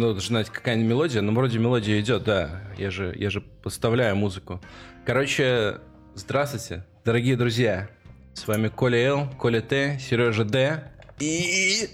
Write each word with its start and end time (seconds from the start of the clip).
должна 0.00 0.20
знать 0.20 0.50
какая-нибудь 0.50 0.88
мелодия, 0.88 1.22
но 1.22 1.32
вроде 1.32 1.58
мелодия 1.58 2.00
идет, 2.00 2.24
да. 2.24 2.62
Я 2.76 2.90
же, 2.90 3.14
я 3.16 3.30
же 3.30 3.40
поставляю 3.40 4.16
музыку. 4.16 4.60
Короче, 5.04 5.78
здравствуйте, 6.14 6.84
дорогие 7.04 7.36
друзья. 7.36 7.88
С 8.34 8.46
вами 8.46 8.68
Коля 8.68 8.98
Л, 8.98 9.28
Коля 9.38 9.60
Т, 9.60 9.98
Сережа 9.98 10.44
Д. 10.44 10.92
И 11.20 11.88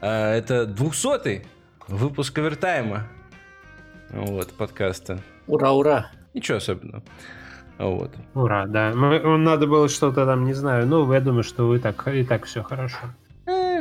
а, 0.00 0.34
это 0.34 0.66
двухсотый 0.66 1.46
выпуск 1.88 2.38
овертайма. 2.38 3.06
Вот, 4.10 4.52
подкаста. 4.52 5.20
Ура, 5.46 5.72
ура. 5.72 6.10
Ничего 6.34 6.58
особенного. 6.58 7.02
Вот. 7.78 8.14
Ура, 8.34 8.66
да. 8.66 8.92
Мы, 8.94 9.38
надо 9.38 9.66
было 9.66 9.88
что-то 9.88 10.26
там, 10.26 10.44
не 10.44 10.52
знаю. 10.52 10.86
Ну, 10.86 11.10
я 11.12 11.20
думаю, 11.20 11.42
что 11.42 11.66
вы 11.66 11.78
так 11.78 12.06
и 12.08 12.24
так 12.24 12.44
все 12.44 12.62
хорошо. 12.62 12.98
Э, 13.46 13.80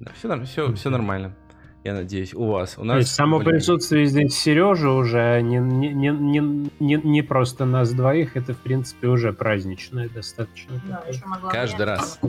да, 0.00 0.12
все, 0.14 0.44
все, 0.44 0.72
все 0.74 0.90
нормально. 0.90 1.34
Я 1.84 1.94
надеюсь, 1.94 2.32
у 2.32 2.46
вас. 2.46 2.78
У 2.78 2.84
нас, 2.84 2.94
То 2.94 2.98
есть 3.00 3.14
само 3.14 3.38
блин. 3.38 3.50
присутствие 3.50 4.06
здесь 4.06 4.36
Сережи 4.38 4.88
уже 4.88 5.40
не, 5.42 5.56
не, 5.58 5.88
не, 5.88 6.10
не, 6.10 6.70
не, 6.78 6.94
не 6.94 7.22
просто 7.22 7.64
нас 7.64 7.92
двоих, 7.92 8.36
это, 8.36 8.54
в 8.54 8.58
принципе, 8.58 9.08
уже 9.08 9.32
праздничное 9.32 10.08
достаточно. 10.08 10.80
Да, 10.86 11.04
Каждый 11.50 11.86
раз. 11.86 12.20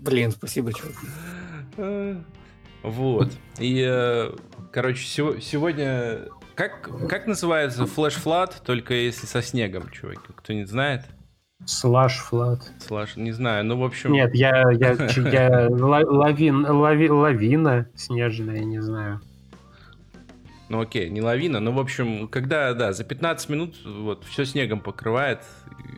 Блин, 0.00 0.30
спасибо, 0.30 0.72
чувак. 0.72 2.24
Вот. 2.82 3.30
И, 3.58 3.84
э, 3.86 4.32
короче, 4.72 5.06
сегодня... 5.06 6.28
Как, 6.54 6.90
как 7.08 7.26
называется 7.26 7.86
флеш-флат, 7.86 8.62
только 8.64 8.94
если 8.94 9.26
со 9.26 9.40
снегом, 9.40 9.88
чуваки? 9.90 10.20
Кто 10.36 10.52
не 10.52 10.64
знает? 10.64 11.04
Слаш 11.66 12.16
флат. 12.18 12.60
Слаш, 12.78 13.16
не 13.16 13.32
знаю, 13.32 13.64
ну 13.64 13.78
в 13.78 13.84
общем... 13.84 14.12
Нет, 14.12 14.34
я, 14.34 14.64
я, 14.72 14.92
я 15.16 15.68
лавин, 15.70 16.66
лави, 16.66 17.08
лавина 17.08 17.86
снежная, 17.94 18.60
не 18.60 18.80
знаю. 18.80 19.20
Ну 20.68 20.80
окей, 20.80 21.10
не 21.10 21.20
лавина, 21.20 21.60
но 21.60 21.72
в 21.72 21.78
общем, 21.78 22.28
когда, 22.28 22.72
да, 22.72 22.92
за 22.92 23.04
15 23.04 23.48
минут 23.50 23.76
вот 23.84 24.24
все 24.24 24.44
снегом 24.44 24.80
покрывает, 24.80 25.40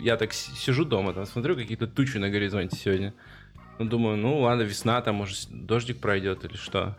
я 0.00 0.16
так 0.16 0.32
сижу 0.32 0.84
дома, 0.84 1.12
там 1.14 1.26
смотрю 1.26 1.54
какие-то 1.54 1.86
тучи 1.86 2.18
на 2.18 2.28
горизонте 2.28 2.76
сегодня. 2.76 3.14
Ну, 3.78 3.86
думаю, 3.86 4.16
ну 4.16 4.40
ладно, 4.40 4.62
весна, 4.62 5.00
там, 5.00 5.16
может, 5.16 5.48
дождик 5.50 5.98
пройдет 5.98 6.44
или 6.44 6.56
что. 6.56 6.96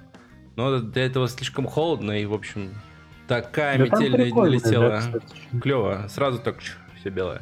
Но 0.55 0.79
для 0.79 1.05
этого 1.05 1.27
слишком 1.27 1.67
холодно, 1.67 2.19
и, 2.19 2.25
в 2.25 2.33
общем, 2.33 2.69
такая 3.27 3.77
да 3.77 3.83
метель 3.83 4.33
налетела. 4.33 5.01
Да, 5.11 5.59
Клево, 5.59 6.07
сразу 6.09 6.39
так 6.39 6.59
все 6.59 7.09
белое. 7.09 7.41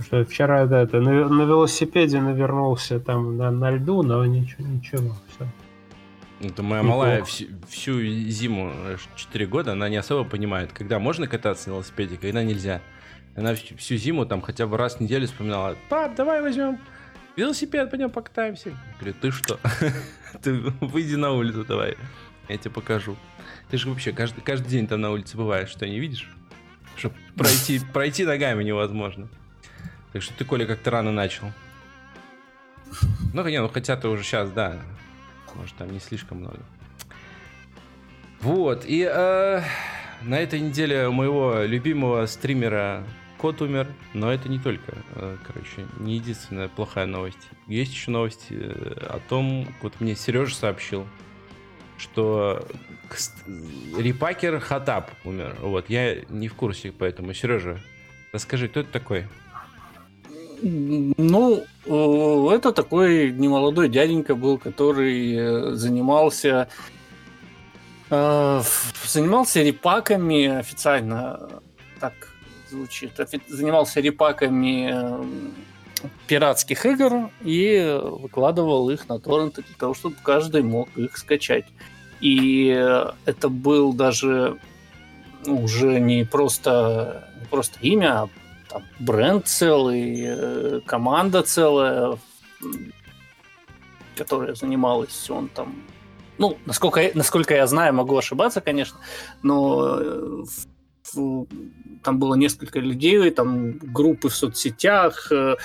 Что 0.00 0.24
вчера 0.24 0.66
да, 0.66 0.82
это, 0.82 1.00
на, 1.00 1.28
на 1.28 1.42
велосипеде 1.42 2.20
навернулся 2.20 3.00
там 3.00 3.36
на, 3.36 3.50
на 3.50 3.70
льду, 3.70 4.02
но 4.02 4.24
ничего, 4.26 4.66
ничего, 4.66 5.16
все. 5.28 5.46
Это 6.40 6.62
моя 6.62 6.82
малая 6.82 7.24
всю, 7.24 7.46
всю 7.68 8.02
зиму, 8.02 8.72
4 9.16 9.46
года, 9.46 9.72
она 9.72 9.88
не 9.88 9.96
особо 9.96 10.28
понимает, 10.28 10.72
когда 10.72 10.98
можно 10.98 11.26
кататься 11.26 11.70
на 11.70 11.74
велосипеде, 11.74 12.18
когда 12.18 12.42
нельзя. 12.42 12.82
Она 13.34 13.54
всю, 13.54 13.76
всю 13.76 13.96
зиму 13.96 14.26
там 14.26 14.42
хотя 14.42 14.66
бы 14.66 14.76
раз 14.76 14.96
в 14.96 15.00
неделю 15.00 15.26
вспоминала, 15.26 15.76
пап, 15.88 16.14
давай 16.14 16.42
возьмем 16.42 16.78
велосипед, 17.36 17.90
пойдем 17.90 18.10
покатаемся. 18.10 18.70
Я 18.70 18.76
говорю, 18.98 19.14
ты 19.20 19.30
что? 19.30 19.58
ты 20.42 20.52
выйди 20.80 21.14
на 21.14 21.32
улицу 21.32 21.64
давай, 21.64 21.96
я 22.48 22.56
тебе 22.58 22.70
покажу. 22.70 23.16
Ты 23.70 23.78
же 23.78 23.88
вообще 23.88 24.12
каждый, 24.12 24.42
каждый 24.42 24.68
день 24.68 24.86
там 24.86 25.00
на 25.00 25.10
улице 25.10 25.36
бываешь, 25.36 25.70
что 25.70 25.88
не 25.88 25.98
видишь? 25.98 26.28
Что 26.96 27.10
пройти, 27.34 27.80
пройти 27.92 28.24
ногами 28.24 28.62
невозможно. 28.62 29.28
Так 30.16 30.22
что 30.22 30.32
ты, 30.32 30.46
Коля, 30.46 30.64
как-то 30.64 30.90
рано 30.90 31.12
начал. 31.12 31.52
Ну, 33.34 33.46
не, 33.46 33.60
ну 33.60 33.68
хотя 33.68 33.98
ты 33.98 34.08
уже 34.08 34.22
сейчас, 34.22 34.50
да. 34.50 34.80
Может, 35.54 35.74
там 35.74 35.92
не 35.92 36.00
слишком 36.00 36.38
много. 36.38 36.60
Вот, 38.40 38.86
и 38.86 39.02
э, 39.02 39.62
на 40.22 40.38
этой 40.40 40.60
неделе 40.60 41.06
у 41.08 41.12
моего 41.12 41.64
любимого 41.64 42.24
стримера 42.24 43.04
кот 43.36 43.60
умер, 43.60 43.88
но 44.14 44.32
это 44.32 44.48
не 44.48 44.58
только, 44.58 44.94
э, 45.16 45.36
короче, 45.46 45.86
не 45.98 46.14
единственная 46.14 46.68
плохая 46.68 47.04
новость. 47.04 47.50
Есть 47.66 47.92
еще 47.92 48.10
новость 48.10 48.46
э, 48.48 48.96
о 49.10 49.20
том, 49.28 49.68
вот 49.82 50.00
мне 50.00 50.16
Сережа 50.16 50.54
сообщил, 50.54 51.06
что 51.98 52.66
репакер 53.98 54.60
Хатап 54.60 55.10
умер. 55.24 55.56
Вот, 55.60 55.90
я 55.90 56.22
не 56.30 56.48
в 56.48 56.54
курсе, 56.54 56.90
поэтому, 56.90 57.34
Сережа, 57.34 57.82
расскажи, 58.32 58.70
кто 58.70 58.80
это 58.80 58.90
такой? 58.90 59.26
Ну, 60.62 61.64
это 61.86 62.72
такой 62.72 63.30
немолодой 63.32 63.88
дяденька 63.88 64.34
был, 64.34 64.58
который 64.58 65.34
э, 65.34 65.70
занимался 65.74 66.68
занимался 68.08 69.62
репаками 69.62 70.46
официально, 70.46 71.50
так 71.98 72.12
звучит, 72.70 73.10
занимался 73.48 74.00
репаками 74.00 74.94
пиратских 76.26 76.86
игр 76.86 77.30
и 77.42 77.98
выкладывал 78.02 78.90
их 78.90 79.08
на 79.08 79.18
торренты 79.18 79.62
для 79.62 79.74
того, 79.76 79.94
чтобы 79.94 80.16
каждый 80.22 80.62
мог 80.62 80.88
их 80.96 81.16
скачать. 81.16 81.64
И 82.20 82.68
это 83.24 83.48
был 83.48 83.92
даже 83.92 84.58
уже 85.44 85.98
не 86.00 86.24
просто, 86.24 87.28
не 87.40 87.46
просто 87.46 87.78
имя, 87.80 88.22
а 88.22 88.28
там, 88.76 88.84
бренд 88.98 89.46
целый, 89.46 90.22
э, 90.26 90.80
команда 90.84 91.42
целая, 91.42 92.18
которая 94.16 94.54
занималась, 94.54 95.30
он 95.30 95.48
там, 95.48 95.82
ну, 96.36 96.58
насколько, 96.66 97.10
насколько 97.14 97.54
я 97.54 97.66
знаю, 97.66 97.94
могу 97.94 98.16
ошибаться, 98.16 98.60
конечно, 98.60 98.98
но 99.42 99.98
э, 99.98 100.44
там 102.02 102.18
было 102.18 102.34
несколько 102.34 102.80
людей, 102.80 103.30
там 103.30 103.78
группы 103.78 104.28
в 104.28 104.34
соцсетях, 104.34 105.32
э, 105.32 105.56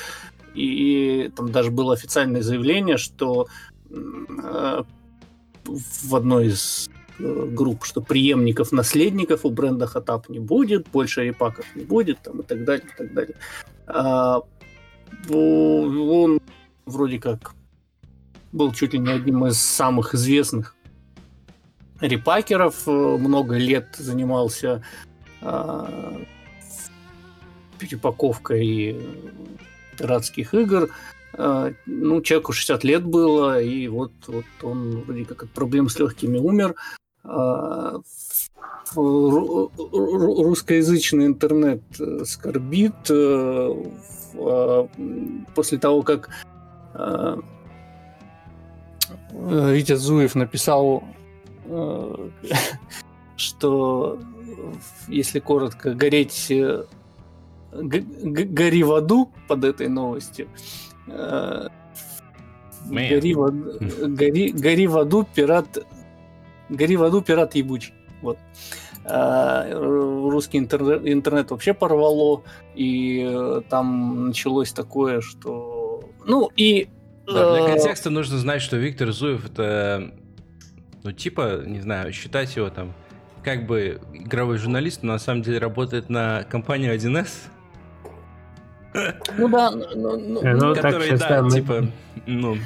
и, 0.55 1.25
и 1.25 1.29
там 1.29 1.51
даже 1.51 1.69
было 1.69 1.93
официальное 1.93 2.41
заявление, 2.41 2.97
что 2.97 3.47
в 3.89 6.15
одной 6.15 6.47
из 6.47 6.89
групп, 7.19 7.83
что 7.83 8.01
преемников, 8.01 8.71
наследников 8.71 9.45
у 9.45 9.49
бренда 9.49 9.87
Хатап 9.87 10.29
не 10.29 10.39
будет, 10.39 10.87
больше 10.89 11.23
репаков 11.23 11.65
не 11.75 11.83
будет, 11.83 12.19
там, 12.23 12.41
и 12.41 12.43
так 12.43 12.63
далее, 12.65 12.85
и 12.85 12.97
так 12.97 13.13
далее. 13.13 13.35
А, 13.87 14.41
он 15.29 16.39
вроде 16.85 17.19
как 17.19 17.53
был 18.51 18.71
чуть 18.73 18.93
ли 18.93 18.99
не 18.99 19.11
одним 19.11 19.45
из 19.45 19.59
самых 19.59 20.13
известных 20.13 20.75
репакеров, 22.01 22.87
много 22.87 23.57
лет 23.57 23.95
занимался 23.97 24.83
а, 25.41 26.21
перепаковкой 27.77 28.99
пиратских 29.97 30.53
игр. 30.53 30.89
А, 31.33 31.71
ну, 31.85 32.21
человеку 32.21 32.53
60 32.53 32.83
лет 32.83 33.03
было, 33.05 33.61
и 33.61 33.87
вот, 33.87 34.11
вот 34.27 34.45
он 34.61 35.01
вроде 35.01 35.25
как 35.25 35.43
от 35.43 35.49
проблем 35.51 35.89
с 35.89 35.97
легкими 35.99 36.37
умер. 36.37 36.75
А, 37.23 37.99
русскоязычный 38.95 41.27
интернет 41.27 41.83
э, 41.99 42.25
скорбит 42.25 42.95
э, 43.09 43.75
после 45.55 45.77
того, 45.77 46.03
как 46.03 46.29
Витя 49.33 49.95
Зуев 49.95 50.35
написал, 50.35 51.03
что 53.37 54.19
если 55.07 55.39
коротко, 55.39 55.93
гореть 55.93 56.51
э, 56.51 56.83
гори 57.71 58.83
в 58.83 58.93
аду 58.93 59.29
под 59.47 59.63
этой 59.63 59.87
новостью. 59.87 60.49
Э, 61.07 61.69
гори 62.89 63.33
гори, 63.33 64.51
гори 64.51 64.87
в 64.87 64.97
аду, 64.97 65.25
пират. 65.33 65.85
Гори 66.71 66.95
в 66.95 67.03
аду, 67.03 67.21
пират 67.21 67.55
ебучий. 67.55 67.93
Вот. 68.21 68.39
А, 69.03 69.67
русский 69.71 70.57
интернет, 70.57 71.01
интернет 71.05 71.51
вообще 71.51 71.73
порвало, 71.73 72.43
и 72.75 73.27
э, 73.27 73.61
там 73.69 74.27
началось 74.27 74.71
такое, 74.71 75.21
что... 75.21 76.09
Ну, 76.25 76.49
и... 76.55 76.87
Да, 77.25 77.55
для 77.55 77.67
контекста 77.67 78.09
нужно 78.09 78.37
знать, 78.37 78.61
что 78.61 78.77
Виктор 78.77 79.11
Зуев 79.11 79.45
это, 79.45 80.11
ну, 81.03 81.11
типа, 81.11 81.63
не 81.65 81.81
знаю, 81.81 82.13
считать 82.13 82.55
его 82.55 82.69
там 82.69 82.93
как 83.43 83.65
бы 83.65 83.99
игровой 84.13 84.57
журналист, 84.57 85.01
но 85.03 85.13
на 85.13 85.19
самом 85.19 85.41
деле 85.41 85.57
работает 85.57 86.09
на 86.09 86.43
компанию 86.43 86.95
1С. 86.95 87.29
Ну 89.37 89.47
да, 89.47 89.71
ну, 89.71 90.19
ну, 90.19 90.41
э, 90.41 90.53
ну 90.53 90.75
который, 90.75 91.17
так, 91.17 91.43
да, 91.43 91.49
типа, 91.49 91.87
ну... 92.27 92.57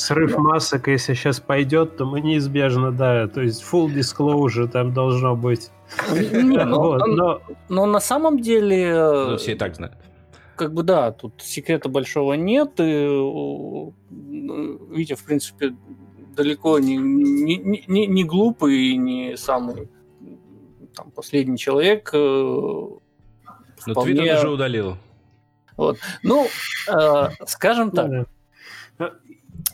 Срыв 0.00 0.38
масок, 0.38 0.88
если 0.88 1.12
сейчас 1.12 1.40
пойдет, 1.40 1.98
то 1.98 2.06
мы 2.06 2.22
неизбежно, 2.22 2.90
да, 2.90 3.28
то 3.28 3.42
есть 3.42 3.62
full 3.62 3.88
disclosure 3.94 4.66
там 4.66 4.94
должно 4.94 5.36
быть. 5.36 5.70
Не, 6.10 6.64
ну, 6.64 6.80
вот, 6.80 7.06
но... 7.06 7.42
но 7.68 7.84
на 7.84 8.00
самом 8.00 8.40
деле... 8.40 8.94
Ну, 9.28 9.36
все 9.36 9.52
и 9.52 9.54
так 9.56 9.74
знают. 9.76 9.98
Как 10.56 10.72
бы 10.72 10.84
да, 10.84 11.12
тут 11.12 11.42
секрета 11.42 11.90
большого 11.90 12.32
нет, 12.32 12.72
и 12.78 13.08
Витя, 14.90 15.16
в 15.16 15.24
принципе, 15.24 15.74
далеко 16.34 16.78
не, 16.78 16.96
не, 16.96 17.84
не, 17.86 18.06
не 18.06 18.24
глупый 18.24 18.92
и 18.92 18.96
не 18.96 19.36
самый 19.36 19.90
там, 20.94 21.10
последний 21.10 21.58
человек. 21.58 22.08
Э, 22.14 22.18
Но 22.18 23.00
вполне... 23.92 24.14
Твиттер 24.14 24.38
уже 24.38 24.50
удалил. 24.50 24.96
Вот. 25.76 25.98
Ну, 26.22 26.46
э, 26.88 27.28
скажем 27.46 27.90
так, 27.90 28.26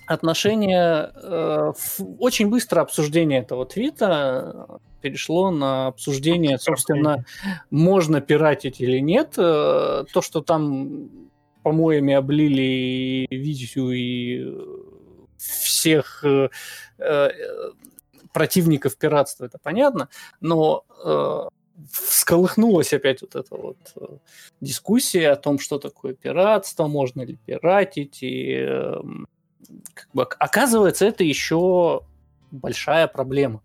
отношение, 0.06 1.10
э, 1.14 1.72
очень 2.18 2.48
быстро 2.48 2.80
обсуждение 2.80 3.40
этого 3.40 3.66
твита 3.66 4.80
перешло 5.00 5.50
на 5.50 5.88
обсуждение, 5.88 6.58
собственно, 6.58 7.24
можно 7.70 8.20
пиратить 8.20 8.80
или 8.80 8.98
нет. 8.98 9.34
Э, 9.36 10.04
то, 10.12 10.22
что 10.22 10.40
там 10.40 11.10
помоями 11.62 12.14
облили 12.14 13.26
и 13.28 13.36
Витю, 13.36 13.90
и 13.90 14.54
всех 15.38 16.24
э, 16.24 16.48
э, 16.98 17.30
противников 18.32 18.96
пиратства, 18.96 19.46
это 19.46 19.58
понятно, 19.58 20.08
но 20.40 20.84
э, 21.04 21.48
всколыхнулась 21.90 22.92
опять 22.92 23.22
вот 23.22 23.34
эта 23.34 23.56
вот 23.56 23.78
э, 23.96 24.18
дискуссия 24.60 25.30
о 25.30 25.36
том, 25.36 25.58
что 25.58 25.78
такое 25.78 26.14
пиратство, 26.14 26.86
можно 26.86 27.22
ли 27.22 27.36
пиратить, 27.46 28.22
и 28.22 28.58
э, 28.60 28.94
как 29.94 30.08
бы, 30.12 30.22
оказывается, 30.24 31.06
это 31.06 31.24
еще 31.24 32.02
большая 32.50 33.06
проблема. 33.06 33.62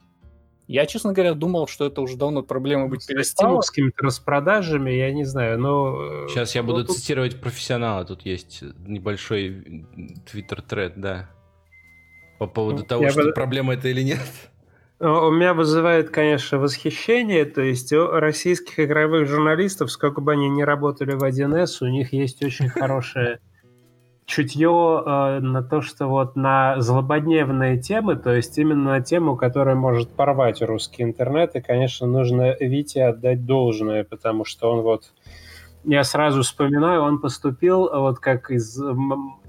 Я, 0.68 0.86
честно 0.86 1.12
говоря, 1.12 1.33
думал, 1.33 1.68
что 1.68 1.86
это 1.88 2.01
уже 2.01 2.15
давно 2.15 2.44
проблема 2.44 2.88
быть 2.88 3.06
перестала. 3.06 3.59
С 3.62 3.69
какими-то 3.69 4.03
распродажами, 4.03 4.92
я 4.92 5.12
не 5.12 5.25
знаю, 5.25 5.59
но... 5.59 6.27
Сейчас 6.30 6.56
я 6.56 6.63
буду 6.63 6.86
тут... 6.86 6.95
цитировать 6.95 7.42
профессионала, 7.42 8.06
тут 8.06 8.21
есть 8.21 8.63
небольшой 8.86 9.86
твиттер-тред, 10.31 10.94
да. 10.95 11.30
По 12.39 12.48
поводу 12.48 12.80
ну, 12.80 12.86
того, 12.86 13.09
что 13.09 13.24
бы... 13.24 13.33
проблема 13.33 13.74
это 13.74 13.89
или 13.89 14.01
нет. 14.01 14.25
У 15.01 15.31
меня 15.31 15.53
вызывает, 15.53 16.09
конечно, 16.09 16.59
восхищение. 16.59 17.45
То 17.45 17.62
есть 17.62 17.92
у 17.92 18.07
российских 18.07 18.80
игровых 18.80 19.27
журналистов, 19.27 19.92
сколько 19.92 20.21
бы 20.21 20.31
они 20.31 20.48
ни 20.48 20.62
работали 20.62 21.13
в 21.15 21.24
1С, 21.24 21.77
у 21.81 21.88
них 21.88 22.13
есть 22.13 22.42
очень 22.44 22.69
хорошее 22.69 23.39
чутье 24.31 25.04
э, 25.06 25.39
на 25.42 25.62
то, 25.62 25.81
что 25.81 26.07
вот 26.07 26.38
на 26.38 26.80
злободневные 26.80 27.78
темы, 27.78 28.16
то 28.16 28.33
есть 28.33 28.57
именно 28.57 28.92
на 28.92 29.01
тему, 29.01 29.36
которая 29.36 29.75
может 29.75 30.10
порвать 30.10 30.62
русский 30.62 31.04
интернет, 31.04 31.56
и, 31.56 31.62
конечно, 31.62 32.07
нужно 32.07 32.56
Вите 32.60 33.04
отдать 33.04 33.45
должное, 33.45 34.06
потому 34.06 34.45
что 34.45 34.72
он 34.72 34.81
вот, 34.81 35.12
я 35.83 36.06
сразу 36.06 36.44
вспоминаю, 36.44 37.01
он 37.01 37.19
поступил 37.19 37.89
вот 37.92 38.19
как 38.19 38.51
из 38.51 38.81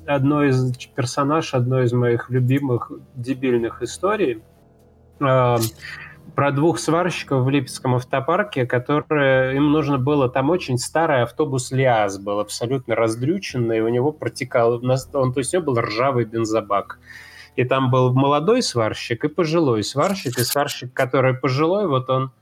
одной 0.04 0.48
из 0.48 0.76
персонаж 0.88 1.54
одной 1.54 1.84
из 1.84 1.92
моих 1.92 2.28
любимых 2.28 2.90
дебильных 3.14 3.82
историй, 3.82 4.42
э, 5.20 5.56
про 6.34 6.50
двух 6.50 6.78
сварщиков 6.78 7.44
в 7.44 7.50
Липецком 7.50 7.94
автопарке, 7.94 8.66
которые 8.66 9.56
им 9.56 9.70
нужно 9.70 9.98
было, 9.98 10.28
там 10.28 10.50
очень 10.50 10.78
старый 10.78 11.22
автобус 11.22 11.70
ЛиАЗ 11.70 12.18
был, 12.18 12.40
абсолютно 12.40 12.94
раздрюченный, 12.94 13.80
у 13.80 13.88
него 13.88 14.12
протекал, 14.12 14.80
он, 14.82 15.32
то 15.32 15.38
есть 15.38 15.54
у 15.54 15.58
него 15.58 15.72
был 15.72 15.80
ржавый 15.80 16.24
бензобак. 16.24 16.98
И 17.54 17.64
там 17.64 17.90
был 17.90 18.14
молодой 18.14 18.62
сварщик 18.62 19.24
и 19.24 19.28
пожилой 19.28 19.84
сварщик, 19.84 20.38
и 20.38 20.42
сварщик, 20.44 20.94
который 20.94 21.34
пожилой, 21.34 21.86
вот 21.86 22.08
он 22.08 22.32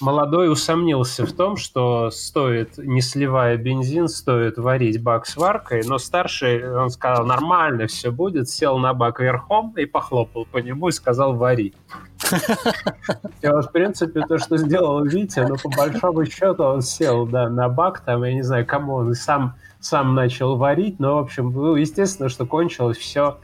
молодой 0.00 0.50
усомнился 0.50 1.26
в 1.26 1.32
том, 1.32 1.56
что 1.56 2.10
стоит, 2.10 2.78
не 2.78 3.00
сливая 3.00 3.56
бензин, 3.56 4.08
стоит 4.08 4.58
варить 4.58 5.02
бак 5.02 5.26
с 5.26 5.36
варкой, 5.36 5.82
но 5.86 5.98
старший, 5.98 6.78
он 6.78 6.90
сказал, 6.90 7.26
нормально 7.26 7.86
все 7.86 8.10
будет, 8.10 8.48
сел 8.48 8.78
на 8.78 8.94
бак 8.94 9.20
верхом 9.20 9.74
и 9.76 9.84
похлопал 9.84 10.46
по 10.46 10.58
нему 10.58 10.88
и 10.88 10.92
сказал, 10.92 11.34
вари. 11.34 11.74
И 13.42 13.46
вот, 13.46 13.66
в 13.66 13.72
принципе, 13.72 14.22
то, 14.26 14.38
что 14.38 14.56
сделал 14.56 15.04
Витя, 15.04 15.40
но 15.40 15.56
по 15.56 15.68
большому 15.68 16.24
счету 16.24 16.64
он 16.64 16.82
сел, 16.82 17.26
да, 17.26 17.48
на 17.48 17.68
бак, 17.68 18.00
там, 18.00 18.24
я 18.24 18.32
не 18.32 18.42
знаю, 18.42 18.66
кому 18.66 18.94
он 18.94 19.14
сам, 19.14 19.54
сам 19.80 20.14
начал 20.14 20.56
варить, 20.56 20.98
но, 20.98 21.16
в 21.16 21.18
общем, 21.18 21.52
ну, 21.52 21.74
естественно, 21.76 22.28
что 22.28 22.46
кончилось 22.46 22.96
все 22.96 23.38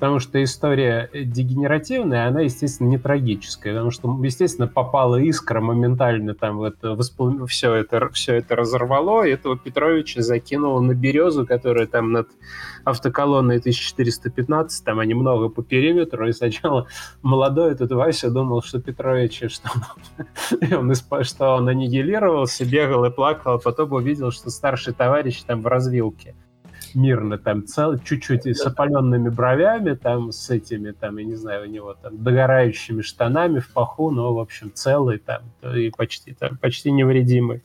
потому 0.00 0.18
что 0.18 0.42
история 0.42 1.10
дегенеративная, 1.12 2.26
она, 2.26 2.40
естественно, 2.40 2.88
не 2.88 2.96
трагическая, 2.96 3.74
потому 3.74 3.90
что, 3.90 4.18
естественно, 4.24 4.66
попала 4.66 5.16
искра 5.16 5.60
моментально 5.60 6.34
там 6.34 6.56
в 6.56 6.62
это, 6.62 6.94
воспл... 6.94 7.44
все, 7.44 7.74
это, 7.74 8.08
все 8.08 8.36
это 8.36 8.56
разорвало, 8.56 9.24
и 9.26 9.30
этого 9.30 9.58
Петровича 9.58 10.22
закинуло 10.22 10.80
на 10.80 10.94
березу, 10.94 11.46
которая 11.46 11.86
там 11.86 12.12
над 12.12 12.28
автоколонной 12.84 13.58
1415, 13.58 14.84
там 14.86 15.00
они 15.00 15.12
много 15.12 15.50
по 15.50 15.62
периметру, 15.62 16.26
и 16.26 16.32
сначала 16.32 16.86
молодой 17.20 17.72
этот 17.72 17.92
Вася 17.92 18.30
думал, 18.30 18.62
что 18.62 18.80
Петрович, 18.80 19.42
что 19.48 19.68
он, 20.78 20.94
что 21.24 21.56
он 21.56 21.68
аннигилировался, 21.68 22.64
бегал 22.64 23.04
и 23.04 23.10
плакал, 23.10 23.56
а 23.56 23.58
потом 23.58 23.92
увидел, 23.92 24.30
что 24.30 24.48
старший 24.48 24.94
товарищ 24.94 25.42
там 25.42 25.60
в 25.60 25.66
развилке 25.66 26.34
мирно, 26.94 27.38
там 27.38 27.66
цел, 27.66 27.98
чуть-чуть 27.98 28.46
с 28.46 28.66
опаленными 28.66 29.28
бровями, 29.28 29.94
там 29.94 30.32
с 30.32 30.50
этими, 30.50 30.92
там, 30.92 31.16
я 31.18 31.24
не 31.24 31.34
знаю, 31.34 31.62
у 31.64 31.70
него 31.70 31.94
там 31.94 32.22
догорающими 32.22 33.02
штанами 33.02 33.60
в 33.60 33.72
паху, 33.72 34.10
но, 34.10 34.34
в 34.34 34.38
общем, 34.38 34.72
целый 34.74 35.18
там, 35.18 35.42
и 35.74 35.90
почти, 35.90 36.34
там, 36.34 36.56
почти 36.58 36.90
невредимый. 36.90 37.62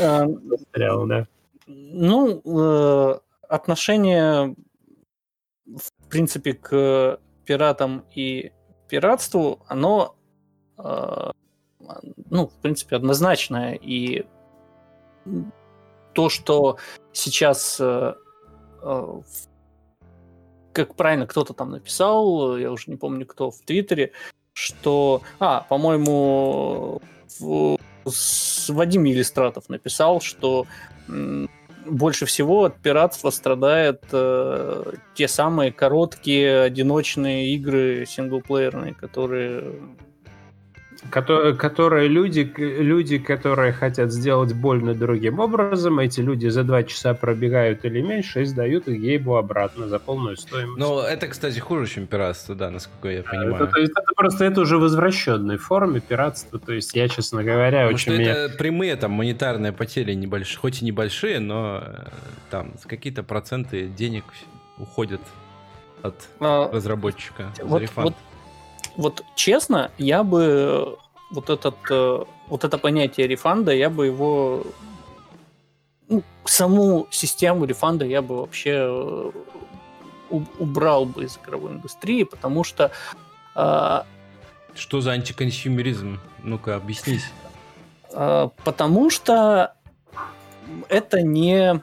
А, 0.00 0.26
Застрял, 0.26 1.06
да. 1.06 1.26
Ну, 1.66 2.42
э, 2.44 3.18
отношение, 3.48 4.54
в 5.66 6.08
принципе, 6.08 6.54
к 6.54 7.20
пиратам 7.44 8.04
и 8.14 8.52
пиратству, 8.88 9.60
оно, 9.66 10.16
э, 10.78 11.30
ну, 12.30 12.46
в 12.46 12.54
принципе, 12.62 12.96
однозначное. 12.96 13.74
И 13.74 14.26
то, 16.14 16.28
что 16.28 16.78
сейчас 17.12 17.78
Э, 17.80 18.14
как 20.72 20.94
правильно 20.94 21.26
кто-то 21.26 21.54
там 21.54 21.70
написал, 21.70 22.56
я 22.56 22.70
уже 22.70 22.84
не 22.86 22.96
помню 22.96 23.26
кто, 23.26 23.50
в 23.50 23.60
Твиттере, 23.60 24.12
что, 24.52 25.22
а, 25.38 25.62
по-моему, 25.68 27.00
Вадим 28.68 29.04
Елистратов 29.04 29.68
написал, 29.68 30.20
что 30.20 30.66
больше 31.86 32.26
всего 32.26 32.64
от 32.64 32.76
пиратства 32.76 33.30
страдают 33.30 34.02
э, 34.12 34.92
те 35.14 35.26
самые 35.26 35.72
короткие 35.72 36.62
одиночные 36.62 37.54
игры 37.54 38.04
синглплеерные, 38.06 38.94
которые 38.94 39.74
которые, 41.10 41.54
которые 41.54 42.08
люди, 42.08 42.52
люди, 42.56 43.18
которые 43.18 43.72
хотят 43.72 44.12
сделать 44.12 44.52
больно 44.52 44.94
другим 44.94 45.38
образом, 45.38 45.98
эти 45.98 46.20
люди 46.20 46.48
за 46.48 46.64
два 46.64 46.82
часа 46.82 47.14
пробегают 47.14 47.84
или 47.84 48.00
меньше 48.00 48.42
и 48.42 48.44
сдают 48.44 48.88
их 48.88 49.00
гейбу 49.00 49.36
обратно 49.36 49.88
за 49.88 49.98
полную 49.98 50.36
стоимость. 50.36 50.78
Ну, 50.78 51.00
это, 51.00 51.28
кстати, 51.28 51.58
хуже, 51.58 51.86
чем 51.86 52.06
пиратство, 52.06 52.54
да, 52.54 52.70
насколько 52.70 53.08
я 53.08 53.22
понимаю. 53.22 53.54
Это, 53.54 53.66
то 53.66 53.80
есть, 53.80 53.92
это 53.92 54.12
просто 54.16 54.44
это 54.44 54.60
уже 54.60 54.78
в 54.78 54.86
извращенной 54.86 55.56
форме 55.56 56.00
пиратства. 56.00 56.58
То 56.58 56.72
есть 56.72 56.94
я, 56.94 57.08
честно 57.08 57.44
говоря, 57.44 57.82
Потому 57.82 57.94
очень... 57.94 58.12
Что 58.12 58.18
меня... 58.18 58.32
это 58.32 58.56
прямые 58.56 58.96
там 58.96 59.12
монетарные 59.12 59.72
потери 59.72 60.14
небольшие, 60.14 60.58
хоть 60.58 60.82
и 60.82 60.84
небольшие, 60.84 61.38
но 61.38 61.82
э, 61.84 62.08
там 62.50 62.74
какие-то 62.86 63.22
проценты 63.22 63.86
денег 63.86 64.24
уходят 64.78 65.20
от 66.02 66.28
а, 66.40 66.70
разработчика 66.72 67.52
вот. 67.62 67.82
Вот 67.96 68.14
вот 68.98 69.24
честно, 69.36 69.92
я 69.96 70.24
бы 70.24 70.98
вот 71.30 71.50
этот 71.50 71.76
э, 71.88 72.24
вот 72.48 72.64
это 72.64 72.78
понятие 72.78 73.28
рефанда, 73.28 73.72
я 73.72 73.90
бы 73.90 74.06
его 74.06 74.64
ну, 76.08 76.24
саму 76.44 77.06
систему 77.12 77.64
рефанда 77.64 78.04
я 78.04 78.22
бы 78.22 78.38
вообще 78.38 78.72
э, 78.72 79.30
убрал 80.58 81.06
бы 81.06 81.24
из 81.24 81.38
игровой 81.38 81.72
индустрии, 81.74 82.24
потому 82.24 82.64
что 82.64 82.90
э, 83.54 84.02
что 84.74 85.00
за 85.00 85.12
антиконсюмеризм? 85.12 86.18
Ну-ка, 86.42 86.74
объяснись. 86.74 87.30
Э, 88.10 88.48
потому 88.64 89.10
что 89.10 89.74
это 90.88 91.22
не 91.22 91.80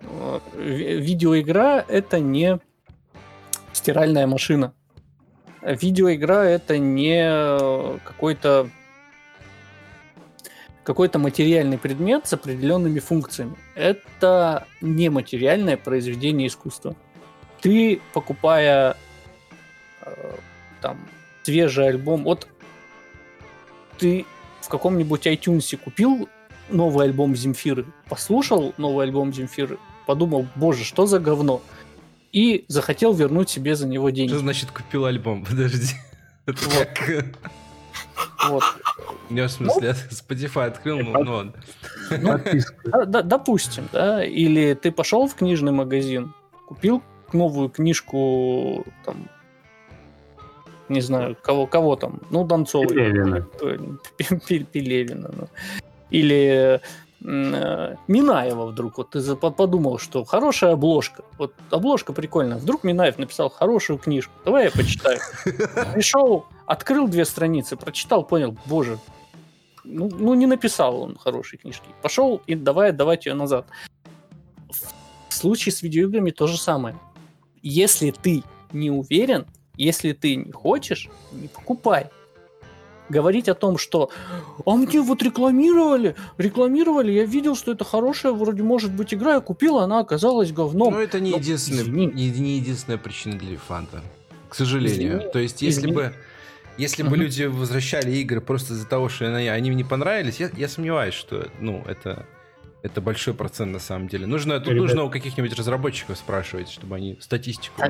э, 0.00 0.40
видеоигра, 0.54 1.84
это 1.86 2.18
не 2.18 2.60
стиральная 3.74 4.26
машина 4.26 4.72
видеоигра 5.72 6.44
это 6.44 6.78
не 6.78 7.98
какой-то 8.04 8.70
какой-то 10.86 11.18
материальный 11.18 11.78
предмет 11.78 12.28
с 12.28 12.32
определенными 12.32 13.00
функциями. 13.00 13.56
Это 13.74 14.68
нематериальное 14.80 15.76
произведение 15.76 16.46
искусства. 16.46 16.94
Ты, 17.60 18.00
покупая 18.12 18.96
э, 20.02 20.34
там 20.80 20.96
свежий 21.42 21.88
альбом, 21.88 22.22
вот 22.22 22.46
ты 23.98 24.24
в 24.60 24.68
каком-нибудь 24.68 25.26
iTunes 25.26 25.76
купил 25.76 26.28
новый 26.68 27.06
альбом 27.06 27.34
Земфиры, 27.34 27.86
послушал 28.08 28.72
новый 28.76 29.06
альбом 29.06 29.32
Земфиры, 29.32 29.78
подумал, 30.06 30.46
боже, 30.54 30.84
что 30.84 31.06
за 31.06 31.18
говно. 31.18 31.62
И 32.32 32.64
захотел 32.68 33.12
вернуть 33.12 33.50
себе 33.50 33.74
за 33.76 33.86
него 33.86 34.10
деньги. 34.10 34.30
Что 34.30 34.40
значит 34.40 34.70
купил 34.70 35.04
альбом? 35.04 35.44
Подожди. 35.48 35.94
Это 36.46 36.58
как... 36.70 37.24
Вот. 38.48 38.62
Я 39.30 39.48
в 39.48 39.50
смысле, 39.50 39.94
Spotify 40.10 40.66
открыл, 40.66 41.00
ну, 41.00 41.52
ну, 42.10 42.40
да, 42.84 43.04
да, 43.04 43.22
допустим, 43.22 43.88
да, 43.92 44.24
или 44.24 44.74
ты 44.74 44.92
пошел 44.92 45.26
в 45.26 45.34
книжный 45.34 45.72
магазин, 45.72 46.32
купил 46.68 47.02
новую 47.32 47.68
книжку, 47.68 48.86
там, 49.04 49.28
не 50.88 51.00
знаю, 51.00 51.36
кого, 51.42 51.66
кого 51.66 51.96
там, 51.96 52.20
ну, 52.30 52.44
Донцова. 52.44 52.86
Пелевина. 52.86 53.46
Пелевина, 54.72 55.30
ну. 55.36 55.48
Или 56.10 56.80
Минаева 57.20 58.66
вдруг, 58.66 58.98
вот 58.98 59.10
ты 59.10 59.36
подумал, 59.36 59.98
что 59.98 60.24
хорошая 60.24 60.72
обложка, 60.72 61.24
вот 61.38 61.54
обложка 61.70 62.12
прикольная, 62.12 62.58
вдруг 62.58 62.84
Минаев 62.84 63.18
написал 63.18 63.48
хорошую 63.48 63.98
книжку, 63.98 64.32
давай 64.44 64.66
я 64.66 64.70
почитаю. 64.70 65.18
Пришел, 65.94 66.46
открыл 66.66 67.08
две 67.08 67.24
страницы, 67.24 67.76
прочитал, 67.76 68.24
понял, 68.24 68.56
боже, 68.66 68.98
ну, 69.86 70.10
ну 70.10 70.34
не 70.34 70.46
написал 70.46 71.00
он 71.00 71.16
хорошей 71.16 71.58
книжки. 71.58 71.86
Пошел 72.02 72.42
и 72.46 72.54
давай 72.54 72.90
отдавать 72.90 73.26
ее 73.26 73.34
назад. 73.34 73.66
В 75.28 75.34
случае 75.34 75.72
с 75.72 75.82
видеоиграми 75.82 76.30
то 76.30 76.46
же 76.46 76.58
самое. 76.58 76.96
Если 77.62 78.10
ты 78.10 78.42
не 78.72 78.90
уверен, 78.90 79.46
если 79.76 80.12
ты 80.12 80.36
не 80.36 80.52
хочешь, 80.52 81.08
не 81.32 81.48
покупай. 81.48 82.10
Говорить 83.08 83.48
о 83.48 83.54
том, 83.54 83.78
что 83.78 84.10
«А 84.64 84.70
мне 84.72 85.00
вот 85.00 85.22
рекламировали, 85.22 86.16
рекламировали, 86.38 87.12
я 87.12 87.24
видел, 87.24 87.56
что 87.56 87.72
это 87.72 87.84
хорошая, 87.84 88.32
вроде 88.32 88.62
может 88.62 88.92
быть 88.92 89.14
игра, 89.14 89.34
я 89.34 89.40
купил, 89.40 89.78
она 89.78 90.00
оказалась 90.00 90.52
говном». 90.52 90.94
Но 90.94 91.00
это 91.00 91.20
не, 91.20 91.30
Но, 91.30 91.38
единственная, 91.38 91.84
не, 91.84 92.06
не 92.06 92.56
единственная 92.56 92.98
причина 92.98 93.38
для 93.38 93.52
рефанда, 93.52 94.02
к 94.48 94.54
сожалению. 94.54 95.18
Извини, 95.18 95.32
То 95.32 95.38
есть, 95.38 95.62
если 95.62 95.80
извини. 95.80 95.94
бы 95.94 96.12
если 96.78 97.02
бы 97.02 97.16
люди 97.16 97.44
возвращали 97.44 98.10
игры 98.16 98.40
просто 98.40 98.74
из-за 98.74 98.86
того, 98.86 99.08
что 99.08 99.34
они, 99.34 99.48
они 99.48 99.70
мне 99.70 99.84
понравились, 99.84 100.40
я, 100.40 100.50
я 100.56 100.68
сомневаюсь, 100.68 101.14
что 101.14 101.48
ну, 101.58 101.82
это, 101.86 102.26
это 102.82 103.00
большой 103.00 103.34
процент 103.34 103.72
на 103.72 103.78
самом 103.78 104.08
деле. 104.08 104.26
Нужно, 104.26 104.60
тут 104.60 104.74
нужно 104.74 105.04
у 105.04 105.10
каких-нибудь 105.10 105.54
разработчиков 105.54 106.18
спрашивать, 106.18 106.68
чтобы 106.68 106.96
они 106.96 107.16
статистику. 107.20 107.82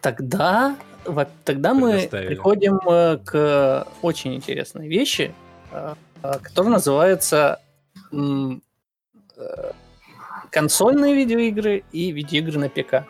Тогда, 0.00 0.76
тогда 1.44 1.74
мы 1.74 2.08
приходим 2.10 2.78
э, 2.88 3.18
к 3.18 3.86
очень 4.02 4.34
интересной 4.34 4.88
вещи, 4.88 5.34
э, 5.70 5.94
которая 6.22 6.72
называется 6.72 7.60
э, 8.12 9.72
консольные 10.50 11.14
видеоигры 11.14 11.84
и 11.92 12.12
видеоигры 12.12 12.58
на 12.58 12.68
ПК. 12.68 13.06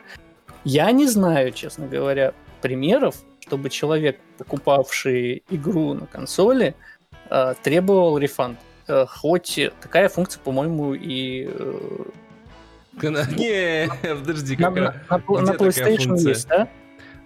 Я 0.65 0.91
не 0.93 1.07
знаю, 1.07 1.53
честно 1.53 1.87
говоря, 1.87 2.35
примеров, 2.61 3.17
чтобы 3.41 3.69
человек, 3.69 4.19
покупавший 4.39 5.43
игру 5.51 5.95
на 5.95 6.07
консоли, 6.07 6.75
э, 7.31 7.55
требовал 7.63 8.19
рефанд. 8.19 8.59
Э, 8.87 9.07
хоть 9.07 9.59
такая 9.81 10.09
функция, 10.09 10.41
по-моему, 10.41 10.95
и... 10.95 11.49
Не, 13.03 13.89
подожди, 14.03 14.57
как 14.57 14.75
на, 14.75 14.95
PlayStation 15.19 16.19
есть, 16.19 16.49
да? 16.49 16.69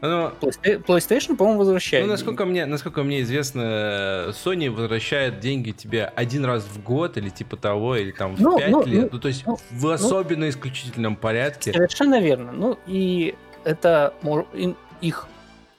Ну, 0.03 0.31
PlayStation, 0.41 1.37
по-моему, 1.37 1.61
возвращает. 1.61 2.05
Ну, 2.05 2.13
насколько 2.13 2.45
мне, 2.45 2.67
насколько 2.67 3.03
мне 3.03 3.23
известно, 3.23 4.29
Sony 4.29 4.71
возвращает 4.71 5.41
деньги 5.41 5.71
тебе 5.71 6.05
один 6.05 6.45
раз 6.45 6.65
в 6.65 6.83
год 6.83 7.17
или 7.17 7.31
типа 7.31 7.57
того, 7.57 7.97
или 7.97 8.13
там 8.13 8.37
в 8.37 8.41
ну, 8.41 8.59
5 8.59 8.71
ну, 8.71 8.85
лет. 8.85 9.03
Ну, 9.05 9.09
ну, 9.13 9.19
то 9.19 9.29
есть 9.29 9.47
ну, 9.47 9.57
в 9.71 9.83
ну. 9.83 9.91
особенно 9.91 10.45
ну, 10.45 10.51
исключительном 10.51 11.17
порядке. 11.17 11.73
Совершенно 11.73 12.21
верно. 12.21 12.53
Ну, 12.53 12.79
и 12.87 13.35
это 13.65 14.13
в 15.01 15.29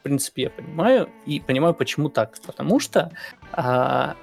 принципе, 0.07 0.43
я 0.43 0.49
понимаю. 0.49 1.09
И 1.25 1.39
понимаю, 1.39 1.73
почему 1.73 2.09
так. 2.09 2.37
Потому 2.45 2.79
что 2.79 3.11
а, 3.51 4.15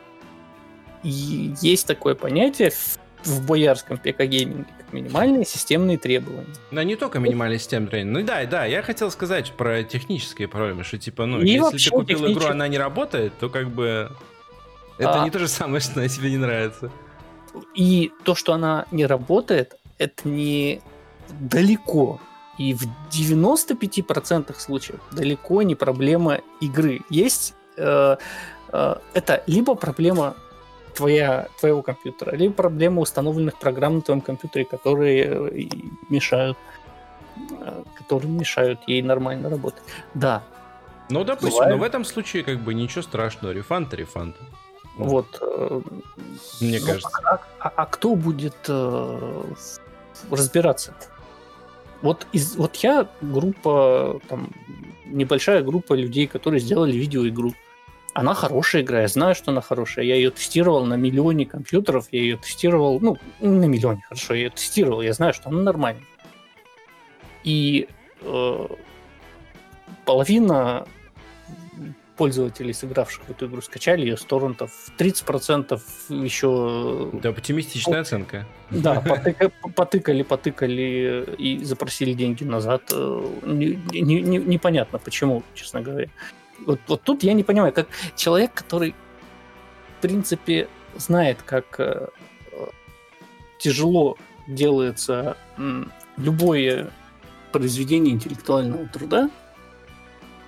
есть 1.02 1.86
такое 1.86 2.14
понятие 2.14 2.70
в, 2.70 2.98
в 3.24 3.46
боярском 3.46 3.98
ПК-гейминге, 3.98 4.66
минимальные 4.94 5.44
системные 5.44 5.98
требования. 5.98 6.46
Но 6.70 6.82
не 6.82 6.96
только 6.96 7.18
минимальные 7.18 7.58
системные 7.58 7.90
требования. 7.90 8.20
Ну 8.20 8.26
да, 8.26 8.44
да, 8.46 8.64
я 8.64 8.82
хотел 8.82 9.10
сказать 9.10 9.52
про 9.52 9.82
технические 9.82 10.48
проблемы, 10.48 10.84
что 10.84 10.98
типа, 10.98 11.26
ну, 11.26 11.40
и 11.40 11.48
если 11.48 11.78
ты 11.78 11.90
купил 11.90 12.18
технически... 12.18 12.38
игру, 12.38 12.50
она 12.50 12.68
не 12.68 12.78
работает, 12.78 13.32
то 13.38 13.48
как 13.48 13.70
бы 13.70 14.10
это 14.98 15.22
а... 15.22 15.24
не 15.24 15.30
то 15.30 15.38
же 15.38 15.48
самое, 15.48 15.80
что 15.80 16.00
она 16.00 16.08
тебе 16.08 16.30
не 16.30 16.38
нравится. 16.38 16.90
И 17.74 18.12
то, 18.24 18.34
что 18.34 18.52
она 18.52 18.86
не 18.90 19.06
работает, 19.06 19.76
это 19.98 20.28
не 20.28 20.80
далеко 21.40 22.20
и 22.58 22.74
в 22.74 22.82
95% 23.10 24.54
случаев 24.58 25.00
далеко 25.12 25.62
не 25.62 25.74
проблема 25.74 26.40
игры. 26.60 27.00
Есть 27.10 27.54
э, 27.76 28.16
э, 28.72 28.94
это 29.12 29.42
либо 29.46 29.74
проблема 29.74 30.36
твоя, 30.94 31.48
твоего 31.58 31.82
компьютера, 31.82 32.36
либо 32.36 32.54
проблема 32.54 33.00
установленных 33.00 33.58
программ 33.58 33.96
на 33.96 34.02
твоем 34.02 34.20
компьютере, 34.20 34.64
которые 34.64 35.24
э, 35.24 35.68
мешают, 36.08 36.56
э, 37.60 37.82
которые 37.94 38.30
мешают 38.30 38.80
ей 38.86 39.02
нормально 39.02 39.50
работать. 39.50 39.82
Да. 40.14 40.42
Ну, 41.10 41.24
допустим, 41.24 41.58
Бывает. 41.58 41.76
но 41.76 41.80
в 41.80 41.82
этом 41.82 42.04
случае 42.04 42.44
как 42.44 42.60
бы 42.60 42.74
ничего 42.74 43.02
страшного, 43.02 43.52
рефанд 43.52 43.92
рефанд. 43.94 44.36
Вот. 44.96 45.38
Э, 45.40 45.80
Мне 46.60 46.80
ну, 46.80 46.86
кажется. 46.86 47.08
А, 47.24 47.40
а, 47.58 47.72
а 47.76 47.86
кто 47.86 48.14
будет 48.14 48.56
э, 48.68 49.42
разбираться? 50.30 50.94
Вот, 52.02 52.26
из, 52.32 52.56
вот 52.56 52.76
я 52.76 53.08
группа, 53.22 54.20
там, 54.28 54.50
небольшая 55.06 55.62
группа 55.62 55.94
людей, 55.94 56.26
которые 56.26 56.60
сделали 56.60 56.92
видеоигру. 56.92 57.54
Она 58.14 58.32
хорошая 58.32 58.82
игра, 58.82 59.02
я 59.02 59.08
знаю, 59.08 59.34
что 59.34 59.50
она 59.50 59.60
хорошая. 59.60 60.04
Я 60.04 60.14
ее 60.14 60.30
тестировал 60.30 60.86
на 60.86 60.94
миллионе 60.94 61.46
компьютеров, 61.46 62.06
я 62.12 62.20
ее 62.20 62.36
тестировал, 62.36 63.00
ну, 63.00 63.18
на 63.40 63.64
миллионе, 63.64 64.02
хорошо, 64.08 64.34
я 64.34 64.44
ее 64.44 64.50
тестировал, 64.50 65.02
я 65.02 65.12
знаю, 65.12 65.34
что 65.34 65.48
она 65.48 65.62
нормальная. 65.62 66.04
И 67.42 67.88
э, 68.22 68.66
половина 70.04 70.86
пользователей, 72.16 72.72
сыгравших 72.72 73.24
в 73.24 73.30
эту 73.30 73.46
игру, 73.46 73.60
скачали 73.60 74.02
ее 74.02 74.16
с 74.16 74.22
торрентов. 74.22 74.70
30% 74.96 75.80
еще... 76.10 77.10
Да, 77.14 77.30
оптимистичная 77.30 78.02
оценка. 78.02 78.46
Да, 78.70 79.00
потыка, 79.00 79.50
потыкали, 79.74 80.22
потыкали 80.22 81.34
и 81.36 81.64
запросили 81.64 82.12
деньги 82.12 82.44
назад. 82.44 82.82
Э, 82.92 83.28
не, 83.42 83.80
не, 83.90 84.22
не, 84.22 84.38
непонятно, 84.38 85.00
почему, 85.00 85.42
честно 85.54 85.80
говоря. 85.80 86.08
Вот, 86.66 86.80
вот 86.86 87.02
тут 87.02 87.22
я 87.22 87.32
не 87.32 87.44
понимаю, 87.44 87.72
как 87.72 87.88
человек, 88.16 88.52
который, 88.54 88.94
в 89.98 90.02
принципе, 90.02 90.68
знает, 90.96 91.42
как 91.42 91.78
э, 91.78 92.08
тяжело 93.58 94.16
делается 94.46 95.36
любое 96.16 96.90
произведение 97.52 98.14
интеллектуального 98.14 98.86
труда, 98.88 99.30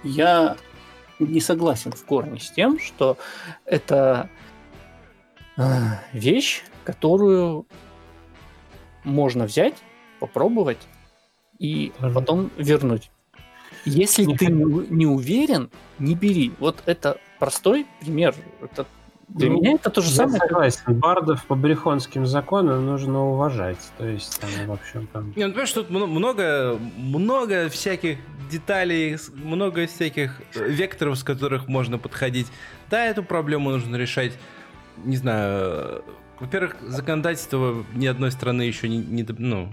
я 0.02 0.56
не 1.18 1.40
согласен 1.40 1.92
в 1.92 2.04
корне 2.04 2.40
с 2.40 2.50
тем, 2.50 2.78
что 2.78 3.16
это 3.64 4.28
э, 5.56 5.62
вещь, 6.12 6.64
которую 6.84 7.66
можно 9.04 9.46
взять, 9.46 9.76
попробовать 10.20 10.86
и 11.58 11.92
Даже... 12.00 12.14
потом 12.14 12.50
вернуть. 12.56 13.10
Если 13.86 14.24
не 14.24 14.36
ты 14.36 14.46
не 14.46 15.06
уверен, 15.06 15.70
не 15.98 16.14
бери. 16.14 16.52
Вот 16.58 16.82
это 16.86 17.18
простой 17.38 17.86
пример. 18.00 18.34
Это 18.60 18.86
для 19.28 19.48
ну, 19.48 19.56
меня 19.56 19.72
это 19.72 19.90
то 19.90 20.02
же 20.02 20.08
я 20.10 20.14
самое. 20.14 20.38
Согласен. 20.38 20.80
Как... 20.84 20.96
Бардов 20.96 21.44
по 21.46 21.54
брехонским 21.56 22.26
законам 22.26 22.86
нужно 22.86 23.26
уважать. 23.26 23.78
То 23.98 24.06
есть, 24.06 24.40
там, 24.40 24.50
в 24.66 24.72
общем, 24.72 25.08
там... 25.12 25.32
Не, 25.34 25.46
ну, 25.46 25.50
понимаешь, 25.50 25.72
тут 25.72 25.90
много, 25.90 26.78
много 26.96 27.68
всяких 27.68 28.18
деталей, 28.50 29.16
много 29.34 29.86
всяких 29.86 30.40
э, 30.54 30.68
векторов, 30.68 31.18
с 31.18 31.24
которых 31.24 31.66
можно 31.66 31.98
подходить. 31.98 32.46
Да, 32.88 33.04
эту 33.04 33.24
проблему 33.24 33.70
нужно 33.70 33.96
решать, 33.96 34.32
не 35.04 35.16
знаю... 35.16 36.04
Во-первых, 36.38 36.76
законодательство 36.82 37.84
ни 37.94 38.06
одной 38.06 38.30
страны 38.30 38.62
еще 38.62 38.88
не, 38.88 38.98
не, 38.98 39.26
ну, 39.38 39.72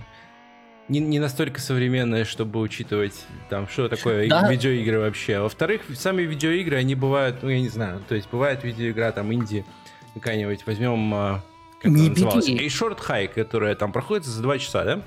не, 0.90 1.00
не 1.00 1.20
настолько 1.20 1.62
современное, 1.62 2.26
чтобы 2.26 2.60
учитывать, 2.60 3.26
там, 3.50 3.68
что 3.68 3.88
такое 3.88 4.28
да. 4.28 4.50
видеоигры 4.50 5.00
вообще. 5.00 5.40
Во-вторых, 5.40 5.82
сами 5.96 6.24
видеоигры, 6.24 6.78
они 6.78 6.96
бывают, 6.96 7.42
ну, 7.42 7.50
я 7.50 7.62
не 7.62 7.70
знаю, 7.70 8.02
то 8.08 8.16
есть 8.16 8.30
бывает 8.30 8.64
видеоигра, 8.64 9.12
там, 9.12 9.34
инди 9.34 9.66
какая-нибудь, 10.14 10.66
возьмем, 10.66 11.14
а, 11.14 11.42
как 11.82 11.92
не 11.92 12.08
это 12.08 12.12
называлось, 12.12 12.50
A 12.50 12.68
Short 12.68 13.00
High, 13.08 13.28
которая 13.30 13.76
там 13.76 13.92
проходит 13.92 14.26
за 14.26 14.42
2 14.42 14.58
часа, 14.60 14.84
да? 14.84 15.02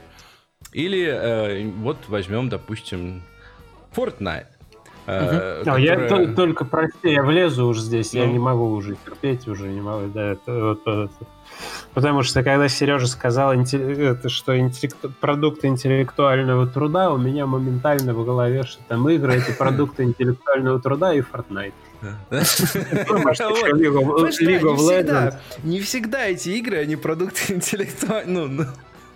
Или 0.72 1.06
э, 1.06 1.70
вот 1.78 1.98
возьмем, 2.08 2.48
допустим, 2.48 3.22
Fortnite. 3.94 4.46
Э, 5.06 5.58
которая... 5.60 5.80
Я 5.80 6.34
только, 6.34 6.64
прости, 6.64 7.10
я 7.12 7.22
влезу 7.22 7.66
уже 7.66 7.82
здесь, 7.82 8.12
ну. 8.12 8.20
я 8.20 8.26
не 8.26 8.38
могу 8.38 8.70
уже 8.70 8.96
терпеть, 9.04 9.46
уже 9.46 9.68
не 9.68 9.80
могу, 9.80 10.08
да, 10.08 10.32
это, 10.32 10.78
вот, 10.84 11.10
Потому 11.96 12.22
что 12.22 12.42
когда 12.42 12.68
Сережа 12.68 13.06
сказал, 13.06 13.54
что 14.26 14.58
интеллект... 14.58 14.98
продукты 15.18 15.68
интеллектуального 15.68 16.66
труда, 16.66 17.10
у 17.10 17.16
меня 17.16 17.46
моментально 17.46 18.12
в 18.12 18.22
голове, 18.22 18.64
что 18.64 18.82
там 18.86 19.08
игры 19.08 19.36
это 19.36 19.52
продукты 19.52 20.02
интеллектуального 20.02 20.78
труда 20.78 21.14
и 21.14 21.22
Fortnite. 21.22 21.72
Не 25.64 25.80
всегда 25.80 26.26
эти 26.26 26.50
игры, 26.50 26.76
они 26.80 26.96
продукты 26.96 27.54
интеллектуального... 27.54 28.46
Ну, 28.46 28.64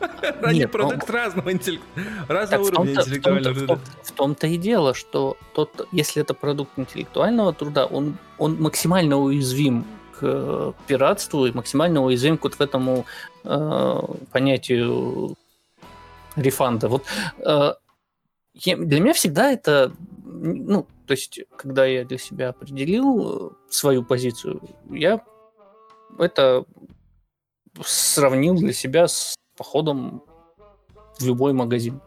они 0.42 0.64
продукт 0.64 1.06
ну, 1.06 1.14
разного 1.14 1.50
разного 2.28 2.62
уровня 2.62 2.94
интеллектуального 2.94 3.54
труда. 3.54 3.78
В 4.04 4.12
том-то 4.12 4.46
и 4.46 4.56
дело, 4.56 4.94
что 4.94 5.36
тот, 5.52 5.86
если 5.92 6.22
это 6.22 6.32
продукт 6.32 6.70
интеллектуального 6.78 7.52
труда, 7.52 7.84
он, 7.84 8.16
он 8.38 8.56
максимально 8.58 9.18
уязвим 9.18 9.84
э, 10.22 10.72
пиратству 10.86 11.46
и 11.46 11.52
максимально 11.52 12.02
уязвим 12.02 12.38
к 12.38 12.44
вот 12.44 12.60
этому 12.60 13.04
э, 13.44 14.00
понятию 14.32 15.36
рефанда. 16.36 16.88
Вот 16.88 17.04
э, 17.38 17.74
для 18.54 19.00
меня 19.00 19.12
всегда 19.12 19.52
это, 19.52 19.92
ну, 20.24 20.86
то 21.06 21.12
есть, 21.12 21.40
когда 21.56 21.86
я 21.86 22.04
для 22.04 22.18
себя 22.18 22.50
определил 22.50 23.48
э, 23.48 23.50
свою 23.70 24.04
позицию, 24.04 24.60
я 24.90 25.24
это 26.18 26.64
сравнил 27.84 28.54
для 28.56 28.72
себя 28.72 29.08
с 29.08 29.34
походом 29.56 30.22
в 31.18 31.26
любой 31.26 31.52
магазин. 31.52 32.00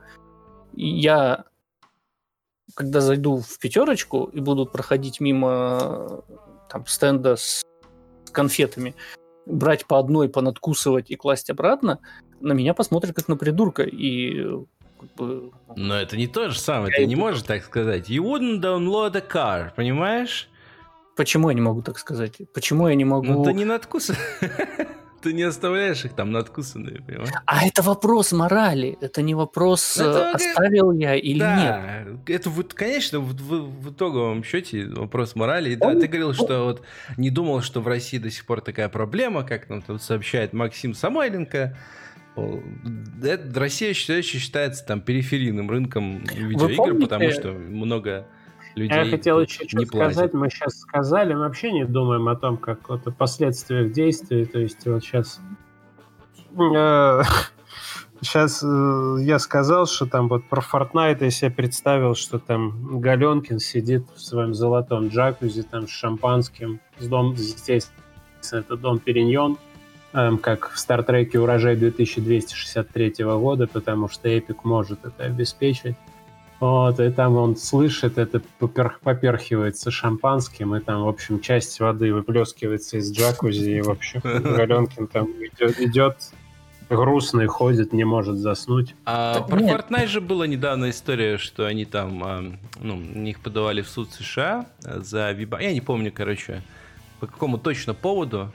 Я, 0.73 1.45
когда 2.75 3.01
зайду 3.01 3.37
в 3.37 3.59
пятерочку 3.59 4.25
и 4.25 4.39
буду 4.39 4.65
проходить 4.65 5.19
мимо 5.19 6.23
там, 6.69 6.85
стенда 6.87 7.35
с 7.35 7.63
конфетами, 8.33 8.95
брать 9.45 9.85
по 9.85 9.99
одной, 9.99 10.29
понадкусывать 10.29 11.11
и 11.11 11.15
класть 11.15 11.49
обратно, 11.49 11.99
на 12.41 12.53
меня 12.53 12.73
посмотрят 12.73 13.15
как 13.15 13.27
на 13.27 13.37
придурка. 13.37 13.83
И. 13.83 14.45
Но 15.75 15.95
это 15.95 16.15
не 16.17 16.27
то 16.27 16.49
же 16.49 16.59
самое, 16.59 16.93
ты 16.93 17.05
не 17.05 17.15
можешь 17.15 17.43
так 17.43 17.63
сказать. 17.63 18.09
You 18.09 18.23
wouldn't 18.23 18.61
download 18.61 19.17
a 19.17 19.21
car, 19.21 19.71
понимаешь? 19.75 20.49
Почему 21.15 21.49
я 21.49 21.55
не 21.55 21.61
могу 21.61 21.81
так 21.81 21.99
сказать? 21.99 22.41
Почему 22.53 22.87
я 22.87 22.95
не 22.95 23.05
могу... 23.05 23.27
Ну 23.27 23.43
ты 23.43 23.53
не 23.53 23.65
надкусываешь. 23.65 24.19
ты 25.23 25.31
не 25.31 25.43
оставляешь 25.43 26.03
их 26.03 26.13
там 26.13 26.31
надкусанные, 26.31 27.01
понимаешь? 27.01 27.29
А 27.45 27.65
это 27.65 27.81
вопрос 27.81 28.33
морали, 28.33 28.97
это 28.99 29.21
не 29.21 29.33
вопрос, 29.33 29.97
ну, 29.97 30.09
это, 30.09 30.31
оставил 30.31 30.91
я 30.91 31.15
или 31.15 31.39
да, 31.39 32.03
нет. 32.05 32.19
Это 32.27 32.49
вот, 32.49 32.73
конечно, 32.73 33.19
в, 33.19 33.33
в, 33.33 33.81
в 33.81 33.93
итоговом 33.93 34.43
счете 34.43 34.85
вопрос 34.87 35.35
морали. 35.35 35.71
И, 35.71 35.75
да, 35.75 35.93
ты 35.95 36.07
говорил, 36.07 36.33
что 36.33 36.65
вот 36.65 36.83
не 37.17 37.29
думал, 37.29 37.61
что 37.61 37.79
в 37.79 37.87
России 37.87 38.17
до 38.17 38.29
сих 38.29 38.45
пор 38.45 38.61
такая 38.61 38.89
проблема, 38.89 39.43
как 39.43 39.69
нам 39.69 39.81
тут 39.81 40.03
сообщает 40.03 40.51
Максим 40.51 40.93
Самойленко. 40.93 41.77
Россия 43.55 43.93
все 43.93 44.17
еще 44.17 44.39
считается 44.39 44.85
там 44.85 45.01
периферийным 45.01 45.69
рынком 45.69 46.19
видеоигр, 46.19 46.99
потому 46.99 47.31
что 47.31 47.51
много 47.53 48.27
людей 48.75 48.97
Я 48.97 49.09
хотел 49.09 49.39
еще 49.39 49.67
что 49.67 49.85
сказать. 49.85 50.33
Мы 50.33 50.49
сейчас 50.49 50.79
сказали, 50.79 51.33
мы 51.33 51.41
вообще 51.41 51.71
не 51.71 51.85
думаем 51.85 52.27
о 52.27 52.35
том, 52.35 52.57
как 52.57 52.89
вот 52.89 53.07
о 53.07 53.11
последствиях 53.11 53.91
действий. 53.91 54.45
То 54.45 54.59
есть 54.59 54.85
вот 54.85 55.03
сейчас... 55.03 55.39
Сейчас 58.21 58.63
э, 58.63 59.17
я 59.21 59.39
сказал, 59.39 59.85
что 59.85 60.05
там 60.05 60.27
вот 60.27 60.45
про 60.45 60.61
Fortnite 60.61 61.23
я 61.23 61.31
себе 61.31 61.51
представил, 61.51 62.15
что 62.15 62.39
там 62.39 62.99
Галенкин 62.99 63.59
сидит 63.59 64.05
в 64.15 64.21
своем 64.21 64.53
золотом 64.53 65.07
джакузи 65.07 65.63
там 65.63 65.87
с 65.87 65.91
шампанским, 65.91 66.79
с 66.99 67.07
дом, 67.07 67.33
естественно, 67.33 68.03
это 68.51 68.77
дом 68.77 68.99
Периньон, 68.99 69.57
эм, 70.13 70.37
как 70.37 70.69
в 70.69 70.77
Стартреке 70.77 71.39
урожай 71.39 71.75
2263 71.75 73.15
года, 73.23 73.67
потому 73.67 74.09
что 74.09 74.29
Эпик 74.29 74.63
может 74.63 75.05
это 75.05 75.23
обеспечить. 75.23 75.95
Вот, 76.63 76.97
и 77.01 77.09
там 77.09 77.35
он 77.35 77.57
слышит 77.57 78.17
это, 78.17 78.41
попер, 78.57 78.97
поперхивается 79.03 79.91
шампанским, 79.91 80.73
и 80.73 80.79
там, 80.79 81.03
в 81.03 81.09
общем, 81.09 81.41
часть 81.41 81.77
воды 81.81 82.13
выплескивается 82.13 82.99
из 82.99 83.11
джакузи, 83.11 83.69
и, 83.69 83.81
в 83.81 83.89
общем, 83.89 84.21
Галенкин 84.23 85.07
там 85.07 85.25
идет, 85.25 85.77
идет 85.81 86.17
грустный, 86.89 87.47
ходит, 87.47 87.91
не 87.91 88.05
может 88.05 88.37
заснуть. 88.37 88.95
А 89.03 89.41
про 89.41 89.59
Нет. 89.59 89.87
Fortnite 89.89 90.07
же 90.07 90.21
была 90.21 90.47
недавно 90.47 90.89
история, 90.89 91.37
что 91.37 91.65
они 91.65 91.83
там, 91.83 92.23
а, 92.23 92.41
ну, 92.79 92.95
них 92.95 93.41
подавали 93.41 93.81
в 93.81 93.89
суд 93.89 94.13
США 94.13 94.65
за 94.79 95.33
виба... 95.33 95.59
Я 95.59 95.73
не 95.73 95.81
помню, 95.81 96.13
короче, 96.15 96.63
по 97.19 97.27
какому 97.27 97.57
точно 97.57 97.93
поводу. 97.93 98.53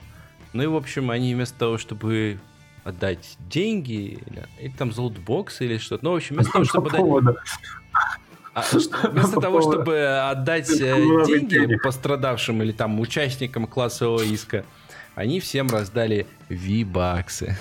Ну 0.53 0.63
и, 0.63 0.65
в 0.65 0.75
общем, 0.75 1.11
они 1.11 1.35
вместо 1.35 1.59
того, 1.59 1.77
чтобы 1.77 2.39
отдать 2.83 3.37
деньги, 3.51 4.19
или, 4.27 4.47
или 4.59 4.73
там 4.75 4.91
золотбокс 4.91 5.61
или 5.61 5.77
что-то, 5.77 6.05
ну, 6.05 6.11
в 6.13 6.15
общем, 6.15 6.37
вместо 6.37 6.51
того, 6.53 6.65
чтобы 6.65 6.89
отдать... 6.89 7.35
А, 8.53 8.63
вместо 8.71 9.39
того, 9.39 9.61
чтобы 9.61 10.05
отдать 10.29 10.69
э, 10.69 10.95
деньги 11.25 11.75
пострадавшим 11.77 12.61
или 12.63 12.71
там 12.71 12.99
участникам 12.99 13.67
классового 13.67 14.21
иска, 14.21 14.65
они 15.15 15.39
всем 15.39 15.67
раздали 15.67 16.25
V-баксы. 16.49 17.55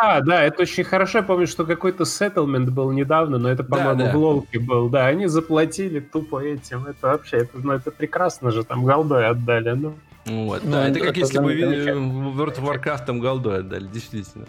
А, 0.00 0.20
да, 0.20 0.42
это 0.42 0.62
очень 0.62 0.84
хорошо. 0.84 1.18
Я 1.18 1.24
помню, 1.24 1.46
что 1.46 1.64
какой-то 1.64 2.04
сеттlemент 2.04 2.68
был 2.68 2.90
недавно, 2.92 3.38
но 3.38 3.48
это, 3.48 3.64
по-моему, 3.64 3.98
да, 3.98 4.04
да. 4.06 4.12
в 4.12 4.16
Лолке 4.16 4.58
был. 4.58 4.90
Да, 4.90 5.06
они 5.06 5.26
заплатили 5.28 6.00
тупо 6.00 6.44
этим. 6.44 6.84
Это 6.84 7.06
вообще, 7.08 7.38
это, 7.38 7.58
ну, 7.58 7.72
это 7.72 7.90
прекрасно 7.90 8.50
же, 8.50 8.64
там 8.64 8.84
голдой 8.84 9.26
отдали. 9.26 9.70
Ну. 9.70 9.94
Вот, 10.26 10.62
ну, 10.62 10.72
да, 10.72 10.88
это 10.88 11.00
как 11.00 11.16
если 11.16 11.38
бы 11.38 11.54
World 11.54 12.58
of 12.58 12.62
Warcraft 12.62 13.06
там 13.06 13.18
голдой 13.18 13.60
отдали, 13.60 13.86
действительно. 13.86 14.46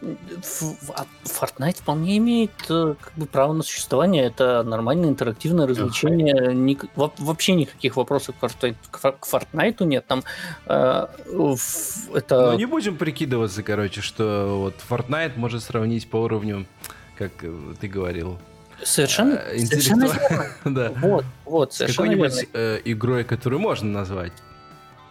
Fortnite 0.00 1.78
вполне 1.78 2.18
имеет 2.18 2.52
э, 2.68 2.94
как 3.00 3.12
бы, 3.16 3.26
право 3.26 3.52
на 3.52 3.62
существование. 3.62 4.24
Это 4.24 4.62
нормальное 4.62 5.08
интерактивное 5.08 5.66
развлечение. 5.66 6.54
Ни, 6.54 6.78
вообще 6.94 7.54
никаких 7.54 7.96
вопросов 7.96 8.36
к 8.38 8.44
Fortnite, 8.44 8.76
к 8.90 9.26
Fortnite 9.26 9.84
нет. 9.84 10.06
Там 10.06 10.22
э, 10.66 11.06
это... 12.14 12.52
Ну, 12.52 12.58
не 12.58 12.66
будем 12.66 12.96
прикидываться, 12.96 13.62
короче, 13.62 14.00
что 14.00 14.58
вот 14.60 14.74
Fortnite 14.88 15.32
может 15.36 15.62
сравнить 15.62 16.08
по 16.08 16.18
уровню, 16.18 16.66
как 17.16 17.32
ты 17.80 17.88
говорил, 17.88 18.38
Совершенно, 18.82 19.34
э, 19.34 19.58
совершенно 19.60 20.04
верно. 20.04 20.46
да. 20.64 20.92
Вот, 20.96 21.24
вот, 21.44 21.72
совершенно 21.72 22.08
какой-нибудь 22.10 22.48
э, 22.52 22.80
игрой, 22.84 23.24
которую 23.24 23.60
можно 23.60 23.90
назвать. 23.90 24.32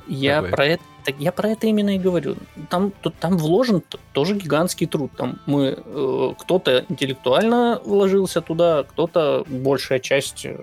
Я 0.08 0.42
про 0.42 0.66
это 0.66 0.84
я 1.20 1.32
про 1.32 1.50
это 1.50 1.68
именно 1.68 1.96
и 1.96 2.00
говорю. 2.00 2.36
Там, 2.70 2.92
тут, 3.02 3.16
там 3.16 3.38
вложен 3.38 3.84
тоже 4.14 4.36
гигантский 4.36 4.88
труд. 4.88 5.12
Там 5.16 5.40
мы 5.46 5.78
э, 5.78 6.34
кто-то 6.40 6.86
интеллектуально 6.90 7.82
вложился 7.86 8.42
туда, 8.42 8.84
кто-то 8.84 9.46
большая 9.48 10.00
часть 10.00 10.46
э, 10.46 10.58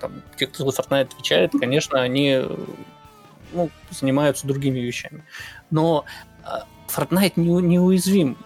там, 0.00 0.22
тех, 0.36 0.52
кто 0.52 0.70
за 0.70 0.80
Fortnite 0.82 1.02
отвечает, 1.02 1.52
конечно, 1.58 2.00
они 2.00 2.42
ну, 3.52 3.70
занимаются 3.90 4.46
другими 4.46 4.78
вещами. 4.78 5.24
Но 5.70 6.04
э, 6.44 6.48
Fortnite 6.88 7.32
не, 7.36 7.50
не 7.62 7.80
уязвим 7.80 8.36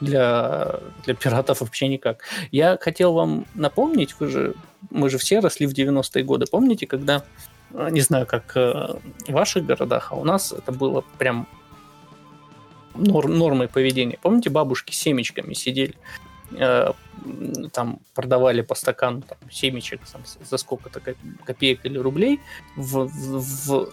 для, 0.00 0.80
для 1.04 1.14
пиратов 1.14 1.60
вообще 1.60 1.86
никак. 1.86 2.24
Я 2.50 2.76
хотел 2.80 3.12
вам 3.12 3.46
напомнить, 3.54 4.16
вы 4.18 4.26
же, 4.26 4.54
мы 4.90 5.08
же 5.10 5.18
все 5.18 5.38
росли 5.38 5.66
в 5.66 5.72
90-е 5.72 6.24
годы. 6.24 6.46
Помните, 6.50 6.88
когда 6.88 7.22
Э, 7.22 7.51
не 7.72 8.00
знаю, 8.00 8.26
как 8.26 8.56
э, 8.56 8.94
в 9.26 9.32
ваших 9.32 9.64
городах, 9.66 10.12
а 10.12 10.16
у 10.16 10.24
нас 10.24 10.52
это 10.52 10.72
было 10.72 11.04
прям 11.18 11.46
нор- 12.94 13.28
нормой 13.28 13.68
поведения. 13.68 14.18
Помните, 14.20 14.50
бабушки 14.50 14.92
семечками 14.92 15.54
сидели, 15.54 15.94
э, 16.52 16.92
там 17.72 18.00
продавали 18.14 18.62
по 18.62 18.74
стакану 18.74 19.22
там, 19.22 19.38
семечек 19.50 20.00
там, 20.10 20.22
за 20.24 20.56
сколько-то 20.56 21.00
копеек 21.44 21.80
или 21.84 21.98
рублей 21.98 22.40
в, 22.76 23.06
в, 23.06 23.40
в 23.40 23.92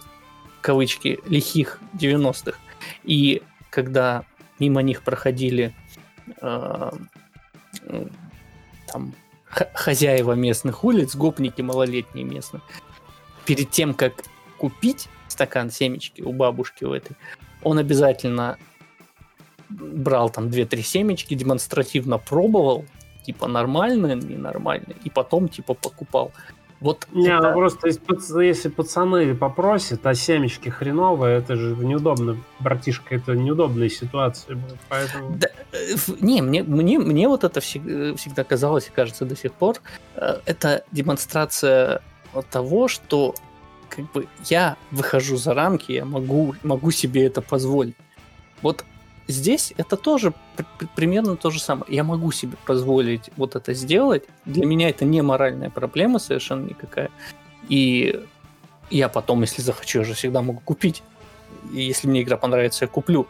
кавычки 0.60 1.18
лихих 1.26 1.80
90-х. 1.94 2.58
И 3.04 3.42
когда 3.70 4.24
мимо 4.58 4.82
них 4.82 5.02
проходили 5.02 5.74
э, 6.40 6.90
там 8.86 9.14
хозяева 9.50 10.32
местных 10.32 10.84
улиц, 10.84 11.16
гопники 11.16 11.62
малолетние 11.62 12.24
местные, 12.24 12.62
перед 13.50 13.68
тем, 13.70 13.94
как 13.94 14.12
купить 14.58 15.08
стакан 15.26 15.72
семечки 15.72 16.22
у 16.22 16.32
бабушки 16.32 16.84
у 16.84 16.92
этой, 16.92 17.16
он 17.64 17.78
обязательно 17.78 18.58
брал 19.68 20.30
там 20.30 20.46
2-3 20.46 20.82
семечки, 20.82 21.34
демонстративно 21.34 22.18
пробовал, 22.18 22.84
типа 23.26 23.48
нормально, 23.48 24.14
ненормально, 24.14 24.94
и 25.02 25.10
потом 25.10 25.48
типа 25.48 25.74
покупал. 25.74 26.30
Вот 26.78 27.08
не, 27.12 27.26
это... 27.26 27.48
ну 27.48 27.54
просто 27.54 27.88
если, 27.88 28.44
если 28.44 28.68
пацаны 28.68 29.34
попросят, 29.34 30.06
а 30.06 30.14
семечки 30.14 30.68
хреновые, 30.68 31.38
это 31.38 31.56
же 31.56 31.74
неудобно, 31.74 32.36
братишка, 32.60 33.16
это 33.16 33.32
неудобная 33.32 33.88
ситуация 33.88 34.54
будет, 34.54 34.78
поэтому... 34.88 35.36
Да, 35.36 35.48
э, 35.72 35.96
не, 36.20 36.40
мне, 36.40 36.62
мне, 36.62 37.00
мне 37.00 37.26
вот 37.26 37.42
это 37.42 37.58
всегда, 37.60 38.14
всегда 38.14 38.44
казалось 38.44 38.86
и 38.86 38.90
кажется 38.92 39.24
до 39.24 39.34
сих 39.34 39.52
пор, 39.54 39.78
э, 40.14 40.38
это 40.46 40.84
демонстрация 40.92 42.00
того, 42.50 42.88
что 42.88 43.34
как 43.88 44.10
бы 44.12 44.28
я 44.44 44.76
выхожу 44.90 45.36
за 45.36 45.54
рамки, 45.54 45.92
я 45.92 46.04
могу, 46.04 46.54
могу 46.62 46.90
себе 46.90 47.26
это 47.26 47.42
позволить. 47.42 47.96
Вот 48.62 48.84
здесь 49.26 49.72
это 49.76 49.96
тоже 49.96 50.32
примерно 50.94 51.36
то 51.36 51.50
же 51.50 51.60
самое. 51.60 51.92
Я 51.94 52.04
могу 52.04 52.32
себе 52.32 52.56
позволить 52.66 53.30
вот 53.36 53.56
это 53.56 53.74
сделать. 53.74 54.24
Для 54.44 54.66
меня 54.66 54.88
это 54.88 55.04
не 55.04 55.22
моральная 55.22 55.70
проблема 55.70 56.18
совершенно 56.18 56.66
никакая. 56.66 57.10
И 57.68 58.24
я 58.90 59.08
потом, 59.08 59.42
если 59.42 59.62
захочу, 59.62 60.00
я 60.00 60.04
же 60.04 60.14
всегда 60.14 60.42
могу 60.42 60.60
купить. 60.60 61.02
И 61.72 61.82
если 61.82 62.08
мне 62.08 62.22
игра 62.22 62.36
понравится, 62.36 62.84
я 62.84 62.88
куплю. 62.88 63.26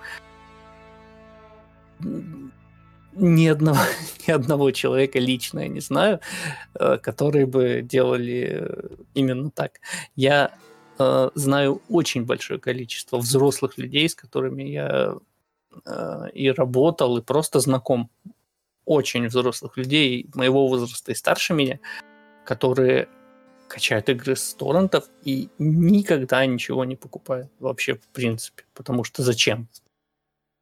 Ни 3.14 3.46
одного, 3.46 3.79
ни 4.27 4.33
одного 4.33 4.70
человека 4.70 5.18
лично 5.18 5.61
я 5.61 5.68
не 5.68 5.81
знаю, 5.81 6.20
э, 6.75 6.99
которые 6.99 7.46
бы 7.46 7.83
делали 7.83 8.68
именно 9.14 9.51
так. 9.51 9.81
Я 10.16 10.55
э, 10.99 11.31
знаю 11.35 11.83
очень 11.88 12.25
большое 12.25 12.61
количество 12.61 13.18
взрослых 13.18 13.79
людей, 13.79 14.09
с 14.09 14.14
которыми 14.14 14.62
я 14.62 15.14
э, 15.85 16.31
и 16.35 16.51
работал, 16.51 17.18
и 17.18 17.23
просто 17.23 17.61
знаком. 17.61 18.11
Очень 18.85 19.27
взрослых 19.27 19.77
людей 19.77 20.27
моего 20.35 20.66
возраста 20.66 21.12
и 21.12 21.14
старше 21.14 21.55
меня, 21.55 21.79
которые 22.44 23.09
качают 23.68 24.09
игры 24.09 24.35
с 24.35 24.55
торрентов 24.55 25.05
и 25.23 25.49
никогда 25.59 26.44
ничего 26.44 26.85
не 26.85 26.96
покупают 26.96 27.51
вообще 27.61 27.94
в 27.94 28.09
принципе. 28.09 28.64
Потому 28.75 29.05
что 29.05 29.23
зачем? 29.23 29.68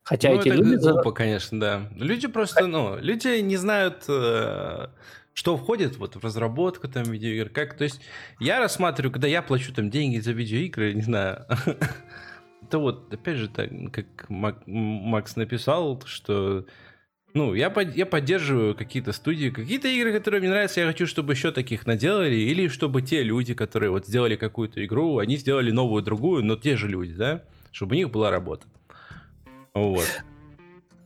Хотя 0.09 0.31
ну, 0.31 0.41
эти 0.41 0.49
люди... 0.49 0.77
Глупо, 0.77 1.13
конечно, 1.13 1.61
да. 1.61 1.89
Люди 1.95 2.29
просто, 2.29 2.67
ну, 2.67 2.97
люди 2.99 3.41
не 3.41 3.59
знают, 3.59 4.05
э, 4.09 4.87
что 5.35 5.59
входит 5.59 5.99
вот 5.99 6.17
в 6.17 6.25
разработку 6.25 6.89
там 6.89 7.03
видеоигр. 7.03 7.51
Как, 7.51 7.77
то 7.77 7.85
есть 7.85 8.01
я 8.41 8.59
рассматриваю, 8.59 9.13
когда 9.13 9.29
я 9.29 9.43
плачу 9.43 9.71
там 9.75 9.91
деньги 9.91 10.19
за 10.19 10.33
видеоигры, 10.33 10.95
не 10.95 11.03
знаю, 11.03 11.45
это 12.63 12.79
вот, 12.79 13.13
опять 13.13 13.37
же, 13.37 13.49
так, 13.51 13.69
как 13.93 14.07
Макс 14.31 15.37
написал, 15.37 16.01
что 16.07 16.65
ну, 17.35 17.53
я, 17.53 17.69
под, 17.69 17.95
я 17.95 18.07
поддерживаю 18.07 18.75
какие-то 18.75 19.13
студии, 19.13 19.51
какие-то 19.51 19.89
игры, 19.89 20.15
которые 20.15 20.41
мне 20.41 20.49
нравятся, 20.49 20.81
я 20.81 20.87
хочу, 20.87 21.07
чтобы 21.07 21.35
еще 21.35 21.53
таких 21.53 21.87
наделали, 21.87 22.35
или 22.35 22.69
чтобы 22.69 23.03
те 23.03 23.23
люди, 23.23 23.53
которые 23.53 23.91
вот 23.91 24.07
сделали 24.07 24.37
какую-то 24.37 24.83
игру, 24.87 25.19
они 25.19 25.37
сделали 25.37 25.71
новую, 25.71 26.03
другую, 26.03 26.47
но 26.47 26.57
те 26.57 26.79
же 26.79 26.89
люди, 26.89 27.13
да, 27.13 27.45
чтобы 27.73 27.93
у 27.93 27.99
них 27.99 28.11
была 28.11 28.31
работа. 28.31 28.67
Вот. 29.75 30.07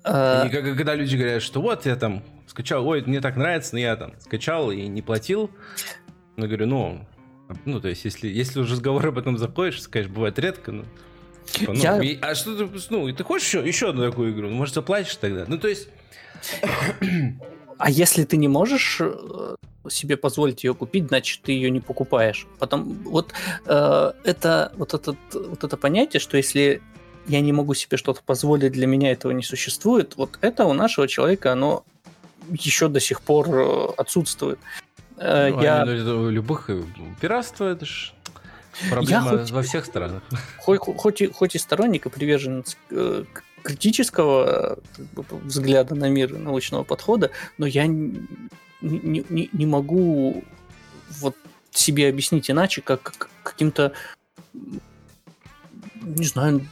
А... 0.05 0.47
И 0.47 0.51
когда 0.51 0.95
люди 0.95 1.17
говорят, 1.17 1.43
что 1.43 1.61
вот 1.61 1.87
я 1.87 1.97
там 1.97 2.23
скачал, 2.47 2.87
ой, 2.87 3.03
мне 3.07 3.21
так 3.21 3.37
нравится, 3.37 3.75
но 3.75 3.81
я 3.81 3.97
там 3.97 4.15
скачал 4.21 4.71
и 4.71 4.87
не 4.87 5.03
платил, 5.03 5.51
я 6.37 6.47
говорю, 6.47 6.67
ну, 6.67 7.07
ну, 7.65 7.81
то 7.81 7.89
есть, 7.89 8.05
если, 8.05 8.29
если 8.29 8.61
уже 8.61 8.73
разговор 8.73 9.07
об 9.07 9.19
этом 9.19 9.39
заходишь, 9.39 9.87
конечно, 9.89 10.15
бывает 10.15 10.39
редко, 10.39 10.73
но... 10.73 10.85
Типа, 11.45 11.73
ну, 11.73 11.81
я... 11.81 12.03
и, 12.03 12.19
а 12.21 12.35
что 12.35 12.57
ты, 12.57 12.69
ну, 12.91 13.13
ты 13.13 13.25
хочешь 13.25 13.49
еще, 13.49 13.67
еще 13.67 13.91
одну 13.91 14.09
такую 14.09 14.33
игру? 14.33 14.49
Ну, 14.49 14.55
может, 14.55 14.75
заплатишь 14.75 15.17
тогда? 15.17 15.45
Ну, 15.47 15.59
то 15.59 15.69
есть, 15.69 15.89
а 17.79 17.91
если 17.91 18.25
ты 18.25 18.37
не 18.37 18.49
можешь 18.49 18.99
э, 19.01 19.57
себе 19.89 20.17
позволить 20.17 20.65
ее 20.65 20.75
купить, 20.75 21.09
значит 21.09 21.43
ты 21.43 21.53
ее 21.53 21.71
не 21.71 21.81
покупаешь. 21.81 22.47
Потом 22.59 23.03
вот 23.05 23.33
э, 23.67 24.13
это 24.25 24.73
вот 24.77 24.95
этот 24.95 25.17
вот 25.33 25.65
это 25.65 25.77
понятие, 25.77 26.21
что 26.21 26.37
если 26.37 26.81
я 27.27 27.41
не 27.41 27.53
могу 27.53 27.75
себе 27.75 27.97
что-то 27.97 28.23
позволить, 28.25 28.73
для 28.73 28.87
меня 28.87 29.13
этого 29.13 29.33
не 29.33 29.43
существует. 29.43 30.17
Вот 30.17 30.39
это 30.41 30.65
у 30.65 30.73
нашего 30.73 31.09
человека 31.09 31.53
оно 31.53 31.85
еще 32.51 32.89
до 32.89 33.01
сих 33.01 33.21
пор 33.21 33.49
э, 33.49 33.89
отсутствует. 33.97 34.59
Э, 35.17 35.51
ну, 35.51 35.63
я... 35.63 35.85
У 35.85 36.29
любых 36.29 36.71
пиратство 37.21 37.67
это 37.67 37.87
ж 37.87 38.13
проблема 38.91 39.33
я 39.33 39.39
хоть, 39.39 39.51
во 39.51 39.63
всех 39.63 39.85
странах. 39.87 40.23
Хоть, 40.59 40.81
хоть, 40.81 41.21
и, 41.21 41.27
хоть 41.29 41.55
и 41.55 41.59
сторонник 41.59 42.07
и 42.07 42.09
приверженец 42.09 42.77
критического 43.63 44.79
взгляда 45.31 45.95
на 45.95 46.09
мир, 46.09 46.37
научного 46.37 46.83
подхода, 46.83 47.31
но 47.59 47.67
я 47.67 47.87
не, 47.87 48.27
не, 48.81 49.49
не 49.53 49.67
могу 49.67 50.43
вот 51.21 51.37
себе 51.71 52.09
объяснить 52.09 52.51
иначе, 52.51 52.81
как 52.83 53.31
каким-то, 53.43 53.93
не 56.03 56.27
знаю, 56.27 56.67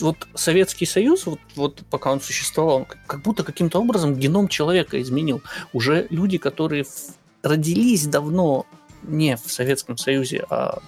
вот 0.00 0.28
Советский 0.34 0.86
Союз, 0.86 1.26
вот, 1.26 1.40
вот 1.56 1.82
пока 1.90 2.12
он 2.12 2.20
существовал, 2.20 2.86
как 3.06 3.22
будто 3.22 3.44
каким-то 3.44 3.80
образом 3.80 4.14
геном 4.14 4.48
человека 4.48 5.00
изменил. 5.00 5.42
Уже 5.72 6.06
люди, 6.10 6.38
которые 6.38 6.84
родились 7.42 8.06
давно 8.06 8.66
не 9.02 9.36
в 9.36 9.50
Советском 9.50 9.96
Союзе, 9.96 10.44
а 10.50 10.80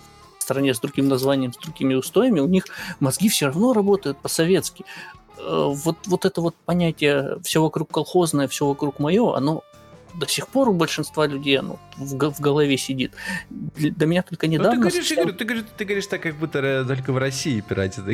стране 0.51 0.75
с 0.75 0.81
другим 0.81 1.07
названием, 1.09 1.53
с 1.53 1.59
другими 1.59 1.95
устоями, 1.95 2.41
у 2.41 2.49
них 2.49 2.65
мозги 2.99 3.29
все 3.29 3.47
равно 3.47 3.73
работают 3.73 4.19
по-советски. 4.19 4.85
Э, 5.39 5.67
вот, 5.69 5.97
вот 6.07 6.25
это 6.25 6.41
вот 6.41 6.57
понятие 6.65 7.39
все 7.45 7.63
вокруг 7.63 7.89
колхозное, 7.91 8.49
все 8.49 8.67
вокруг 8.67 8.99
мое, 8.99 9.37
оно 9.37 9.63
до 10.15 10.27
сих 10.27 10.49
пор 10.49 10.69
у 10.69 10.73
большинства 10.73 11.29
людей 11.29 11.57
оно 11.61 11.79
в, 11.97 12.33
в 12.33 12.41
голове 12.41 12.77
сидит. 12.77 13.13
До 13.49 14.07
меня 14.07 14.23
только 14.23 14.49
недавно... 14.49 14.75
Ну, 14.75 14.83
ты, 14.83 14.89
говоришь, 14.89 15.13
стал... 15.13 15.33
ты, 15.33 15.45
говоришь, 15.45 15.65
ты 15.77 15.85
говоришь 15.85 16.07
так, 16.09 16.21
как 16.21 16.35
будто 16.35 16.85
только 16.85 17.13
в 17.13 17.19
России 17.19 17.61
пиратят. 17.61 18.05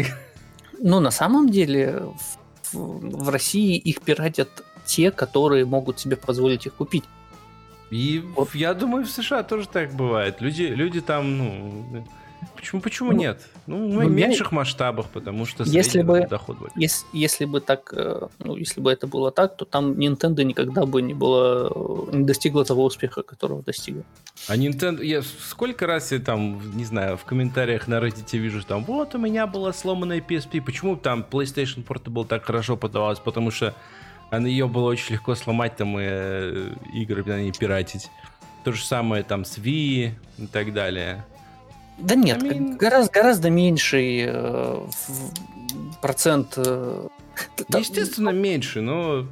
Ну, 0.80 1.00
на 1.00 1.10
самом 1.10 1.48
деле, 1.50 2.02
в, 2.72 3.24
в 3.24 3.28
России 3.28 3.76
их 3.76 4.00
пиратят 4.02 4.48
те, 4.84 5.10
которые 5.10 5.64
могут 5.64 6.00
себе 6.00 6.16
позволить 6.16 6.66
их 6.66 6.74
купить. 6.74 7.04
И 7.90 8.22
вот. 8.34 8.54
я 8.54 8.74
думаю, 8.74 9.04
в 9.04 9.10
США 9.10 9.42
тоже 9.42 9.68
так 9.68 9.92
бывает. 9.92 10.40
Люди, 10.40 10.62
люди 10.62 11.00
там, 11.00 11.38
ну, 11.38 12.04
Почему, 12.54 12.80
почему 12.80 13.12
ну, 13.12 13.18
нет? 13.18 13.40
Ну, 13.66 13.88
ну 13.88 14.06
в 14.06 14.10
меньших 14.10 14.52
я... 14.52 14.56
масштабах, 14.56 15.06
потому 15.10 15.46
что 15.46 15.64
если 15.64 16.02
бы, 16.02 16.26
доход 16.28 16.58
будет. 16.58 16.72
Если, 16.76 17.06
если 17.12 17.44
бы 17.44 17.60
так, 17.60 17.92
э, 17.96 18.28
ну, 18.38 18.56
если 18.56 18.80
бы 18.80 18.90
это 18.90 19.06
было 19.06 19.30
так, 19.30 19.56
то 19.56 19.64
там 19.64 19.92
Nintendo 19.92 20.42
никогда 20.42 20.86
бы 20.86 21.02
не 21.02 21.14
было, 21.14 22.10
не 22.12 22.24
достигла 22.24 22.64
того 22.64 22.84
успеха, 22.84 23.22
которого 23.22 23.62
достигла. 23.62 24.04
А 24.48 24.56
Nintendo, 24.56 25.04
я 25.04 25.22
сколько 25.22 25.86
раз 25.86 26.12
я 26.12 26.18
там, 26.18 26.60
не 26.76 26.84
знаю, 26.84 27.16
в 27.16 27.24
комментариях 27.24 27.88
на 27.88 27.94
Reddit 27.94 28.36
вижу, 28.38 28.62
там, 28.64 28.84
вот 28.84 29.14
у 29.14 29.18
меня 29.18 29.46
была 29.46 29.72
сломанная 29.72 30.20
PSP, 30.20 30.60
почему 30.60 30.96
там 30.96 31.24
PlayStation 31.28 31.84
Portable 31.86 32.26
так 32.26 32.44
хорошо 32.44 32.76
подавалась, 32.76 33.18
потому 33.18 33.50
что 33.50 33.74
ее 34.32 34.66
было 34.66 34.90
очень 34.90 35.14
легко 35.14 35.34
сломать, 35.34 35.76
там, 35.76 35.98
и, 35.98 36.02
э, 36.04 36.74
игры 36.94 37.24
на 37.24 37.40
ней 37.40 37.52
пиратить. 37.52 38.10
То 38.64 38.72
же 38.72 38.84
самое 38.84 39.22
там 39.22 39.44
с 39.44 39.58
Wii 39.58 40.12
и 40.38 40.46
так 40.46 40.72
далее. 40.72 41.24
Да 41.98 42.14
нет, 42.14 42.42
I 42.42 42.50
mean... 42.50 42.76
гораздо, 42.76 43.12
гораздо 43.12 43.50
меньший 43.50 44.24
э, 44.28 44.86
процент. 46.02 46.54
Э, 46.56 47.08
Естественно, 47.68 48.30
там, 48.30 48.38
меньше, 48.38 48.80
но 48.80 49.26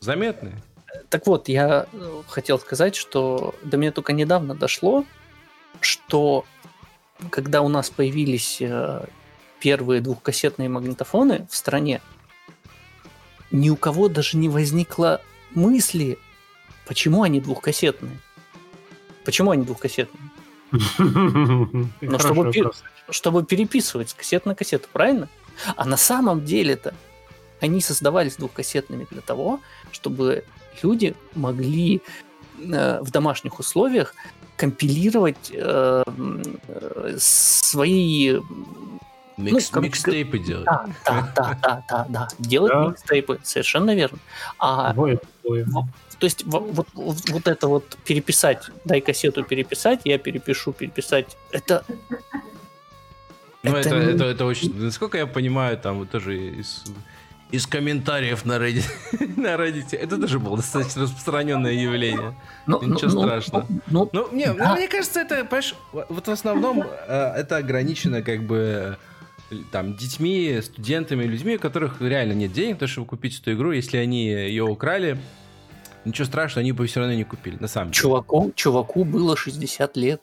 заметный. 0.00 0.52
Так 1.08 1.26
вот, 1.26 1.48
я 1.48 1.86
э, 1.92 2.22
хотел 2.28 2.58
сказать, 2.58 2.96
что 2.96 3.54
до 3.62 3.76
меня 3.76 3.92
только 3.92 4.12
недавно 4.12 4.54
дошло, 4.54 5.04
что 5.80 6.44
когда 7.30 7.62
у 7.62 7.68
нас 7.68 7.90
появились 7.90 8.58
э, 8.60 9.06
первые 9.60 10.00
двухкассетные 10.00 10.68
магнитофоны 10.68 11.46
в 11.50 11.56
стране, 11.56 12.00
ни 13.50 13.70
у 13.70 13.76
кого 13.76 14.08
даже 14.08 14.36
не 14.36 14.48
возникло 14.48 15.20
мысли, 15.54 16.18
почему 16.86 17.22
они 17.22 17.40
двухкассетные. 17.40 18.18
Почему 19.24 19.50
они 19.50 19.64
двухкассетные? 19.64 20.30
Но 20.98 22.18
чтобы, 22.18 22.52
чтобы 23.10 23.44
переписывать 23.44 24.10
с 24.10 24.14
кассет 24.14 24.46
на 24.46 24.54
кассету, 24.54 24.88
правильно? 24.92 25.28
А 25.76 25.84
на 25.84 25.96
самом 25.96 26.44
деле-то 26.44 26.94
они 27.60 27.80
создавались 27.80 28.36
двухкассетными 28.36 29.06
для 29.10 29.20
того, 29.20 29.60
чтобы 29.90 30.44
люди 30.82 31.14
могли 31.34 32.02
э, 32.58 33.00
в 33.00 33.10
домашних 33.10 33.58
условиях 33.58 34.14
компилировать 34.56 35.50
э, 35.52 36.02
э, 36.68 37.16
свои 37.18 38.38
Микс, 39.36 39.70
ну, 39.72 39.82
микстейпы 39.82 40.38
делать. 40.38 40.64
Да, 40.64 40.86
да, 41.04 41.32
да, 41.36 41.58
да, 41.62 41.84
да, 41.88 42.06
да. 42.08 42.28
Делать 42.38 42.72
да. 42.72 42.86
микстейпы, 42.86 43.38
совершенно 43.42 43.94
верно. 43.94 44.18
А, 44.58 44.94
двое, 44.94 45.20
двое. 45.42 45.66
То 46.18 46.26
есть 46.26 46.44
вот, 46.44 46.88
вот, 46.94 47.18
вот 47.28 47.48
это 47.48 47.68
вот 47.68 47.96
переписать, 48.04 48.70
дай 48.84 49.00
кассету 49.00 49.44
переписать, 49.44 50.00
я 50.04 50.18
перепишу, 50.18 50.72
переписать, 50.72 51.36
это... 51.50 51.84
Ну, 53.62 53.74
это, 53.74 53.88
это, 53.88 53.96
это, 53.96 54.24
это 54.24 54.44
очень... 54.44 54.74
Насколько 54.78 55.18
я 55.18 55.26
понимаю, 55.26 55.76
там 55.76 55.98
вот 55.98 56.10
тоже 56.10 56.36
из, 56.36 56.84
из 57.50 57.66
комментариев 57.66 58.44
на 58.44 58.54
Reddit, 58.54 58.86
на 59.36 59.56
Reddit, 59.56 59.94
это 59.96 60.16
тоже 60.18 60.38
было 60.38 60.56
достаточно 60.56 61.02
распространенное 61.02 61.72
явление. 61.72 62.34
Но, 62.66 62.78
ну, 62.80 62.94
Ничего 62.94 63.10
но, 63.10 63.20
ну, 63.20 63.26
страшного. 63.26 63.66
Но, 63.68 64.10
ну, 64.12 64.28
но, 64.30 64.36
не, 64.36 64.52
да. 64.54 64.74
мне 64.74 64.88
кажется, 64.88 65.20
это, 65.20 65.44
понимаешь, 65.44 65.74
вот 65.92 66.26
в 66.26 66.30
основном 66.30 66.82
э, 66.82 67.32
это 67.36 67.56
ограничено 67.56 68.22
как 68.22 68.42
бы 68.44 68.96
там 69.70 69.96
детьми, 69.96 70.60
студентами, 70.62 71.24
людьми, 71.24 71.56
у 71.56 71.58
которых 71.58 72.00
реально 72.00 72.32
нет 72.32 72.52
денег, 72.52 72.78
то, 72.78 72.86
чтобы 72.86 73.06
купить 73.06 73.40
эту 73.40 73.52
игру, 73.52 73.72
если 73.72 73.96
они 73.96 74.28
ее 74.28 74.64
украли, 74.64 75.18
Ничего 76.06 76.24
страшного, 76.24 76.60
они 76.60 76.72
бы 76.72 76.86
все 76.86 77.00
равно 77.00 77.14
не 77.14 77.24
купили, 77.24 77.56
на 77.60 77.68
самом 77.68 77.90
деле. 77.90 78.00
Чуваку, 78.00 78.52
чуваку 78.54 79.04
было 79.04 79.36
60 79.36 79.96
лет. 79.96 80.22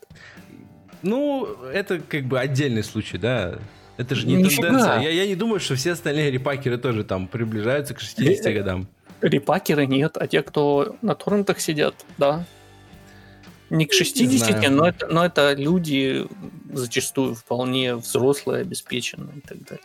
Ну, 1.01 1.45
это 1.73 1.99
как 1.99 2.23
бы 2.25 2.39
отдельный 2.39 2.83
случай, 2.83 3.17
да. 3.17 3.59
Это 3.97 4.15
же 4.15 4.25
не 4.25 4.35
Нифига. 4.35 4.69
тенденция. 4.69 4.99
Я, 5.01 5.09
я 5.09 5.27
не 5.27 5.35
думаю, 5.35 5.59
что 5.59 5.75
все 5.75 5.91
остальные 5.91 6.31
репакеры 6.31 6.77
тоже 6.77 7.03
там 7.03 7.27
приближаются 7.27 7.93
к 7.93 7.99
60 7.99 8.45
Э, 8.45 8.53
годам. 8.53 8.87
Репакеры 9.21 9.85
нет, 9.85 10.17
а 10.17 10.27
те, 10.27 10.41
кто 10.41 10.95
на 11.01 11.15
торрентах 11.15 11.59
сидят, 11.59 11.93
да. 12.17 12.45
Не 13.69 13.85
к 13.85 13.93
60, 13.93 14.49
знаю. 14.49 14.71
но 14.71 14.87
это, 14.87 15.07
но 15.07 15.25
это 15.25 15.53
люди 15.53 16.25
зачастую 16.71 17.35
вполне 17.35 17.95
взрослые, 17.95 18.61
обеспеченные 18.61 19.37
и 19.37 19.41
так 19.41 19.63
далее. 19.63 19.83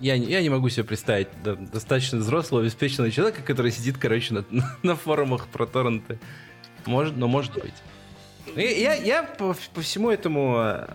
Я, 0.00 0.14
я 0.14 0.42
не 0.42 0.48
могу 0.48 0.68
себе 0.68 0.84
представить 0.84 1.28
да, 1.42 1.54
достаточно 1.54 2.18
взрослого, 2.18 2.62
обеспеченного 2.62 3.10
человека, 3.10 3.42
который 3.42 3.72
сидит, 3.72 3.98
короче, 3.98 4.34
на, 4.34 4.44
на 4.82 4.96
форумах 4.96 5.48
про 5.48 5.66
торренты. 5.66 6.18
Может, 6.86 7.16
но 7.16 7.28
может 7.28 7.54
быть. 7.54 7.74
Ну, 8.46 8.60
Я, 8.60 8.94
я, 8.94 9.22
по, 9.22 9.54
по 9.74 9.80
всему 9.80 10.10
этому 10.10 10.56
э, 10.58 10.88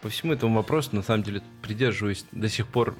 по 0.00 0.08
всему 0.08 0.32
этому 0.32 0.56
вопросу 0.56 0.90
на 0.92 1.02
самом 1.02 1.22
деле 1.22 1.42
придерживаюсь 1.62 2.24
до 2.32 2.48
сих 2.48 2.66
пор 2.66 2.96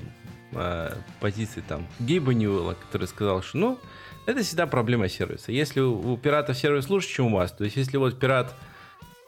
э, 0.53 0.95
позиции 1.21 1.63
там 1.67 1.87
Гейба 1.99 2.35
Ньюэлла, 2.35 2.75
который 2.75 3.07
сказал, 3.07 3.43
что 3.43 3.59
ну 3.59 3.79
это 4.27 4.43
всегда 4.43 4.67
проблема 4.67 5.09
сервиса. 5.09 5.53
Если 5.53 5.81
у, 5.81 6.13
у 6.13 6.17
пиратов 6.17 6.59
сервис 6.59 6.89
лучше, 6.91 7.09
чем 7.09 7.27
у 7.27 7.37
вас, 7.37 7.53
то 7.53 7.65
есть 7.65 7.77
если 7.77 7.97
вот 7.97 8.19
пират 8.19 8.55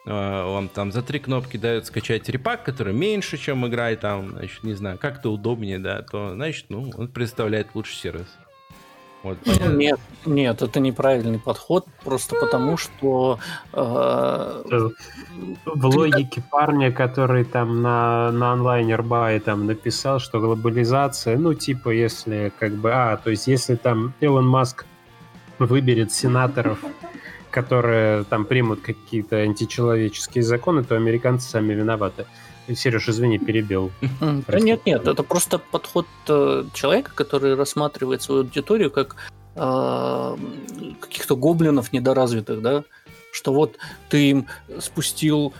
вам 0.05 0.67
там 0.69 0.91
за 0.91 1.01
три 1.01 1.19
кнопки 1.19 1.57
дает 1.57 1.85
скачать 1.85 2.27
репак, 2.29 2.63
который 2.63 2.93
меньше, 2.93 3.37
чем 3.37 3.65
играет 3.67 4.01
там, 4.01 4.31
значит, 4.31 4.63
не 4.63 4.73
знаю, 4.73 4.97
как-то 4.97 5.31
удобнее, 5.31 5.79
да, 5.79 6.01
то, 6.01 6.33
значит, 6.33 6.65
ну, 6.69 6.91
он 6.97 7.07
представляет 7.07 7.67
лучший 7.73 7.95
сервис. 7.95 8.27
Вот. 9.23 9.37
Нет, 9.69 9.99
нет, 10.25 10.61
это 10.61 10.81
неправильный 10.81 11.39
подход, 11.39 11.85
просто 12.03 12.35
потому 12.35 12.75
что 12.75 13.39
э, 13.71 14.43
Э, 14.69 14.89
В 15.65 15.85
логике 15.85 16.43
парня, 16.51 16.91
который 16.91 17.45
там 17.45 17.81
на, 17.81 18.31
на 18.31 18.53
онлайнер 18.53 19.01
бае 19.01 19.39
там 19.39 19.65
написал, 19.65 20.19
что 20.19 20.39
глобализация, 20.39 21.37
ну, 21.37 21.53
типа, 21.53 21.89
если 21.89 22.51
как 22.59 22.73
бы, 22.73 22.91
а, 22.93 23.17
то 23.17 23.29
есть 23.29 23.47
если 23.47 23.75
там 23.75 24.13
Илон 24.19 24.47
Маск 24.47 24.85
выберет 25.59 26.11
сенаторов, 26.11 26.79
которые 27.53 28.23
там 28.23 28.45
примут 28.45 28.81
какие-то 28.81 29.37
античеловеческие 29.37 30.43
законы, 30.43 30.83
то 30.83 30.95
американцы 30.95 31.49
сами 31.49 31.73
виноваты. 31.73 32.25
Сереж, 32.73 33.09
извини, 33.09 33.37
перебил. 33.39 33.91
Да 34.47 34.59
нет, 34.59 34.85
нет, 34.85 35.07
это 35.07 35.21
просто 35.23 35.59
подход 35.59 36.07
э, 36.27 36.63
человека, 36.73 37.11
который 37.13 37.55
рассматривает 37.55 38.21
свою 38.21 38.41
аудиторию 38.41 38.89
как 38.89 39.15
э, 39.55 40.37
каких-то 40.99 41.35
гоблинов 41.35 41.93
недоразвитых, 41.93 42.61
да, 42.61 42.83
что 43.31 43.53
вот 43.53 43.77
ты 44.09 44.29
им 44.29 44.47
спустил 44.79 45.53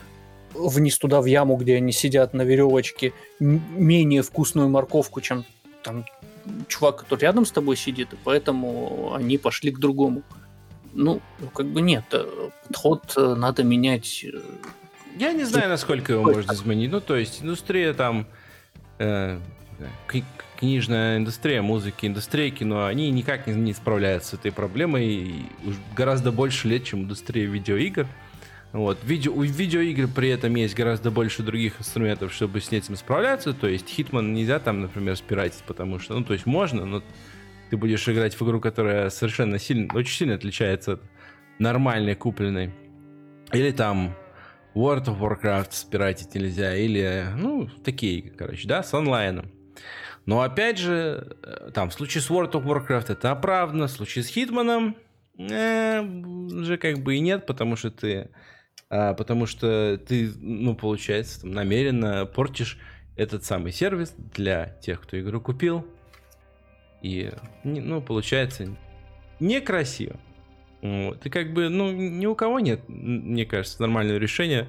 вниз 0.54 0.98
туда 0.98 1.20
в 1.20 1.26
яму, 1.26 1.56
где 1.56 1.76
они 1.76 1.92
сидят 1.92 2.34
на 2.34 2.42
веревочке, 2.42 3.12
менее 3.38 4.22
вкусную 4.22 4.68
морковку, 4.68 5.20
чем 5.20 5.44
там 5.82 6.06
чувак, 6.68 6.96
который 7.02 7.20
рядом 7.20 7.44
с 7.44 7.52
тобой 7.52 7.76
сидит, 7.76 8.12
и 8.12 8.16
поэтому 8.24 9.12
они 9.14 9.38
пошли 9.38 9.70
к 9.70 9.78
другому. 9.78 10.22
Ну, 10.94 11.20
ну, 11.40 11.48
как 11.48 11.66
бы 11.66 11.80
нет, 11.80 12.04
э, 12.12 12.50
подход 12.68 13.12
э, 13.16 13.34
надо 13.36 13.64
менять. 13.64 14.24
э, 14.24 14.40
Я 15.18 15.32
не 15.32 15.44
знаю, 15.44 15.68
насколько 15.68 16.12
его 16.12 16.22
можно 16.22 16.52
изменить. 16.52 16.90
Ну, 16.90 17.00
то 17.00 17.16
есть, 17.16 17.42
индустрия 17.42 17.92
там, 17.94 18.26
э, 18.98 19.38
кни- 20.08 20.24
книжная 20.58 21.16
индустрия, 21.18 21.62
музыки, 21.62 22.06
индустрия 22.06 22.50
кино, 22.50 22.86
они 22.86 23.10
никак 23.10 23.46
не, 23.46 23.54
не 23.54 23.72
справляются 23.74 24.30
с 24.30 24.34
этой 24.34 24.52
проблемой 24.52 25.06
и 25.06 25.44
уж 25.66 25.74
гораздо 25.96 26.30
больше 26.32 26.68
лет, 26.68 26.84
чем 26.84 27.02
индустрия 27.02 27.46
видеоигр. 27.46 28.06
Вот. 28.72 28.98
Видео, 29.04 29.32
у 29.32 29.42
видеоигр 29.42 30.08
при 30.08 30.30
этом 30.30 30.54
есть 30.56 30.74
гораздо 30.74 31.10
больше 31.12 31.42
других 31.42 31.78
инструментов, 31.80 32.32
чтобы 32.32 32.60
с 32.60 32.72
этим 32.72 32.96
справляться. 32.96 33.52
То 33.52 33.68
есть 33.68 33.86
Hitman 33.98 34.30
нельзя 34.32 34.58
там, 34.58 34.80
например, 34.80 35.16
спиратить, 35.16 35.62
потому 35.66 35.98
что, 36.00 36.14
ну, 36.14 36.24
то 36.24 36.32
есть 36.32 36.44
можно, 36.46 36.84
но 36.84 37.02
ты 37.70 37.76
будешь 37.76 38.08
играть 38.08 38.34
в 38.34 38.42
игру, 38.44 38.60
которая 38.60 39.10
совершенно 39.10 39.58
сильно, 39.58 39.92
очень 39.94 40.16
сильно 40.16 40.34
отличается 40.34 40.94
от 40.94 41.02
нормальной 41.58 42.14
купленной. 42.14 42.72
Или 43.52 43.70
там 43.70 44.14
World 44.74 45.06
of 45.06 45.20
Warcraft 45.20 45.68
спиратить 45.70 46.34
нельзя, 46.34 46.74
или, 46.74 47.26
ну, 47.36 47.68
такие, 47.84 48.30
короче, 48.30 48.66
да, 48.66 48.82
с 48.82 48.92
онлайном. 48.92 49.50
Но 50.26 50.40
опять 50.40 50.78
же, 50.78 51.36
э, 51.42 51.70
там, 51.72 51.90
в 51.90 51.94
случае 51.94 52.22
с 52.22 52.30
World 52.30 52.52
of 52.52 52.64
Warcraft 52.64 53.12
это 53.12 53.30
оправдано, 53.30 53.86
в 53.86 53.90
случае 53.90 54.24
с 54.24 54.28
Хитманом 54.28 54.96
э, 55.38 56.00
уже 56.00 56.78
как 56.78 56.98
бы 56.98 57.16
и 57.16 57.20
нет, 57.20 57.46
потому 57.46 57.76
что 57.76 57.90
ты, 57.90 58.30
а, 58.88 59.14
потому 59.14 59.46
что 59.46 59.98
ты, 59.98 60.30
ну, 60.40 60.74
получается, 60.74 61.42
там, 61.42 61.52
намеренно 61.52 62.26
портишь 62.26 62.78
этот 63.16 63.44
самый 63.44 63.72
сервис 63.72 64.14
для 64.16 64.78
тех, 64.82 65.00
кто 65.02 65.20
игру 65.20 65.40
купил. 65.40 65.86
И, 67.04 67.30
ну, 67.64 68.00
получается, 68.00 68.66
некрасиво. 69.38 70.16
Вот. 70.80 71.24
И 71.26 71.30
как 71.30 71.52
бы, 71.52 71.68
ну, 71.68 71.90
ни 71.92 72.24
у 72.24 72.34
кого 72.34 72.60
нет, 72.60 72.80
мне 72.88 73.44
кажется, 73.44 73.80
нормального 73.82 74.16
решения 74.16 74.68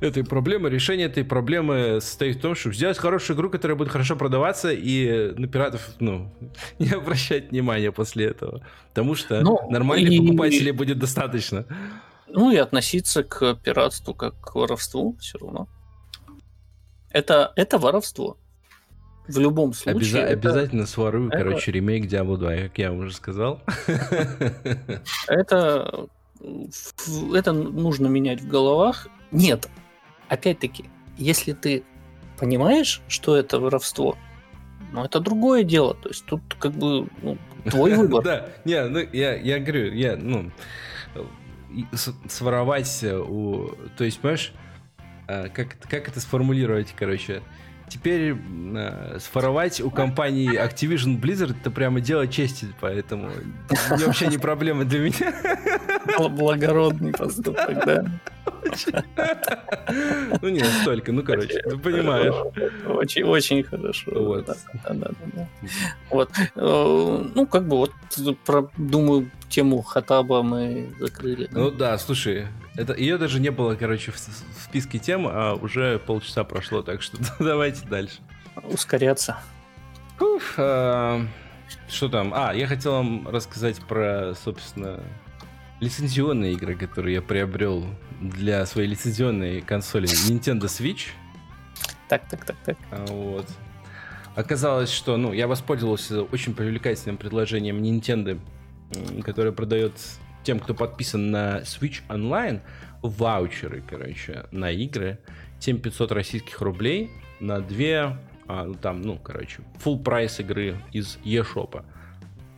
этой 0.00 0.22
проблемы. 0.22 0.68
Решение 0.68 1.06
этой 1.06 1.24
проблемы 1.24 1.98
состоит 2.02 2.36
в 2.36 2.40
том, 2.40 2.54
чтобы 2.54 2.74
сделать 2.74 2.98
хорошую 2.98 3.36
игру, 3.38 3.48
которая 3.48 3.76
будет 3.76 3.88
хорошо 3.88 4.16
продаваться, 4.16 4.70
и 4.70 5.32
на 5.36 5.48
пиратов, 5.48 5.88
ну, 5.98 6.30
не 6.78 6.90
обращать 6.90 7.50
внимания 7.50 7.90
после 7.90 8.26
этого. 8.26 8.66
Потому 8.88 9.14
что 9.14 9.40
Ну, 9.40 9.58
нормальных 9.70 10.12
и- 10.12 10.18
покупателей 10.18 10.72
будет 10.72 10.98
достаточно. 10.98 11.64
Ну 12.28 12.50
и 12.50 12.56
относиться 12.56 13.22
к 13.22 13.54
пиратству 13.56 14.14
как 14.14 14.38
к 14.40 14.54
воровству 14.54 15.16
все 15.20 15.38
равно. 15.38 15.68
Это, 17.10 17.52
это 17.56 17.78
воровство. 17.78 18.38
В 19.28 19.38
любом 19.38 19.72
случае. 19.72 20.00
Обяза- 20.00 20.18
это- 20.20 20.32
Обязательно 20.32 20.86
сварую, 20.86 21.28
это- 21.28 21.38
короче, 21.38 21.72
ремейк 21.72 22.06
Diablo 22.06 22.36
2, 22.36 22.56
как 22.68 22.78
я 22.78 22.92
уже 22.92 23.14
сказал. 23.14 23.62
Это, 25.28 26.08
это 27.34 27.52
нужно 27.52 28.08
менять 28.08 28.40
в 28.40 28.48
головах. 28.48 29.06
Нет, 29.30 29.68
опять-таки, 30.28 30.86
если 31.16 31.52
ты 31.52 31.84
понимаешь, 32.38 33.00
что 33.06 33.36
это 33.36 33.60
воровство, 33.60 34.16
ну 34.92 35.04
это 35.04 35.20
другое 35.20 35.62
дело. 35.62 35.94
То 35.94 36.08
есть 36.08 36.24
тут 36.26 36.42
как 36.58 36.72
бы 36.72 37.06
ну, 37.22 37.38
твой 37.70 37.94
выбор. 37.96 38.24
Да, 38.24 38.48
не, 38.64 38.82
ну 38.88 38.98
я, 39.12 39.34
я 39.36 39.60
говорю, 39.60 39.92
я, 39.92 40.16
ну, 40.16 40.50
своровать 42.28 43.02
э, 43.02 43.16
у... 43.16 43.70
То 43.96 44.04
есть, 44.04 44.18
понимаешь, 44.20 44.52
а, 45.28 45.48
как, 45.48 45.78
как 45.88 46.08
это 46.08 46.20
сформулировать, 46.20 46.92
короче? 46.96 47.42
Теперь 47.88 48.34
э, 48.74 49.18
своровать 49.20 49.80
у 49.80 49.90
компании 49.90 50.50
Activision 50.58 51.20
Blizzard 51.20 51.54
это 51.60 51.70
прямо 51.70 52.00
дело 52.00 52.26
чести, 52.26 52.66
поэтому 52.80 53.30
вообще 53.90 54.28
не 54.28 54.38
проблема 54.38 54.84
для 54.84 55.00
меня. 55.00 55.34
Бл- 56.18 56.28
Благородный 56.28 57.12
поступок, 57.12 57.84
да. 57.84 58.04
Ну 60.40 60.48
не 60.48 60.60
настолько, 60.60 61.12
ну 61.12 61.22
короче, 61.22 61.60
ты 61.62 61.76
понимаешь. 61.76 62.34
Очень, 62.86 63.24
очень 63.24 63.62
хорошо. 63.62 64.10
Вот. 64.14 64.46
Да, 64.46 64.54
да, 64.72 64.94
да, 64.94 65.08
да, 65.08 65.26
да. 65.34 65.48
Вот. 66.10 66.30
Э, 66.56 67.24
Ну, 67.34 67.46
как 67.46 67.66
бы 67.68 67.76
вот, 67.76 67.92
про, 68.44 68.70
думаю, 68.76 69.30
тему 69.48 69.82
Хатаба 69.82 70.42
мы 70.42 70.92
закрыли. 70.98 71.48
Ну 71.52 71.70
да, 71.70 71.98
слушай, 71.98 72.46
это 72.76 72.94
ее 72.94 73.18
даже 73.18 73.40
не 73.40 73.50
было, 73.50 73.74
короче, 73.74 74.12
в, 74.12 74.18
списке 74.18 74.98
тем, 74.98 75.26
а 75.28 75.54
уже 75.54 75.98
полчаса 75.98 76.44
прошло, 76.44 76.82
так 76.82 77.02
что 77.02 77.18
давайте 77.38 77.86
дальше. 77.86 78.16
Ускоряться. 78.64 79.38
Уф, 80.20 80.54
а, 80.56 81.26
что 81.88 82.08
там? 82.08 82.32
А, 82.34 82.52
я 82.54 82.66
хотел 82.66 82.92
вам 82.92 83.28
рассказать 83.28 83.80
про, 83.80 84.34
собственно, 84.34 85.00
лицензионные 85.80 86.52
игры, 86.52 86.76
которые 86.76 87.16
я 87.16 87.22
приобрел 87.22 87.86
для 88.22 88.64
своей 88.66 88.88
лицензионной 88.88 89.60
консоли 89.60 90.08
Nintendo 90.08 90.64
Switch. 90.64 91.08
Так, 92.08 92.28
так, 92.28 92.44
так, 92.44 92.56
так. 92.64 92.78
А, 92.90 93.06
Вот. 93.06 93.46
Оказалось, 94.34 94.90
что, 94.90 95.18
ну, 95.18 95.32
я 95.32 95.46
воспользовался 95.46 96.22
очень 96.22 96.54
привлекательным 96.54 97.18
предложением 97.18 97.82
Nintendo, 97.82 98.40
которое 99.22 99.52
продает 99.52 99.92
тем, 100.42 100.58
кто 100.58 100.74
подписан 100.74 101.30
на 101.30 101.60
Switch 101.60 102.00
Online, 102.08 102.60
ваучеры, 103.02 103.82
короче, 103.86 104.46
на 104.50 104.70
игры. 104.70 105.18
7500 105.60 106.12
российских 106.12 106.60
рублей 106.60 107.10
на 107.40 107.60
две, 107.60 108.16
а, 108.48 108.64
ну, 108.64 108.74
там, 108.74 109.02
ну, 109.02 109.18
короче, 109.18 109.60
full 109.84 110.02
прайс 110.02 110.40
игры 110.40 110.76
из 110.92 111.18
eShop. 111.24 111.84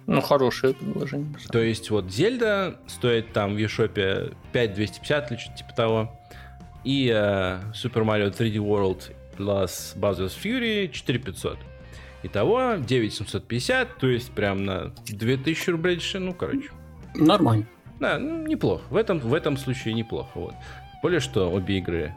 Ну, 0.06 0.20
хорошее 0.20 0.74
предложение. 0.74 1.34
То 1.50 1.60
есть 1.60 1.90
вот 1.90 2.10
Зельда 2.10 2.78
стоит 2.86 3.32
там 3.32 3.54
в 3.54 3.58
eShop 3.58 4.34
5250 4.52 5.30
или 5.30 5.38
что-то 5.38 5.56
типа 5.56 5.72
того. 5.74 6.20
И 6.84 7.08
э, 7.08 7.60
Super 7.72 8.04
Mario 8.04 8.30
3D 8.30 8.56
World 8.56 9.12
plus 9.36 9.96
Bowser's 9.96 10.34
Fury 10.42 10.90
4500. 10.90 11.58
Итого 12.22 12.76
9750, 12.76 13.98
то 13.98 14.06
есть 14.06 14.30
прям 14.30 14.64
на 14.64 14.92
2000 15.06 15.70
рублей 15.70 15.96
дешевле. 15.96 16.28
Ну, 16.28 16.34
короче. 16.34 16.70
Нормально. 17.14 17.66
Да, 18.00 18.18
ну, 18.18 18.46
неплохо. 18.46 18.82
В 18.90 18.96
этом, 18.96 19.18
в 19.18 19.34
этом 19.34 19.56
случае 19.56 19.94
неплохо. 19.94 20.30
Вот. 20.34 20.54
Более 21.02 21.20
что 21.20 21.50
обе 21.50 21.78
игры 21.78 22.14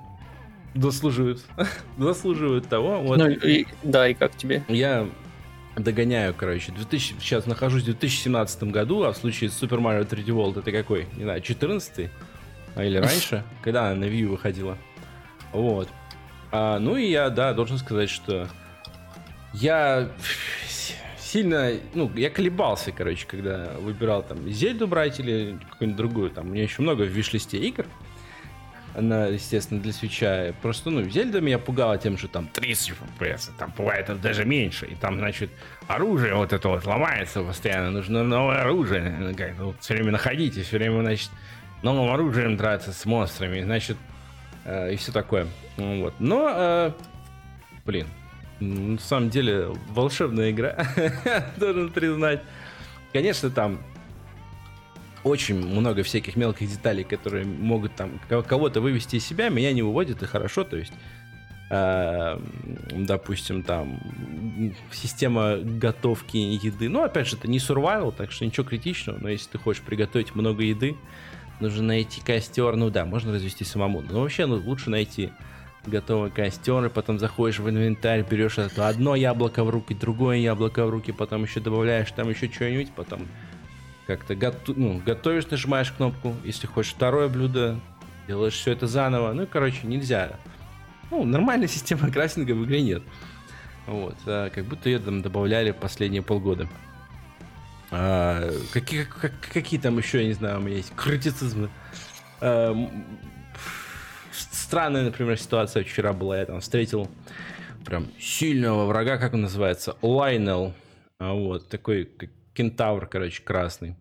заслуживают, 0.76 1.45
заслуживают 1.97 2.67
того. 2.67 3.02
Вот. 3.02 3.17
Ну, 3.17 3.30
и, 3.30 3.65
да, 3.84 4.08
и 4.08 4.13
как 4.13 4.36
тебе? 4.36 4.63
Я 4.67 5.08
догоняю, 5.78 6.34
короче. 6.34 6.72
2000, 6.72 7.16
сейчас 7.20 7.46
нахожусь 7.46 7.84
в 7.84 7.86
2017 7.86 8.63
году, 8.63 9.04
а 9.04 9.13
в 9.13 9.18
случае 9.18 9.50
с 9.50 9.62
Super 9.62 9.80
Mario 9.80 10.08
3D 10.08 10.26
World 10.26 10.60
это 10.60 10.72
какой? 10.72 11.08
Не 11.16 11.24
знаю, 11.24 11.42
14 11.42 12.10
а, 12.76 12.84
или 12.84 12.98
раньше, 12.98 13.44
когда 13.63 13.90
она 13.90 13.96
на 13.96 14.06
Wii 14.06 14.28
выходила. 14.28 14.78
Вот. 15.54 15.90
А, 16.52 16.80
ну 16.80 16.98
и 16.98 17.10
я, 17.10 17.30
да, 17.30 17.54
должен 17.54 17.78
сказать, 17.78 18.10
что 18.10 18.48
я 19.54 20.10
сильно, 21.20 21.74
ну, 21.94 22.12
я 22.16 22.30
колебался, 22.30 22.92
короче, 22.92 23.26
когда 23.28 23.72
выбирал 23.80 24.24
там 24.24 24.50
Зельду 24.50 24.88
брать 24.88 25.20
или 25.20 25.60
какую-нибудь 25.72 25.98
другую. 25.98 26.30
Там 26.32 26.48
у 26.48 26.50
меня 26.52 26.63
еще 26.63 26.82
много 26.82 27.04
в 27.04 27.08
виш-листе 27.08 27.58
игр. 27.58 27.86
Она, 28.97 29.27
естественно, 29.27 29.79
для 29.79 29.93
свеча. 29.93 30.53
Просто, 30.63 30.89
ну, 30.89 31.03
Зельда 31.03 31.39
меня 31.39 31.60
пугала 31.60 31.99
тем, 31.99 32.17
что 32.17 32.27
там 32.27 32.47
30 32.47 32.93
FPS, 33.19 33.51
там 33.55 33.71
бывает 33.77 34.10
даже 34.21 34.43
меньше. 34.43 34.88
И 34.88 34.95
там, 34.95 35.19
значит, 35.19 35.51
оружие 35.88 36.33
вот 36.33 36.51
это 36.51 36.67
вот 36.67 36.83
ломается 36.83 37.43
постоянно. 37.43 37.91
Нужно 37.91 38.23
новое 38.23 38.62
оружие. 38.62 39.36
Как, 39.38 39.55
ну, 39.60 39.75
все 39.79 39.93
время 39.93 40.13
находите, 40.13 40.63
все 40.63 40.79
время, 40.79 41.01
значит, 41.01 41.29
новым 41.83 42.12
оружием 42.12 42.57
драться 42.57 42.91
с 42.91 43.05
монстрами. 43.05 43.62
Значит, 43.62 43.97
э, 44.65 44.93
и 44.93 44.95
все 44.95 45.12
такое. 45.12 45.45
Вот. 45.77 46.15
Но, 46.17 46.49
э, 46.49 46.91
блин, 47.86 48.07
на 48.60 48.97
самом 48.97 49.29
деле, 49.29 49.67
волшебная 49.89 50.49
игра, 50.49 50.75
должен 51.57 51.91
признать. 51.91 52.41
Конечно, 53.13 53.51
там 53.51 53.79
очень 55.28 55.56
много 55.56 56.04
всяких 56.04 56.36
мелких 56.36 56.70
деталей, 56.70 57.04
которые 57.04 57.46
могут 57.46 57.96
там 57.96 58.20
кого-то 58.30 58.82
вывести 58.82 59.18
из 59.18 59.26
себя, 59.26 59.50
меня 59.50 59.74
не 59.74 59.82
выводят, 59.82 60.22
и 60.24 60.26
хорошо, 60.26 60.63
то 60.63 60.78
есть 60.78 60.94
э, 61.70 62.40
допустим, 62.92 63.63
там 63.63 64.00
система 64.92 65.58
готовки 65.58 66.38
еды. 66.38 66.90
Ну, 66.90 67.04
опять 67.04 67.28
же, 67.28 67.36
это 67.36 67.48
не 67.48 67.60
survival, 67.60 68.13
так 68.16 68.32
что 68.32 68.46
ничего 68.46 68.66
критичного, 68.66 69.18
но 69.20 69.30
если 69.30 69.50
ты 69.50 69.58
хочешь 69.58 69.84
приготовить 69.84 70.36
много 70.36 70.63
еды, 70.63 70.96
нужно 71.60 71.84
найти 71.84 72.22
костер, 72.22 72.76
ну 72.76 72.90
да, 72.90 73.06
можно 73.06 73.34
развести 73.34 73.63
самому, 73.63 74.02
но 74.02 74.22
вообще 74.22 74.46
ну, 74.46 74.56
лучше 74.56 74.90
найти 74.90 75.32
готовый 75.86 76.32
костер, 76.32 76.86
и 76.86 76.90
потом 76.90 77.18
заходишь 77.18 77.60
в 77.60 77.70
инвентарь, 77.70 78.26
берешь 78.30 78.58
это 78.58 78.88
одно 78.88 79.16
яблоко 79.16 79.63
в 79.63 79.70
руки, 79.70 79.94
другое 79.94 80.38
яблоко 80.38 80.86
в 80.86 80.90
руки, 80.90 81.12
потом 81.12 81.44
еще 81.44 81.60
добавляешь 81.60 82.12
там 82.12 82.30
еще 82.30 82.52
что-нибудь, 82.52 82.92
потом 82.94 83.22
как-то 84.08 84.36
готу 84.36 84.74
ну, 84.76 85.02
готовишь, 85.06 85.50
нажимаешь 85.50 85.91
кнопку, 85.91 86.34
если 86.46 86.65
хочешь 86.65 86.93
второе 86.93 87.28
блюдо, 87.28 87.80
делаешь 88.28 88.54
все 88.54 88.72
это 88.72 88.88
заново. 88.88 89.34
Ну, 89.34 89.46
короче, 89.46 89.86
нельзя. 89.86 90.32
Ну, 91.12 91.24
нормальной 91.26 91.67
системы 91.67 92.10
крафтинга 92.10 92.54
в 92.54 92.65
игре 92.65 92.82
нет. 92.82 93.04
Вот, 93.86 94.15
а, 94.26 94.50
как 94.50 94.65
будто 94.65 94.89
ее 94.89 95.00
там 95.00 95.22
добавляли 95.22 95.72
последние 95.72 96.22
полгода. 96.22 96.67
А, 97.91 98.50
какие, 98.74 99.04
как, 99.04 99.34
какие 99.54 99.80
там 99.80 99.98
еще, 99.98 100.22
я 100.22 100.28
не 100.28 100.34
знаю, 100.34 100.60
у 100.60 100.62
меня 100.62 100.78
есть 100.78 100.93
критицизмы. 100.96 101.70
А, 102.41 102.76
странная, 104.32 105.04
например, 105.04 105.38
ситуация 105.38 105.84
вчера 105.84 106.13
была. 106.13 106.38
Я 106.38 106.46
там 106.46 106.62
встретил 106.62 107.10
прям 107.86 108.08
сильного 108.20 108.86
врага, 108.86 109.17
как 109.17 109.34
он 109.34 109.41
называется, 109.41 109.96
Лайнел. 110.02 110.74
А, 111.20 111.34
вот, 111.34 111.70
такой 111.70 112.06
как 112.06 112.30
кентавр, 112.58 113.06
короче, 113.06 113.43
красный. 113.43 113.96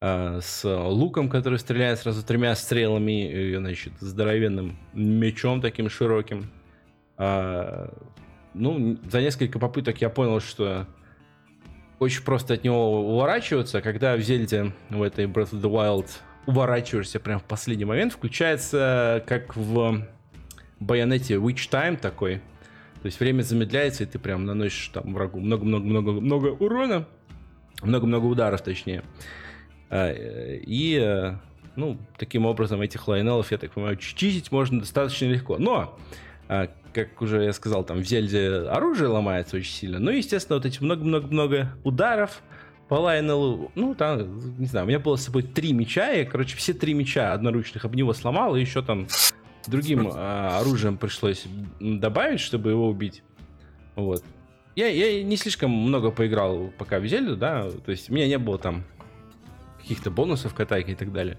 А, 0.00 0.40
с 0.40 0.64
луком, 0.64 1.28
который 1.28 1.58
стреляет 1.58 1.98
сразу 1.98 2.24
тремя 2.24 2.54
стрелами, 2.54 3.30
и, 3.30 3.56
значит, 3.56 3.92
здоровенным 4.00 4.78
мечом 4.92 5.60
таким 5.60 5.90
широким. 5.90 6.50
А, 7.16 7.92
ну, 8.54 8.98
за 9.10 9.20
несколько 9.20 9.58
попыток 9.58 10.00
я 10.00 10.10
понял, 10.10 10.40
что 10.40 10.86
очень 11.98 12.22
просто 12.22 12.54
от 12.54 12.64
него 12.64 13.14
уворачиваться. 13.14 13.80
Когда 13.80 14.16
в 14.16 14.20
Зельде, 14.20 14.72
в 14.90 15.02
этой 15.02 15.26
Breath 15.26 15.52
of 15.52 15.60
the 15.60 15.70
Wild, 15.70 16.08
уворачиваешься 16.46 17.20
прям 17.20 17.38
в 17.38 17.44
последний 17.44 17.84
момент, 17.84 18.12
включается 18.12 19.22
как 19.26 19.56
в 19.56 20.04
байонете 20.80 21.34
Witch 21.34 21.70
Time 21.70 21.96
такой. 21.96 22.40
То 23.02 23.06
есть 23.06 23.18
время 23.18 23.42
замедляется, 23.42 24.04
и 24.04 24.06
ты 24.06 24.18
прям 24.18 24.44
наносишь 24.44 24.88
там 24.88 25.14
врагу 25.14 25.40
много-много-много-много 25.40 26.46
урона. 26.48 27.08
Много-много 27.82 28.26
ударов, 28.26 28.62
точнее. 28.62 29.02
А, 29.90 30.10
и, 30.12 30.98
э, 30.98 31.34
ну, 31.76 31.98
таким 32.16 32.46
образом 32.46 32.80
этих 32.80 33.06
лайнелов, 33.08 33.50
я 33.52 33.58
так 33.58 33.72
понимаю, 33.72 33.96
чистить 33.96 34.50
можно 34.52 34.80
достаточно 34.80 35.26
легко. 35.26 35.58
Но, 35.58 35.98
а, 36.48 36.68
как 36.92 37.20
уже 37.20 37.44
я 37.44 37.52
сказал, 37.52 37.84
там 37.84 37.98
в 37.98 38.04
Зельде 38.04 38.68
оружие 38.68 39.08
ломается 39.08 39.56
очень 39.56 39.72
сильно. 39.72 39.98
Ну, 39.98 40.10
естественно, 40.10 40.56
вот 40.56 40.66
эти 40.66 40.82
много-много-много 40.82 41.74
ударов 41.84 42.42
по 42.88 42.94
лайнелу, 42.94 43.70
ну, 43.74 43.94
там, 43.94 44.58
не 44.58 44.66
знаю, 44.66 44.86
у 44.86 44.88
меня 44.88 44.98
было 44.98 45.16
с 45.16 45.24
собой 45.24 45.42
три 45.42 45.72
меча, 45.72 46.12
и, 46.12 46.24
короче, 46.24 46.56
все 46.56 46.74
три 46.74 46.94
меча 46.94 47.32
одноручных 47.32 47.84
об 47.84 47.94
него 47.94 48.12
сломал, 48.12 48.54
и 48.56 48.60
еще 48.60 48.82
там 48.82 49.06
другим 49.66 50.10
а, 50.12 50.58
оружием 50.60 50.98
пришлось 50.98 51.44
добавить, 51.80 52.40
чтобы 52.40 52.70
его 52.70 52.88
убить. 52.88 53.22
Вот. 53.94 54.22
Я, 54.74 54.88
я 54.88 55.22
не 55.22 55.36
слишком 55.36 55.70
много 55.70 56.10
поиграл 56.10 56.72
пока 56.78 56.98
в 56.98 57.06
Зельду, 57.06 57.36
да, 57.36 57.68
то 57.84 57.90
есть 57.90 58.08
у 58.08 58.14
меня 58.14 58.26
не 58.26 58.38
было 58.38 58.58
там 58.58 58.84
каких-то 59.80 60.10
бонусов 60.10 60.54
катайки 60.54 60.92
и 60.92 60.94
так 60.94 61.12
далее. 61.12 61.36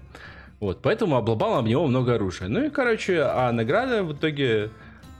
Вот, 0.60 0.82
поэтому 0.82 1.16
облобал 1.16 1.58
об 1.58 1.66
него 1.66 1.86
много 1.86 2.14
оружия. 2.14 2.48
Ну 2.48 2.64
и, 2.64 2.70
короче, 2.70 3.22
а 3.22 3.50
награда 3.50 4.04
в 4.04 4.12
итоге 4.12 4.70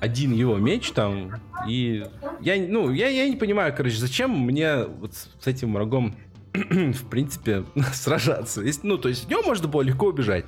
один 0.01 0.33
его 0.33 0.57
меч 0.57 0.93
там, 0.93 1.33
и 1.69 2.05
я, 2.41 2.57
ну, 2.57 2.91
я, 2.93 3.09
я 3.09 3.29
не 3.29 3.37
понимаю, 3.37 3.75
короче, 3.77 3.97
зачем 3.97 4.31
мне 4.31 4.85
вот 4.85 5.15
с 5.15 5.47
этим 5.47 5.75
врагом, 5.75 6.15
в 6.53 7.09
принципе, 7.09 7.65
сражаться. 7.93 8.63
Ну, 8.83 8.99
то 8.99 9.09
есть, 9.09 9.25
от 9.25 9.31
него 9.31 9.43
можно 9.43 9.67
было 9.67 9.83
легко 9.83 10.07
убежать. 10.07 10.45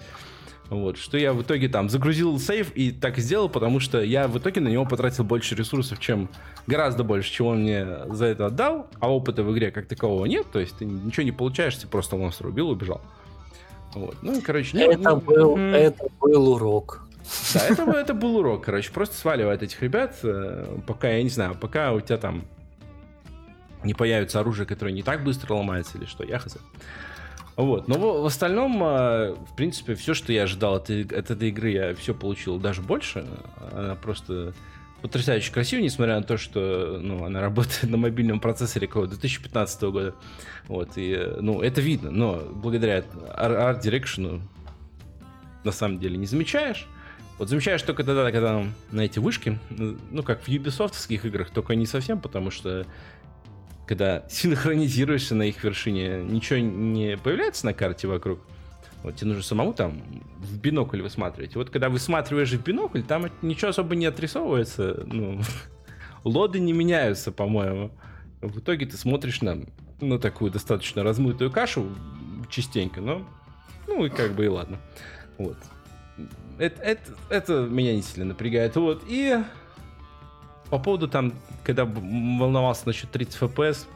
Вот, 0.68 0.96
что 0.98 1.16
я 1.16 1.32
в 1.32 1.42
итоге 1.42 1.68
там 1.68 1.88
загрузил 1.88 2.38
сейф 2.40 2.72
и 2.74 2.90
так 2.90 3.18
сделал, 3.18 3.48
потому 3.48 3.78
что 3.78 4.02
я 4.02 4.26
в 4.26 4.36
итоге 4.38 4.60
на 4.60 4.68
него 4.68 4.84
потратил 4.84 5.22
больше 5.22 5.54
ресурсов, 5.54 6.00
чем 6.00 6.28
гораздо 6.66 7.04
больше, 7.04 7.30
чего 7.32 7.50
он 7.50 7.62
мне 7.62 7.86
за 8.08 8.26
это 8.26 8.46
отдал, 8.46 8.88
а 8.98 9.12
опыта 9.12 9.44
в 9.44 9.52
игре 9.52 9.70
как 9.70 9.86
такового 9.86 10.26
нет, 10.26 10.46
то 10.52 10.58
есть 10.58 10.78
ты 10.78 10.84
ничего 10.84 11.22
не 11.22 11.30
получаешь, 11.30 11.76
ты 11.76 11.86
просто 11.86 12.16
монстра 12.16 12.48
убил 12.48 12.70
и 12.70 12.72
убежал. 12.72 13.00
Вот. 13.94 14.16
Ну, 14.22 14.40
короче, 14.42 14.76
нет, 14.76 14.90
это, 14.90 15.10
ну, 15.10 15.16
был, 15.20 15.56
mm 15.56 15.74
это 15.76 16.08
был 16.20 16.48
урок. 16.50 17.02
Да, 17.54 17.60
это, 17.68 17.82
это 17.92 18.14
был 18.14 18.36
урок, 18.36 18.64
короче, 18.64 18.90
просто 18.92 19.16
сваливай 19.16 19.54
от 19.54 19.62
этих 19.62 19.80
ребят, 19.82 20.16
э, 20.24 20.78
пока, 20.86 21.08
я 21.10 21.22
не 21.22 21.28
знаю, 21.28 21.54
пока 21.54 21.92
у 21.92 22.00
тебя 22.00 22.18
там 22.18 22.44
не 23.84 23.94
появится 23.94 24.40
оружие, 24.40 24.66
которое 24.66 24.92
не 24.92 25.02
так 25.02 25.22
быстро 25.22 25.54
ломается 25.54 25.96
или 25.96 26.06
что, 26.06 26.24
я 26.24 26.40
хз. 26.40 26.58
Вот. 27.56 27.88
Но 27.88 28.20
в, 28.20 28.26
остальном, 28.26 28.82
а, 28.82 29.34
в 29.34 29.56
принципе, 29.56 29.94
все, 29.94 30.12
что 30.12 30.32
я 30.32 30.42
ожидал 30.42 30.74
от, 30.74 30.90
от 30.90 31.30
этой 31.30 31.48
игры, 31.48 31.70
я 31.70 31.94
все 31.94 32.14
получил 32.14 32.58
даже 32.58 32.82
больше. 32.82 33.26
Она 33.72 33.94
просто 33.94 34.52
потрясающе 35.00 35.52
красивая, 35.52 35.82
несмотря 35.82 36.16
на 36.16 36.22
то, 36.22 36.36
что 36.36 36.98
ну, 37.00 37.24
она 37.24 37.40
работает 37.40 37.82
на 37.90 37.96
мобильном 37.96 38.40
процессоре 38.40 38.86
какого 38.86 39.06
2015 39.06 39.82
года. 39.84 40.14
Вот, 40.68 40.90
и, 40.96 41.18
ну, 41.40 41.62
это 41.62 41.80
видно, 41.80 42.10
но 42.10 42.42
благодаря 42.52 42.98
Art 42.98 43.82
Direction 43.82 44.42
на 45.64 45.72
самом 45.72 45.98
деле 45.98 46.16
не 46.16 46.26
замечаешь. 46.26 46.86
Вот 47.38 47.50
замечаешь 47.50 47.82
только 47.82 48.02
тогда, 48.02 48.30
когда 48.30 48.64
на 48.90 49.00
эти 49.02 49.18
вышки, 49.18 49.58
ну, 49.68 50.22
как 50.22 50.42
в 50.42 50.48
юбисофтовских 50.48 51.24
играх, 51.26 51.50
только 51.50 51.74
не 51.74 51.84
совсем, 51.84 52.18
потому 52.18 52.50
что 52.50 52.86
когда 53.86 54.24
синхронизируешься 54.28 55.34
на 55.34 55.44
их 55.44 55.62
вершине, 55.62 56.22
ничего 56.22 56.58
не 56.58 57.16
появляется 57.16 57.66
на 57.66 57.72
карте 57.72 58.08
вокруг. 58.08 58.40
Вот 59.02 59.16
тебе 59.16 59.28
нужно 59.28 59.44
самому 59.44 59.72
там 59.72 60.02
в 60.38 60.58
бинокль 60.58 61.00
высматривать. 61.00 61.54
И 61.54 61.58
вот 61.58 61.70
когда 61.70 61.88
высматриваешь 61.88 62.50
в 62.50 62.62
бинокль, 62.62 63.02
там 63.02 63.30
ничего 63.42 63.70
особо 63.70 63.94
не 63.94 64.06
отрисовывается. 64.06 65.04
Ну, 65.06 65.40
лоды 66.24 66.58
не 66.58 66.72
меняются, 66.72 67.30
по-моему. 67.30 67.92
В 68.40 68.58
итоге 68.58 68.86
ты 68.86 68.96
смотришь 68.96 69.42
на 69.42 69.64
ну, 70.00 70.18
такую 70.18 70.50
достаточно 70.50 71.02
размытую 71.02 71.50
кашу 71.50 71.88
частенько, 72.50 73.00
но 73.00 73.26
ну 73.86 74.04
и 74.04 74.10
как 74.10 74.32
бы 74.32 74.44
и 74.44 74.48
ладно. 74.48 74.78
Вот. 75.38 75.56
Это, 76.58 76.82
это, 76.82 77.12
это 77.28 77.52
меня 77.60 77.94
не 77.94 78.02
сильно 78.02 78.26
напрягает. 78.26 78.74
Вот. 78.76 79.04
И 79.06 79.38
по 80.70 80.78
поводу 80.78 81.08
там, 81.08 81.32
когда 81.64 81.84
волновался 81.84 82.82
насчет 82.86 83.10
30 83.10 83.42
FPS, 83.42 83.86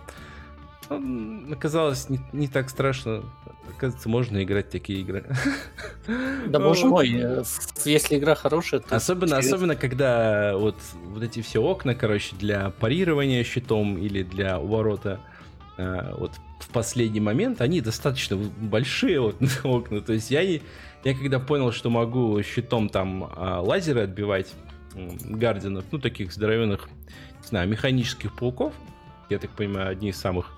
оказалось 1.53 2.09
не, 2.09 2.21
не 2.33 2.49
так 2.49 2.71
страшно. 2.71 3.23
Оказывается, 3.69 4.09
можно 4.09 4.43
играть 4.43 4.67
в 4.67 4.71
такие 4.71 5.01
игры. 5.01 5.25
Да 6.49 6.59
боже 6.59 6.87
мой, 6.87 7.09
э, 7.13 7.45
если 7.85 8.19
игра 8.19 8.35
хорошая, 8.35 8.81
то... 8.81 8.97
Особенно, 8.97 9.37
особенно, 9.37 9.77
когда 9.77 10.57
вот, 10.57 10.77
вот 11.05 11.23
эти 11.23 11.41
все 11.41 11.63
окна, 11.63 11.95
короче, 11.95 12.35
для 12.37 12.71
парирования 12.71 13.45
щитом 13.45 13.97
или 13.97 14.25
для 14.25 14.59
уворота, 14.59 15.21
э, 15.79 16.15
вот 16.19 16.33
в 16.59 16.69
последний 16.71 17.21
момент, 17.21 17.61
они 17.61 17.81
достаточно 17.81 18.37
большие 18.37 19.21
вот 19.21 19.37
окна. 19.65 20.01
То 20.01 20.13
есть 20.13 20.31
я, 20.31 20.41
я 20.41 20.61
когда 21.05 21.39
понял, 21.39 21.73
что 21.73 21.91
могу 21.91 22.43
щитом 22.43 22.89
там 22.89 23.31
а, 23.37 23.61
лазеры 23.61 24.03
отбивать, 24.03 24.49
гардинов, 24.95 25.85
ну, 25.91 25.99
таких 25.99 26.33
здоровенных, 26.33 26.89
не 27.43 27.49
знаю, 27.49 27.69
механических 27.69 28.35
пауков. 28.37 28.75
Я 29.29 29.39
так 29.39 29.51
понимаю, 29.51 29.91
одни 29.91 30.11
из 30.11 30.17
самых 30.17 30.51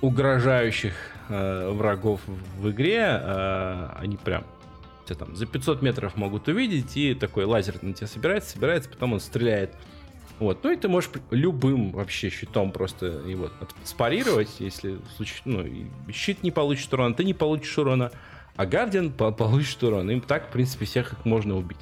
угрожающих 0.00 0.94
э, 1.28 1.70
врагов 1.70 2.20
в 2.26 2.70
игре. 2.70 3.02
Э, 3.02 3.90
они 3.98 4.16
прям 4.16 4.44
тебя 5.08 5.16
там 5.16 5.36
за 5.36 5.46
500 5.46 5.82
метров 5.82 6.16
могут 6.16 6.48
увидеть, 6.48 6.96
и 6.96 7.14
такой 7.14 7.44
лазер 7.44 7.82
на 7.82 7.92
тебя 7.92 8.06
собирается, 8.06 8.50
собирается, 8.50 8.90
потом 8.90 9.14
он 9.14 9.20
стреляет. 9.20 9.74
Вот, 10.38 10.62
ну 10.62 10.70
и 10.70 10.76
ты 10.76 10.88
можешь 10.88 11.10
любым 11.30 11.90
вообще 11.90 12.30
щитом 12.30 12.70
просто 12.70 13.06
его 13.06 13.50
спарировать, 13.82 14.60
если 14.60 14.98
ну, 15.44 15.64
щит 16.12 16.44
не 16.44 16.52
получит 16.52 16.92
урона, 16.92 17.12
ты 17.12 17.24
не 17.24 17.34
получишь 17.34 17.76
урона, 17.76 18.12
а 18.54 18.66
Гардиан 18.66 19.10
получит 19.10 19.82
урон. 19.82 20.10
Им 20.10 20.20
так, 20.20 20.48
в 20.48 20.52
принципе, 20.52 20.84
всех 20.84 21.12
их 21.12 21.24
можно 21.24 21.56
убить. 21.56 21.78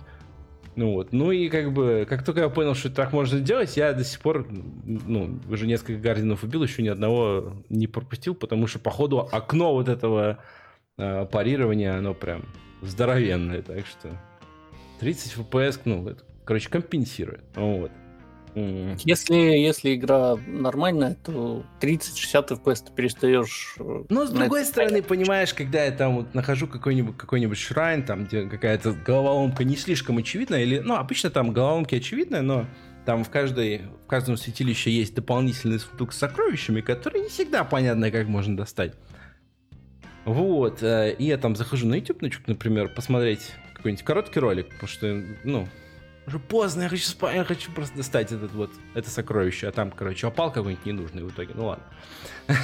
Ну 0.76 0.92
вот, 0.92 1.12
ну 1.12 1.32
и 1.32 1.48
как 1.48 1.72
бы, 1.72 2.06
как 2.06 2.22
только 2.22 2.42
я 2.42 2.48
понял, 2.50 2.74
что 2.74 2.90
так 2.90 3.14
можно 3.14 3.38
сделать, 3.38 3.74
я 3.78 3.94
до 3.94 4.04
сих 4.04 4.20
пор, 4.20 4.46
ну, 4.50 5.40
уже 5.48 5.66
несколько 5.66 5.98
Гардинов 5.98 6.44
убил, 6.44 6.62
еще 6.62 6.82
ни 6.82 6.88
одного 6.88 7.54
не 7.70 7.86
пропустил, 7.86 8.34
потому 8.34 8.66
что, 8.66 8.78
походу, 8.78 9.20
окно 9.32 9.72
вот 9.72 9.88
этого 9.88 10.38
э, 10.98 11.26
парирования, 11.32 11.96
оно 11.96 12.12
прям 12.12 12.44
здоровенное, 12.82 13.62
так 13.62 13.86
что 13.86 14.20
30 15.00 15.36
FPS, 15.38 15.80
ну, 15.86 16.06
это, 16.08 16.22
короче, 16.44 16.68
компенсирует. 16.68 17.44
Вот. 17.54 17.90
Если, 18.56 19.34
если 19.34 19.94
игра 19.94 20.36
нормальная, 20.46 21.14
то 21.22 21.62
30-60 21.80 22.48
FPS 22.48 22.86
ты 22.86 22.92
перестаешь... 22.92 23.76
Э, 23.78 24.04
Но 24.08 24.24
с 24.24 24.30
другой 24.30 24.64
стороны, 24.64 25.02
понимаешь, 25.02 25.52
когда 25.52 25.84
я 25.84 25.90
там 25.90 26.16
вот 26.16 26.34
нахожу 26.34 26.66
какой-нибудь 26.66 27.18
какой 27.18 27.54
шрайн, 27.54 28.02
там, 28.02 28.24
где 28.24 28.48
какая-то 28.48 28.92
головоломка 28.92 29.62
не 29.64 29.76
слишком 29.76 30.16
очевидная, 30.16 30.62
или, 30.62 30.78
ну, 30.78 30.94
обычно 30.94 31.28
там 31.28 31.52
головоломки 31.52 31.96
очевидные, 31.96 32.40
но 32.40 32.64
там 33.04 33.24
в, 33.24 33.30
каждой, 33.30 33.82
в 34.04 34.06
каждом 34.06 34.38
святилище 34.38 34.90
есть 34.90 35.14
дополнительный 35.14 35.78
сундук 35.78 36.14
с 36.14 36.18
сокровищами, 36.18 36.80
который 36.80 37.20
не 37.20 37.28
всегда 37.28 37.62
понятно, 37.62 38.10
как 38.10 38.26
можно 38.26 38.56
достать. 38.56 38.94
Вот, 40.24 40.82
э, 40.82 41.14
и 41.18 41.24
я 41.24 41.36
там 41.36 41.56
захожу 41.56 41.86
на 41.86 41.96
YouTube, 41.96 42.22
например, 42.46 42.88
посмотреть 42.88 43.52
какой-нибудь 43.74 44.04
короткий 44.04 44.40
ролик, 44.40 44.70
потому 44.70 44.88
что, 44.88 45.22
ну, 45.44 45.68
уже 46.26 46.38
поздно, 46.38 46.82
я 46.82 46.88
хочу 46.88 47.04
спать, 47.04 47.36
я 47.36 47.44
хочу 47.44 47.70
просто 47.72 47.96
достать 47.96 48.32
этот 48.32 48.52
вот, 48.52 48.70
это 48.94 49.08
сокровище, 49.10 49.68
а 49.68 49.72
там, 49.72 49.90
короче, 49.90 50.26
опал 50.26 50.52
какой-нибудь 50.52 50.84
ненужный 50.84 51.22
в 51.22 51.30
итоге, 51.30 51.52
ну 51.54 51.66
ладно. 51.66 51.84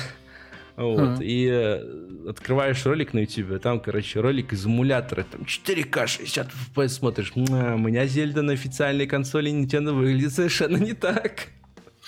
Вот, 0.75 1.21
и 1.21 1.49
э, 1.53 2.29
открываешь 2.31 2.85
ролик 2.87 3.13
на 3.13 3.19
YouTube, 3.19 3.53
а 3.53 3.59
там, 3.59 3.79
короче, 3.79 4.21
ролик 4.21 4.55
из 4.55 4.65
эмулятора, 4.65 5.25
там 5.31 5.43
4К 5.43 6.07
60 6.07 6.49
FPS 6.75 6.89
смотришь, 6.89 7.33
у 7.37 7.41
меня 7.41 8.07
Зельда 8.07 8.41
на 8.41 8.55
официальной 8.55 9.07
консоли 9.07 9.51
Nintendo 9.53 9.93
выглядит 9.93 10.33
совершенно 10.33 10.79
не 10.79 10.95
так. 10.95 11.49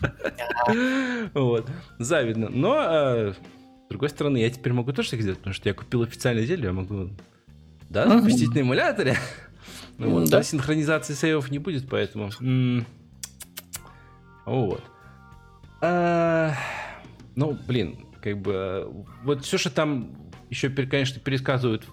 Вот, 1.34 1.70
завидно. 1.98 2.48
Но, 2.48 2.82
э, 2.82 3.32
с 3.32 3.88
другой 3.90 4.08
стороны, 4.08 4.38
я 4.38 4.48
теперь 4.48 4.72
могу 4.72 4.92
тоже 4.92 5.10
так 5.10 5.20
сделать, 5.20 5.38
потому 5.38 5.52
что 5.52 5.68
я 5.68 5.74
купил 5.74 6.02
официальный 6.02 6.46
Зельду, 6.46 6.66
я 6.66 6.72
могу, 6.72 7.10
да, 7.90 8.08
запустить 8.08 8.54
на 8.54 8.60
эмуляторе. 8.60 9.18
Ну, 9.98 10.10
вот, 10.10 10.24
да. 10.24 10.38
да, 10.38 10.42
синхронизации 10.42 11.14
сейвов 11.14 11.50
не 11.50 11.58
будет, 11.58 11.88
поэтому... 11.88 12.30
Вот. 14.44 14.82
А, 15.80 16.54
ну, 17.34 17.56
блин, 17.66 18.06
как 18.22 18.38
бы... 18.40 18.90
Вот 19.22 19.44
все, 19.44 19.58
что 19.58 19.70
там 19.70 20.10
еще, 20.50 20.68
конечно, 20.68 21.20
пересказывают 21.20 21.84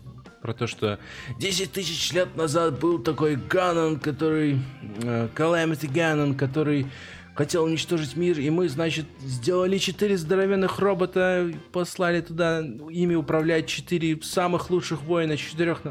про 0.42 0.54
то, 0.54 0.68
что 0.68 1.00
10 1.40 1.72
тысяч 1.72 2.12
лет 2.14 2.36
назад 2.36 2.80
был 2.80 3.00
такой 3.00 3.36
Ганон, 3.36 4.00
который... 4.00 4.60
Э, 5.04 5.30
Calamity 5.36 5.90
Ганон, 5.92 6.36
который 6.36 6.88
хотел 7.36 7.64
уничтожить 7.64 8.16
мир, 8.16 8.40
и 8.40 8.50
мы, 8.50 8.68
значит, 8.68 9.06
сделали 9.22 9.78
четыре 9.78 10.18
здоровенных 10.18 10.80
робота, 10.80 11.52
послали 11.72 12.22
туда, 12.22 12.60
ими 12.60 13.16
управлять 13.16 13.68
четыре 13.68 14.20
самых 14.22 14.70
лучших 14.70 15.04
воина, 15.04 15.38
четырех... 15.38 15.82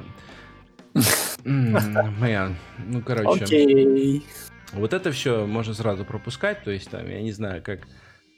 Мэн, 1.44 2.56
ну 2.78 3.02
короче. 3.02 3.44
Окей. 3.44 4.24
Вот 4.72 4.92
это 4.92 5.10
все 5.10 5.46
можно 5.46 5.74
сразу 5.74 6.04
пропускать, 6.04 6.62
то 6.62 6.70
есть 6.70 6.90
там, 6.90 7.08
я 7.08 7.22
не 7.22 7.32
знаю, 7.32 7.62
как, 7.62 7.88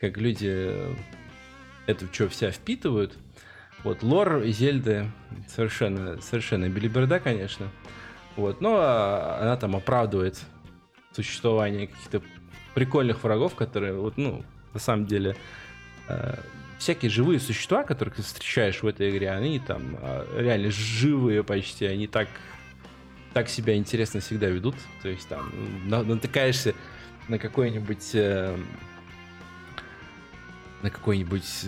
как 0.00 0.16
люди 0.16 0.96
это 1.86 2.06
что 2.12 2.28
вся 2.28 2.50
впитывают. 2.50 3.16
Вот, 3.84 4.02
лор 4.02 4.44
Зельды 4.44 5.10
совершенно, 5.48 6.20
совершенно 6.20 6.68
билиберда, 6.68 7.18
конечно. 7.18 7.68
Вот, 8.36 8.60
но 8.60 8.76
она 9.40 9.56
там 9.56 9.76
оправдывает 9.76 10.40
существование 11.12 11.88
каких-то 11.88 12.22
прикольных 12.74 13.22
врагов, 13.24 13.54
которые, 13.54 13.94
вот, 13.94 14.16
ну, 14.16 14.44
на 14.72 14.80
самом 14.80 15.06
деле, 15.06 15.36
э, 16.08 16.36
всякие 16.82 17.10
живые 17.10 17.38
существа, 17.38 17.84
которых 17.84 18.16
ты 18.16 18.22
встречаешь 18.22 18.82
в 18.82 18.86
этой 18.86 19.10
игре, 19.10 19.30
они 19.30 19.60
там 19.60 19.96
э, 20.00 20.26
реально 20.38 20.70
живые 20.70 21.44
почти, 21.44 21.86
они 21.86 22.06
так 22.06 22.28
так 23.32 23.48
себя 23.48 23.76
интересно 23.76 24.20
всегда 24.20 24.48
ведут. 24.48 24.74
То 25.02 25.08
есть 25.08 25.28
там 25.28 25.50
натыкаешься 25.88 26.74
на 27.28 27.38
какой-нибудь... 27.38 28.10
Э, 28.14 28.56
на 30.82 30.90
какой-нибудь... 30.90 31.64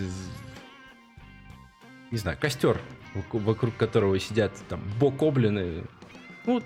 Не 2.11 2.17
знаю, 2.17 2.37
костер, 2.39 2.79
вокруг 3.31 3.75
которого 3.77 4.19
сидят 4.19 4.51
там 4.69 4.81
бокоблины. 4.99 5.83
Ну, 6.45 6.53
вот, 6.53 6.65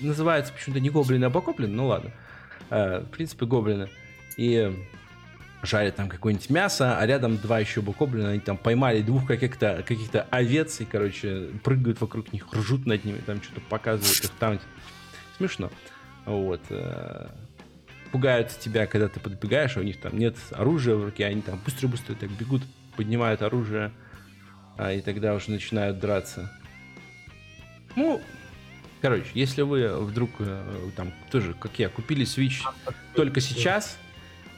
называется 0.00 0.52
почему-то 0.52 0.80
не 0.80 0.90
гоблины, 0.90 1.26
а 1.26 1.30
бокоблины, 1.30 1.74
ну 1.74 1.86
ладно. 1.86 2.10
Э, 2.70 3.00
в 3.00 3.10
принципе, 3.10 3.46
гоблины. 3.46 3.88
И 4.36 4.74
жарят 5.64 5.96
там 5.96 6.08
какое-нибудь 6.08 6.50
мясо, 6.50 6.98
а 6.98 7.06
рядом 7.06 7.38
два 7.38 7.58
еще 7.58 7.80
бокоблина, 7.80 8.30
они 8.30 8.40
там 8.40 8.56
поймали 8.56 9.02
двух 9.02 9.26
каких-то 9.26 9.84
каких 9.86 10.08
овец 10.30 10.80
и, 10.80 10.84
короче, 10.84 11.50
прыгают 11.62 12.00
вокруг 12.00 12.32
них, 12.32 12.46
ржут 12.52 12.86
над 12.86 13.04
ними, 13.04 13.18
там 13.18 13.42
что-то 13.42 13.60
показывают 13.62 14.24
их 14.24 14.30
там. 14.38 14.58
Смешно. 15.36 15.70
Вот. 16.26 16.60
Э, 16.70 17.28
пугают 18.12 18.56
тебя, 18.60 18.86
когда 18.86 19.08
ты 19.08 19.20
подбегаешь, 19.20 19.76
а 19.76 19.80
у 19.80 19.82
них 19.82 20.00
там 20.00 20.16
нет 20.16 20.36
оружия 20.52 20.94
в 20.94 21.04
руке, 21.04 21.26
они 21.26 21.42
там 21.42 21.60
быстро-быстро 21.64 22.14
так 22.14 22.30
бегут, 22.30 22.62
поднимают 22.96 23.42
оружие, 23.42 23.92
а, 24.78 24.92
и 24.92 25.00
тогда 25.00 25.34
уже 25.34 25.50
начинают 25.50 25.98
драться. 25.98 26.50
Ну, 27.96 28.20
короче, 29.02 29.26
если 29.34 29.62
вы 29.62 29.88
вдруг 29.98 30.30
э, 30.38 30.90
там 30.96 31.12
тоже, 31.30 31.54
как 31.54 31.78
я, 31.78 31.88
купили 31.88 32.24
Switch 32.24 32.62
только 33.14 33.40
сейчас, 33.40 33.98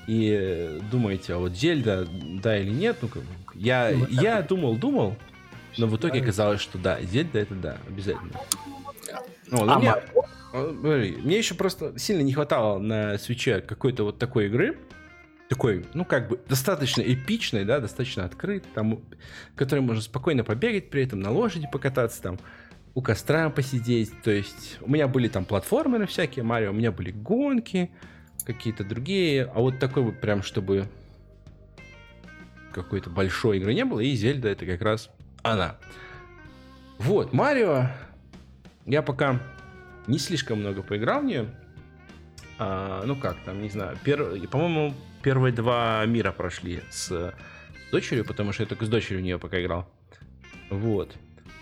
и 0.06 0.80
думаете, 0.90 1.34
а 1.34 1.38
вот 1.38 1.52
Зельда, 1.52 2.06
да 2.42 2.58
или 2.58 2.70
нет, 2.70 2.98
ну, 3.02 3.10
я, 3.54 3.92
ну, 3.94 4.06
я 4.08 4.42
думал, 4.42 4.76
думал, 4.76 5.16
но 5.78 5.86
в 5.86 5.96
итоге 5.96 6.20
оказалось, 6.20 6.60
что 6.60 6.78
да, 6.78 7.00
Зельда 7.02 7.40
это 7.40 7.54
да, 7.54 7.78
обязательно. 7.88 8.32
Ну, 9.48 9.68
а 9.68 9.78
мне, 9.78 9.94
мне 11.22 11.38
еще 11.38 11.54
просто 11.54 11.98
сильно 11.98 12.22
не 12.22 12.32
хватало 12.32 12.78
на 12.78 13.18
свече 13.18 13.60
какой-то 13.60 14.04
вот 14.04 14.18
такой 14.18 14.46
игры, 14.46 14.78
такой, 15.48 15.86
ну, 15.94 16.04
как 16.04 16.28
бы, 16.28 16.40
достаточно 16.48 17.02
эпичной, 17.02 17.64
да, 17.64 17.80
достаточно 17.80 18.24
открытой, 18.24 18.68
там, 18.74 19.00
которой 19.54 19.80
можно 19.80 20.02
спокойно 20.02 20.44
побегать, 20.44 20.90
при 20.90 21.04
этом 21.04 21.20
на 21.20 21.30
лошади 21.30 21.68
покататься, 21.70 22.20
там, 22.22 22.38
у 22.94 23.02
костра 23.02 23.50
посидеть, 23.50 24.10
то 24.22 24.30
есть 24.30 24.78
у 24.80 24.90
меня 24.90 25.06
были 25.06 25.28
там 25.28 25.44
платформеры 25.44 26.06
всякие, 26.06 26.44
Марио, 26.44 26.70
у 26.70 26.74
меня 26.74 26.90
были 26.90 27.10
гонки, 27.10 27.90
какие-то 28.46 28.84
другие, 28.84 29.44
а 29.44 29.60
вот 29.60 29.78
такой 29.78 30.02
вот 30.02 30.20
прям, 30.20 30.42
чтобы 30.42 30.88
какой-то 32.72 33.10
большой 33.10 33.58
игры 33.58 33.74
не 33.74 33.84
было, 33.84 34.00
и 34.00 34.14
Зельда 34.14 34.48
это 34.48 34.64
как 34.64 34.80
раз 34.82 35.10
она. 35.42 35.76
Вот, 36.98 37.32
Марио, 37.32 37.88
я 38.84 39.02
пока 39.02 39.40
не 40.06 40.18
слишком 40.18 40.60
много 40.60 40.82
поиграл 40.82 41.22
в 41.22 41.24
нее. 41.24 41.48
А, 42.58 43.04
ну 43.04 43.16
как 43.16 43.36
там, 43.44 43.60
не 43.60 43.68
знаю, 43.68 43.98
пер... 44.02 44.48
по-моему, 44.48 44.94
первые 45.22 45.52
два 45.52 46.04
мира 46.06 46.32
прошли 46.32 46.82
с 46.90 47.34
дочерью, 47.90 48.24
потому 48.24 48.52
что 48.52 48.62
я 48.62 48.68
только 48.68 48.86
с 48.86 48.88
дочерью 48.88 49.18
в 49.20 49.22
нее 49.22 49.38
пока 49.38 49.60
играл. 49.60 49.90
Вот. 50.70 51.14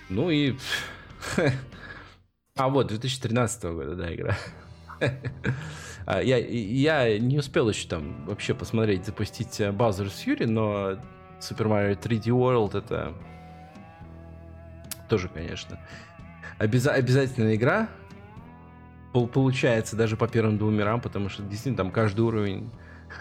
Ну 0.09 0.31
и... 0.31 0.57
А 2.57 2.69
вот, 2.69 2.87
2013 2.87 3.65
года, 3.65 3.97
да, 3.97 4.15
игра. 4.15 4.39
А, 6.07 6.23
я, 6.23 6.39
я 6.39 7.19
не 7.19 7.39
успел 7.39 7.69
еще 7.69 7.89
там 7.89 8.25
вообще 8.27 8.55
посмотреть, 8.55 9.07
запустить 9.07 9.61
э, 9.61 9.71
Bowser's 9.71 10.13
Fury, 10.25 10.47
но 10.47 10.99
Super 11.41 11.67
Mario 11.67 11.99
3D 11.99 12.25
World 12.27 12.77
это 12.77 13.15
тоже, 15.09 15.29
конечно, 15.29 15.79
обяза- 16.59 16.93
обязательная 16.93 17.55
игра. 17.55 17.89
Получается 19.13 19.95
даже 19.95 20.17
по 20.17 20.27
первым 20.27 20.59
двум 20.59 20.75
мирам, 20.75 21.01
потому 21.01 21.29
что 21.29 21.43
действительно 21.43 21.77
там 21.77 21.93
каждый 21.93 22.23
уровень 22.23 22.71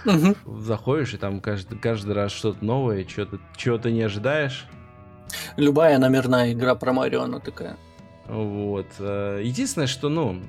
угу. 0.06 0.60
заходишь, 0.60 1.14
и 1.14 1.18
там 1.18 1.40
каждый, 1.40 1.78
каждый 1.78 2.14
раз 2.14 2.32
что-то 2.32 2.66
новое, 2.66 3.08
что-то, 3.08 3.40
чего-то 3.56 3.92
не 3.92 4.02
ожидаешь. 4.02 4.66
Любая 5.56 6.00
номерная 6.00 6.52
игра 6.52 6.74
про 6.76 6.94
Марио, 6.94 7.22
она 7.24 7.40
такая. 7.40 7.78
Вот. 8.28 8.88
Э, 9.00 9.40
единственное, 9.44 9.88
что, 9.88 10.10
ну, 10.10 10.42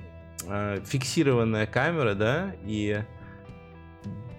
э, 0.48 0.80
фиксированная 0.84 1.66
камера, 1.66 2.14
да, 2.14 2.54
и 2.64 3.02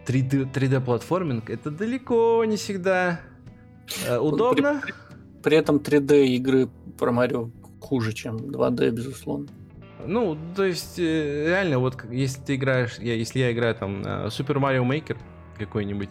3D, 0.05 0.51
3D 0.51 0.81
платформинг, 0.81 1.49
это 1.49 1.71
далеко 1.71 2.43
не 2.45 2.57
всегда 2.57 3.19
э, 4.07 4.17
удобно. 4.17 4.81
При, 4.83 4.93
при 5.43 5.57
этом 5.57 5.77
3D 5.77 6.25
игры 6.27 6.69
про 6.97 7.11
Марио 7.11 7.49
хуже, 7.79 8.13
чем 8.13 8.37
2D, 8.37 8.91
безусловно. 8.91 9.47
Ну, 10.05 10.37
то 10.55 10.63
есть, 10.63 10.99
э, 10.99 11.47
реально, 11.47 11.79
вот 11.79 12.03
если 12.11 12.41
ты 12.41 12.55
играешь, 12.55 12.97
я, 12.99 13.15
если 13.15 13.39
я 13.39 13.51
играю 13.51 13.75
там 13.75 14.01
Super 14.01 14.57
Mario 14.57 14.87
Maker 14.87 15.17
какой-нибудь, 15.57 16.09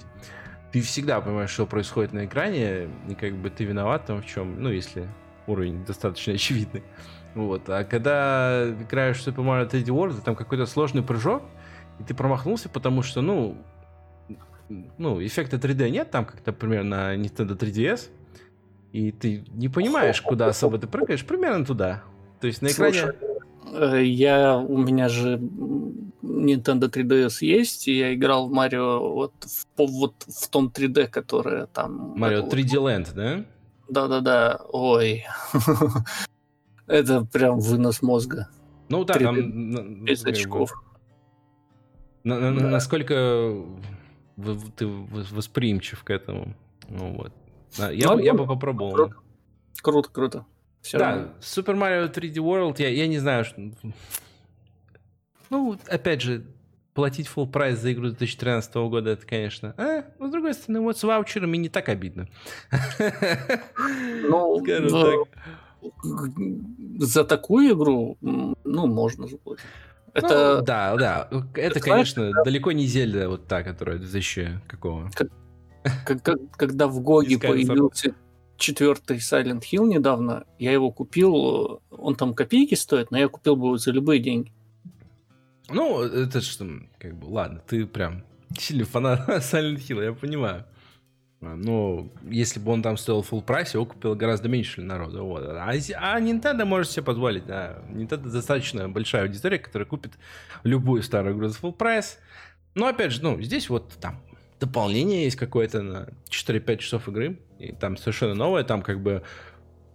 ты 0.72 0.80
всегда 0.80 1.20
понимаешь, 1.20 1.50
что 1.50 1.66
происходит 1.66 2.12
на 2.12 2.24
экране, 2.24 2.88
и 3.08 3.14
как 3.14 3.36
бы 3.36 3.50
ты 3.50 3.64
виноват 3.64 4.06
там 4.06 4.22
в 4.22 4.26
чем, 4.26 4.60
ну, 4.60 4.70
если 4.70 5.08
уровень 5.46 5.84
достаточно 5.84 6.32
очевидный. 6.34 6.82
Вот. 7.34 7.68
А 7.68 7.84
когда 7.84 8.70
играешь 8.80 9.18
в 9.18 9.26
Super 9.26 9.44
Mario 9.44 9.70
3D 9.70 9.86
World, 9.86 10.22
там 10.24 10.36
какой-то 10.36 10.66
сложный 10.66 11.02
прыжок, 11.02 11.42
и 11.98 12.04
ты 12.04 12.14
промахнулся, 12.14 12.68
потому 12.68 13.02
что, 13.02 13.20
ну, 13.22 13.56
ну, 14.98 15.24
эффекта 15.24 15.56
3D 15.56 15.90
нет 15.90 16.10
там, 16.10 16.24
как, 16.24 16.44
например, 16.46 16.84
на 16.84 17.16
Nintendo 17.16 17.56
3DS, 17.58 18.08
и 18.92 19.12
ты 19.12 19.44
не 19.52 19.68
понимаешь, 19.68 20.20
куда 20.22 20.46
особо 20.46 20.78
ты 20.78 20.86
прыгаешь, 20.86 21.24
примерно 21.24 21.64
туда. 21.64 22.02
То 22.40 22.46
есть 22.46 22.62
на 22.62 22.68
экране... 22.68 23.00
Слушай, 23.00 23.98
э, 24.00 24.04
я, 24.04 24.56
у 24.56 24.76
меня 24.78 25.08
же 25.08 25.38
Nintendo 26.22 26.90
3DS 26.90 27.38
есть, 27.40 27.88
и 27.88 27.98
я 27.98 28.14
играл 28.14 28.48
в 28.48 28.52
Марио 28.52 29.12
вот 29.12 29.32
в, 29.44 29.66
вот 29.78 30.14
в 30.26 30.48
том 30.48 30.72
3D, 30.74 31.08
которое 31.08 31.66
там... 31.66 32.14
Марио 32.16 32.46
3D 32.46 32.74
Land, 32.74 33.14
да? 33.14 33.44
Да-да-да, 33.88 34.60
ой. 34.70 35.24
Это 36.86 37.24
прям 37.24 37.58
вынос 37.58 38.02
мозга. 38.02 38.48
Ну 38.88 39.04
да, 39.04 39.14
там... 39.14 40.04
Без 40.04 40.24
очков. 40.24 40.72
Насколько 42.24 43.64
ты 44.76 44.86
восприимчив 44.86 46.02
к 46.04 46.10
этому. 46.10 46.54
Ну, 46.88 47.14
вот. 47.14 47.32
Я, 47.92 48.12
ну, 48.12 48.18
я 48.18 48.34
бы 48.34 48.46
попробовал. 48.46 48.92
Круто, 48.94 49.16
круто. 49.82 50.10
круто. 50.10 50.46
Все 50.84 50.98
да, 50.98 51.10
равно. 51.10 51.28
Super 51.40 51.74
Mario 51.76 52.12
3D 52.12 52.34
World, 52.34 52.74
я, 52.78 52.90
я 52.90 53.06
не 53.06 53.18
знаю, 53.18 53.46
что... 53.46 53.58
Ну, 55.48 55.78
опять 55.88 56.20
же, 56.20 56.44
платить 56.92 57.26
full 57.34 57.50
прайс 57.50 57.78
за 57.78 57.94
игру 57.94 58.08
2013 58.08 58.74
года, 58.74 59.10
это, 59.10 59.26
конечно... 59.26 59.74
А, 59.78 60.04
но, 60.18 60.28
с 60.28 60.30
другой 60.30 60.52
стороны, 60.52 60.80
вот 60.80 60.98
с 60.98 61.02
ваучерами 61.02 61.56
не 61.56 61.70
так 61.70 61.88
обидно. 61.88 62.28
Ну, 64.28 64.62
Скажу 64.62 65.26
так. 65.26 65.42
За 66.98 67.24
такую 67.24 67.74
игру, 67.74 68.16
ну, 68.20 68.86
можно 68.86 69.26
заплатить. 69.26 69.64
Это... 70.14 70.58
Ну, 70.58 70.64
да, 70.64 70.96
да. 70.96 71.28
Это, 71.54 71.80
конечно, 71.80 72.32
далеко 72.44 72.72
не 72.72 72.86
Зельда 72.86 73.28
вот 73.28 73.46
та, 73.48 73.62
которая 73.62 73.98
2000 73.98 74.60
какого. 74.66 75.10
Как, 76.06 76.22
как, 76.22 76.38
когда 76.56 76.88
в 76.88 76.98
GOG 77.00 77.29
е 77.29 77.38
появился 77.38 78.14
четвертый 78.56 79.18
Silent 79.18 79.64
Hill 79.70 79.86
недавно, 79.86 80.46
я 80.58 80.72
его 80.72 80.90
купил, 80.90 81.82
он 81.90 82.14
там 82.16 82.32
копейки 82.32 82.74
стоит, 82.74 83.10
но 83.10 83.18
я 83.18 83.28
купил 83.28 83.54
бы 83.56 83.66
его 83.66 83.76
за 83.76 83.90
любые 83.90 84.18
деньги. 84.18 84.50
Ну, 85.68 86.02
это 86.02 86.40
что, 86.40 86.66
как 86.98 87.18
бы, 87.18 87.26
ладно, 87.26 87.62
ты 87.66 87.84
прям 87.84 88.24
сильный 88.58 88.84
фанат 88.84 89.28
Silent 89.28 89.76
Hill, 89.76 90.02
я 90.02 90.12
понимаю. 90.14 90.64
Но 91.54 92.08
если 92.28 92.60
бы 92.60 92.72
он 92.72 92.82
там 92.82 92.96
стоил 92.96 93.20
full 93.28 93.42
price, 93.42 93.74
его 93.74 93.86
купил 93.86 94.14
гораздо 94.14 94.48
меньше 94.48 94.82
народу. 94.82 95.24
Вот. 95.24 95.44
А, 95.44 95.70
а 95.70 96.20
Nintendo 96.20 96.64
может 96.64 96.90
себе 96.90 97.04
позволить. 97.04 97.46
Да. 97.46 97.78
Nintendo 97.90 98.30
достаточно 98.30 98.88
большая 98.88 99.22
аудитория, 99.22 99.58
которая 99.58 99.86
купит 99.86 100.12
любую 100.62 101.02
старую 101.02 101.36
игру 101.36 101.48
за 101.48 101.58
full 101.58 101.72
прайс. 101.72 102.18
Но 102.74 102.86
опять 102.86 103.12
же, 103.12 103.22
ну, 103.22 103.40
здесь 103.40 103.68
вот 103.68 103.92
там 104.00 104.20
дополнение 104.58 105.24
есть 105.24 105.36
какое-то 105.36 105.82
на 105.82 106.08
4-5 106.30 106.78
часов 106.78 107.08
игры. 107.08 107.38
И 107.58 107.72
там 107.72 107.96
совершенно 107.96 108.34
новое. 108.34 108.64
Там 108.64 108.82
как 108.82 109.00
бы 109.00 109.22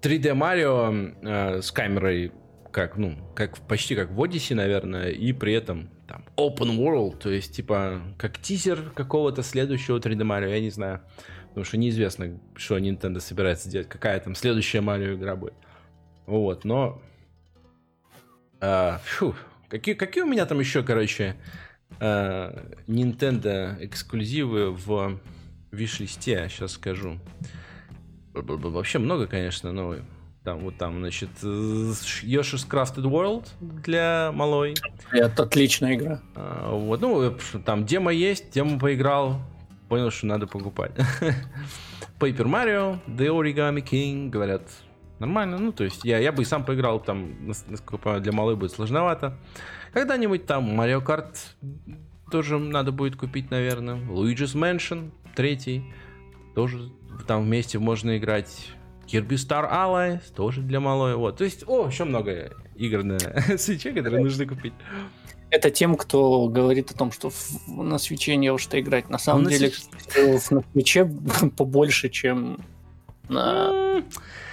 3D 0.02 0.34
Mario 0.34 1.16
э, 1.22 1.62
с 1.62 1.72
камерой 1.72 2.32
как, 2.72 2.98
ну, 2.98 3.18
как 3.36 3.58
почти 3.60 3.96
как 3.96 4.12
в 4.12 4.22
Odyssey, 4.22 4.56
наверное, 4.56 5.10
и 5.10 5.34
при 5.34 5.54
этом 5.54 5.90
там 6.08 6.26
open 6.38 6.78
world, 6.78 7.18
то 7.18 7.30
есть 7.30 7.56
типа 7.56 8.02
как 8.18 8.40
тизер 8.40 8.92
какого-то 8.96 9.44
следующего 9.44 9.98
3D 9.98 10.22
Mario, 10.22 10.50
я 10.50 10.60
не 10.60 10.70
знаю. 10.70 11.02
Потому 11.60 11.68
что 11.68 11.78
неизвестно, 11.78 12.40
что 12.56 12.78
Nintendo 12.78 13.20
собирается 13.20 13.68
делать, 13.68 13.90
какая 13.90 14.18
там 14.22 14.34
следующая 14.34 14.80
Марио 14.80 15.16
игра 15.16 15.36
будет. 15.36 15.56
Вот, 16.26 16.64
но... 16.64 17.02
А, 18.62 19.02
фу, 19.04 19.36
какие, 19.68 19.94
какие 19.96 20.24
у 20.24 20.26
меня 20.26 20.46
там 20.46 20.62
еще, 20.62 20.84
короче, 20.84 21.36
а, 22.00 22.72
Nintendo 22.88 23.76
эксклюзивы 23.84 24.72
в 24.72 25.20
виш-листе, 25.74 26.48
сейчас 26.48 26.72
скажу. 26.72 27.20
Вообще 28.34 29.00
много, 29.00 29.28
конечно, 29.28 29.74
но 29.74 29.98
там 30.46 30.60
вот 30.60 30.78
там, 30.78 31.00
значит, 31.00 31.30
Yoshi's 31.42 32.66
Crafted 32.70 33.04
World 33.04 33.48
для 33.60 34.32
малой. 34.34 34.76
Это 35.12 35.44
отличная 35.44 35.96
игра. 35.96 36.22
А, 36.36 36.74
вот, 36.74 37.02
ну, 37.02 37.38
там 37.66 37.86
демо 37.86 38.14
есть, 38.14 38.50
демо 38.52 38.80
поиграл, 38.80 39.42
понял, 39.90 40.12
что 40.12 40.28
надо 40.28 40.48
покупать. 40.48 40.92
Paper 42.20 42.46
Mario, 42.46 43.00
The 43.08 43.28
Origami 43.28 43.82
King, 43.82 44.30
говорят, 44.30 44.62
нормально. 45.20 45.58
Ну, 45.58 45.72
то 45.72 45.84
есть 45.84 46.06
я, 46.06 46.20
я 46.20 46.32
бы 46.32 46.44
и 46.44 46.46
сам 46.46 46.64
поиграл, 46.64 47.00
там, 47.00 47.48
насколько 47.48 47.98
понимаю, 47.98 48.22
для 48.22 48.32
малой 48.32 48.56
будет 48.56 48.72
сложновато. 48.72 49.38
Когда-нибудь 49.94 50.46
там 50.46 50.80
Mario 50.80 51.04
Kart 51.04 51.36
тоже 52.32 52.60
надо 52.60 52.92
будет 52.92 53.16
купить, 53.16 53.52
наверное. 53.52 53.96
Luigi's 53.96 54.56
Mansion, 54.56 55.12
третий, 55.36 55.84
тоже 56.56 56.92
там 57.28 57.44
вместе 57.44 57.80
можно 57.80 58.18
играть. 58.18 58.72
Kirby 59.12 59.36
Star 59.36 59.72
Allies, 59.72 60.22
тоже 60.36 60.62
для 60.62 60.80
малой. 60.80 61.16
Вот. 61.16 61.38
То 61.38 61.44
есть, 61.44 61.64
о, 61.68 61.88
еще 61.88 62.04
много 62.04 62.52
игр 62.76 63.04
на 63.04 63.18
свече, 63.58 63.92
которые 63.92 64.24
нужно 64.24 64.46
купить. 64.46 64.74
Это 65.52 65.72
тем, 65.72 65.96
кто 65.96 66.48
говорит 66.48 66.92
о 66.92 66.94
том, 66.94 67.12
что 67.12 67.32
на 67.68 67.98
свече 67.98 68.36
не 68.36 68.52
во 68.52 68.60
что 68.60 68.80
играть. 68.80 69.10
На 69.10 69.18
самом 69.18 69.44
на 69.44 69.50
деле, 69.50 69.72
на 70.16 70.40
свече 70.40 71.06
побольше, 71.58 72.10
чем 72.10 72.60
на 73.28 74.04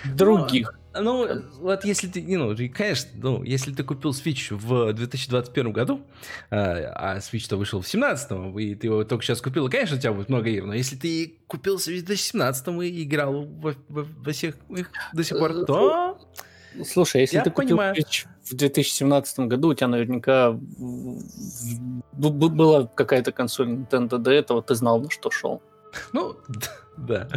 других. 0.04 0.78
Ну, 1.00 1.26
ну, 1.26 1.42
вот 1.60 1.84
если 1.84 2.08
ты, 2.08 2.22
ну, 2.22 2.54
конечно, 2.74 3.10
ну, 3.14 3.42
если 3.42 3.72
ты 3.72 3.82
купил 3.82 4.10
Switch 4.10 4.54
в 4.54 4.92
2021 4.92 5.72
году, 5.72 6.02
а, 6.50 7.14
а 7.14 7.18
Switch-то 7.18 7.56
вышел 7.56 7.80
в 7.80 7.90
2017, 7.90 8.58
и 8.58 8.74
ты 8.74 8.86
его 8.86 9.04
только 9.04 9.24
сейчас 9.24 9.40
купил, 9.40 9.68
конечно, 9.68 9.96
у 9.96 10.00
тебя 10.00 10.12
будет 10.12 10.28
много 10.28 10.48
игр, 10.48 10.66
но 10.66 10.74
если 10.74 10.96
ты 10.96 11.38
купил 11.46 11.76
Switch 11.76 12.00
в 12.00 12.06
2017 12.06 12.68
и 12.82 13.04
играл 13.04 13.44
во, 13.44 13.74
во, 13.88 14.04
во 14.04 14.32
всех 14.32 14.56
их 14.70 14.90
до 15.12 15.24
сих 15.24 15.38
пор, 15.38 15.64
то... 15.64 16.18
Слушай, 16.84 17.22
если 17.22 17.36
Я 17.36 17.42
ты 17.42 17.50
понимаю. 17.50 17.94
купил 17.94 18.06
Switch 18.06 18.26
в 18.44 18.54
2017 18.54 19.38
году, 19.40 19.68
у 19.68 19.74
тебя 19.74 19.88
наверняка 19.88 20.52
была 22.12 22.86
какая-то 22.86 23.32
консоль 23.32 23.70
Nintendo 23.70 24.18
до 24.18 24.30
этого, 24.30 24.62
ты 24.62 24.74
знал, 24.74 25.00
на 25.00 25.10
что 25.10 25.30
шел. 25.30 25.62
Ну, 26.12 26.36
да. 26.96 27.28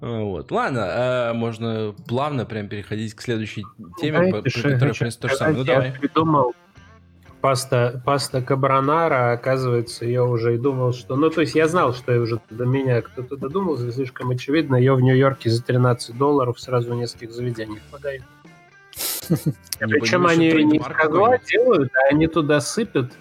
Вот. 0.00 0.50
Ладно, 0.50 0.86
а 0.86 1.34
можно 1.34 1.94
плавно 2.06 2.44
прям 2.44 2.68
переходить 2.68 3.14
к 3.14 3.20
следующей 3.20 3.64
теме, 4.00 4.18
Знаете, 4.18 4.42
по, 4.42 4.50
что, 4.50 4.70
которая, 4.70 4.92
в 4.94 4.98
принципе, 4.98 5.22
то 5.22 5.28
же 5.28 5.36
самое. 5.36 5.56
Ну, 5.56 5.64
давай. 5.64 5.92
придумал 5.92 6.54
паста, 7.40 8.02
паста 8.04 8.42
кабронара, 8.42 9.32
оказывается, 9.32 10.04
я 10.04 10.24
уже 10.24 10.54
и 10.54 10.58
думал, 10.58 10.92
что... 10.92 11.16
Ну, 11.16 11.30
то 11.30 11.40
есть 11.40 11.54
я 11.54 11.68
знал, 11.68 11.94
что 11.94 12.12
я 12.12 12.20
уже 12.20 12.40
до 12.50 12.64
меня 12.64 13.02
кто-то 13.02 13.36
додумался, 13.36 13.90
слишком 13.92 14.30
очевидно, 14.30 14.76
ее 14.76 14.94
в 14.94 15.00
Нью-Йорке 15.00 15.50
за 15.50 15.62
13 15.62 16.16
долларов 16.16 16.60
сразу 16.60 16.92
в 16.92 16.96
нескольких 16.96 17.32
заведениях 17.32 17.82
подают. 17.90 18.24
Причем 19.78 20.26
они 20.26 20.50
не 20.64 20.78
из 20.78 21.50
делают, 21.50 21.92
а 21.94 22.08
они 22.10 22.26
туда 22.26 22.60
сыпят, 22.60 23.12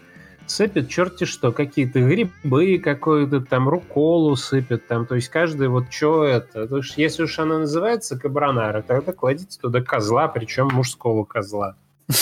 сыпят 0.48 0.90
черти 0.90 1.26
что, 1.26 1.52
какие-то 1.52 2.00
грибы, 2.00 2.80
какую-то 2.80 3.42
там 3.42 3.70
руколу 3.70 4.36
сыпят, 4.36 4.88
там, 4.88 5.06
то 5.06 5.16
есть 5.16 5.30
каждый 5.30 5.68
вот 5.68 5.92
что 5.92 6.24
это. 6.24 6.68
То 6.68 6.78
есть, 6.78 6.98
если 6.98 7.24
уж 7.24 7.38
она 7.40 7.60
называется 7.60 8.18
кабронара, 8.18 8.82
тогда 8.82 9.14
кладите 9.14 9.60
туда 9.60 9.82
козла, 9.82 10.28
причем 10.28 10.70
мужского 10.70 11.26
козла. 11.26 11.76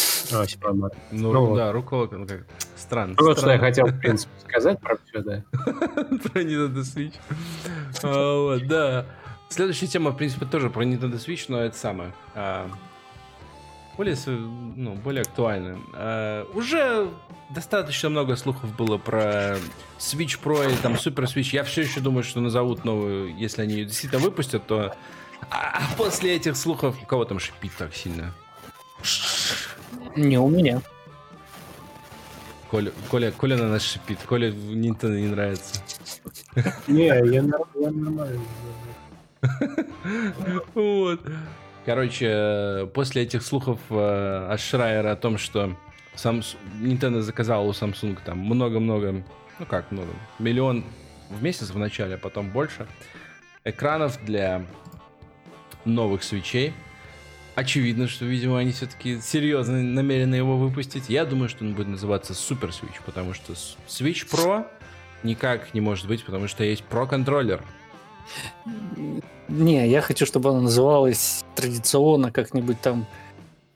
Ну, 1.11 1.31
ну 1.31 1.55
да, 1.55 1.71
рукола, 1.71 2.09
ну 2.11 2.25
как, 2.25 2.47
странно. 2.75 3.15
Ну, 3.19 3.27
вот 3.27 3.37
что 3.37 3.51
я 3.51 3.59
хотел, 3.59 3.85
в 3.85 3.99
принципе, 3.99 4.31
сказать 4.47 4.79
про 4.79 4.97
все, 5.05 5.21
да. 5.21 5.43
Про 5.53 6.41
Nintendo 6.41 6.81
Switch. 6.81 7.13
А, 8.01 8.41
вот, 8.41 8.67
да. 8.67 9.05
Следующая 9.49 9.85
тема, 9.85 10.09
в 10.09 10.17
принципе, 10.17 10.47
тоже 10.47 10.71
про 10.71 10.83
Nintendo 10.83 11.23
Switch, 11.23 11.45
но 11.47 11.61
это 11.61 11.77
самое. 11.77 12.11
А, 13.95 13.97
более, 13.97 14.17
ну, 14.27 14.95
более 14.95 15.21
актуально. 15.21 15.79
Uh, 15.93 16.57
уже 16.57 17.09
достаточно 17.49 18.09
много 18.09 18.35
слухов 18.35 18.75
было 18.75 18.97
про 18.97 19.57
Switch 19.97 20.39
Pro 20.43 20.67
или 20.67 20.75
там 20.77 20.93
Super 20.93 21.25
Switch. 21.25 21.49
Я 21.53 21.63
все 21.63 21.81
еще 21.81 22.01
думаю, 22.01 22.23
что 22.23 22.41
назовут 22.41 22.83
новую, 22.83 23.35
если 23.37 23.61
они 23.61 23.75
ее 23.75 23.85
действительно 23.85 24.21
выпустят, 24.21 24.67
то... 24.67 24.95
А 25.49 25.81
после 25.97 26.35
этих 26.35 26.57
слухов 26.57 26.95
у 27.01 27.05
кого 27.05 27.25
там 27.25 27.39
шипит 27.39 27.71
так 27.77 27.95
сильно? 27.95 28.33
Не 30.15 30.39
у 30.39 30.49
меня. 30.49 30.81
Коля, 32.69 32.91
Коля, 33.09 33.31
Коля 33.31 33.57
на 33.57 33.69
нас 33.69 33.83
шипит. 33.83 34.19
Коля 34.25 34.51
в 34.51 34.71
Nintendo 34.71 35.19
не 35.19 35.27
нравится. 35.27 35.81
Не, 36.87 37.05
я 37.05 37.41
нормально. 37.43 38.41
Вот. 40.73 41.21
Короче, 41.85 42.89
после 42.95 43.23
этих 43.23 43.43
слухов 43.43 43.79
э, 43.91 44.47
от 44.51 44.59
Шрайера 44.59 45.11
о 45.11 45.15
том, 45.15 45.37
что 45.37 45.77
Samsung, 46.15 46.57
Nintendo 46.81 47.21
заказал 47.21 47.67
у 47.67 47.71
Samsung 47.71 48.17
там 48.25 48.39
много-много, 48.39 49.23
ну 49.59 49.65
как 49.67 49.91
много, 49.91 50.09
миллион 50.39 50.83
в 51.29 51.43
месяц 51.43 51.69
в 51.69 51.77
начале, 51.77 52.15
а 52.15 52.17
потом 52.17 52.49
больше, 52.49 52.87
экранов 53.63 54.23
для 54.25 54.65
новых 55.85 56.23
свечей. 56.23 56.73
Очевидно, 57.53 58.07
что, 58.07 58.25
видимо, 58.25 58.57
они 58.57 58.71
все-таки 58.71 59.21
серьезно 59.21 59.81
намерены 59.81 60.35
его 60.35 60.57
выпустить. 60.57 61.07
Я 61.07 61.23
думаю, 61.23 61.49
что 61.49 61.63
он 61.63 61.73
будет 61.73 61.87
называться 61.87 62.33
Super 62.33 62.69
Switch, 62.69 62.97
потому 63.05 63.33
что 63.35 63.53
Switch 63.53 64.27
Pro 64.27 64.67
никак 65.23 65.73
не 65.73 65.81
может 65.81 66.07
быть, 66.07 66.25
потому 66.25 66.47
что 66.47 66.63
есть 66.63 66.83
Pro 66.89 67.07
контроллер. 67.07 67.63
Не, 69.47 69.87
я 69.87 70.01
хочу, 70.01 70.25
чтобы 70.25 70.49
она 70.49 70.61
называлась 70.61 71.43
традиционно 71.55 72.31
как-нибудь 72.31 72.81
там 72.81 73.05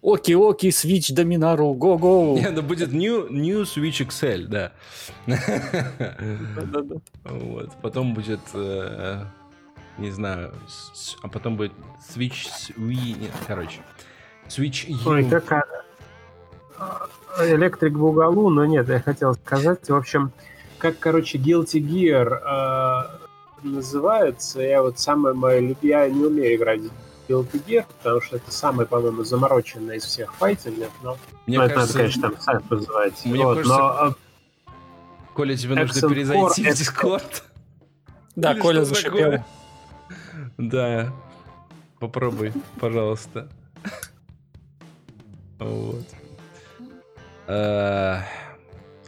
Оки-оки, 0.02 0.68
Switch 0.68 1.14
Dominaru, 1.14 1.74
го-го. 1.76 2.38
Не, 2.40 2.50
ну 2.50 2.62
будет 2.62 2.94
New, 2.94 3.30
new 3.30 3.64
Switch 3.64 4.06
XL, 4.08 4.48
да. 4.48 4.72
Вот. 7.26 7.72
Потом 7.82 8.14
будет, 8.14 8.40
э, 8.54 9.24
не 9.98 10.12
знаю, 10.12 10.54
а 11.22 11.28
потом 11.28 11.58
будет 11.58 11.74
Switch 12.16 12.48
Wii, 12.78 13.20
нет, 13.20 13.32
короче. 13.46 13.82
Switch 14.48 14.86
U. 14.88 15.12
Ой, 15.12 15.26
как 15.26 15.68
электрик 17.40 17.94
в 17.94 18.06
уголу, 18.06 18.50
но 18.50 18.66
нет, 18.66 18.88
я 18.90 19.00
хотел 19.02 19.34
сказать, 19.36 19.90
в 19.90 19.96
общем, 19.96 20.32
как, 20.78 20.98
короче, 21.00 21.38
Guilty 21.38 21.82
Gear 21.82 22.40
э, 22.40 23.29
называется, 23.64 24.62
я 24.62 24.82
вот 24.82 25.00
самое 25.00 25.36
мое 25.36 25.60
любимое, 25.60 26.06
я 26.06 26.10
не 26.10 26.26
умею 26.26 26.56
играть 26.56 26.82
Guilty 27.28 27.64
Gear, 27.66 27.86
потому 27.98 28.22
что 28.22 28.38
это 28.38 28.52
самый, 28.52 28.86
по-моему, 28.86 29.24
замороченный 29.24 29.98
из 29.98 30.04
всех 30.06 30.34
файтингов, 30.36 30.92
но 31.04 31.18
Мне 31.46 31.60
ну, 31.60 31.68
кажется, 31.68 31.80
это 31.80 31.88
надо, 31.88 31.94
конечно, 31.94 32.22
там 32.22 32.42
сайт 32.42 32.70
называть. 32.70 33.26
Мне 33.26 33.44
вот, 33.44 33.58
кажется, 33.58 33.78
но, 33.78 33.86
а, 33.86 34.16
Коля, 35.34 35.56
тебе 35.56 35.76
нужно 35.76 36.06
Accent 36.06 36.10
перезайти 36.10 36.64
Core 36.64 36.74
в 36.74 36.80
Discord. 36.80 37.44
Да, 38.36 38.54
Или 38.54 38.60
Коля 38.60 38.84
зашипел. 38.84 39.44
Да. 40.58 41.14
Попробуй, 42.00 42.54
пожалуйста. 42.80 43.50
Вот. 45.60 46.06
Э, 47.48 48.22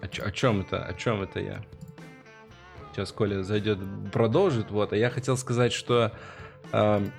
О 0.01 0.07
чё- 0.09 0.25
о 0.25 0.31
чем 0.31 0.61
это? 0.61 0.83
О 0.83 0.93
чем 0.93 1.21
это 1.21 1.39
я? 1.39 1.61
Сейчас 2.91 3.11
Коля 3.11 3.43
зайдет, 3.43 3.79
продолжит. 4.11 4.71
Вот, 4.71 4.93
а 4.93 4.97
я 4.97 5.09
хотел 5.09 5.37
сказать, 5.37 5.71
что 5.73 6.11
эм, 6.71 7.11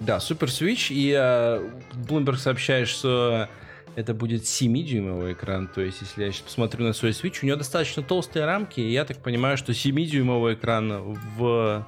да, 0.00 0.16
Super 0.16 0.46
Switch, 0.46 0.92
и 0.94 1.10
э, 1.12 1.68
Bloomberg 1.94 2.36
сообщает, 2.36 2.88
что 2.88 3.48
это 3.96 4.14
будет 4.14 4.42
7-дюймовый 4.44 5.34
экран. 5.34 5.68
То 5.68 5.82
есть, 5.82 6.00
если 6.00 6.24
я 6.24 6.32
сейчас 6.32 6.42
посмотрю 6.44 6.86
на 6.86 6.92
свой 6.92 7.10
Switch, 7.10 7.40
у 7.42 7.46
него 7.46 7.56
достаточно 7.56 8.02
толстые 8.02 8.46
рамки, 8.46 8.80
и 8.80 8.90
я 8.90 9.04
так 9.04 9.18
понимаю, 9.18 9.56
что 9.58 9.72
7-дюймовый 9.72 10.54
экран 10.54 11.18
в... 11.36 11.86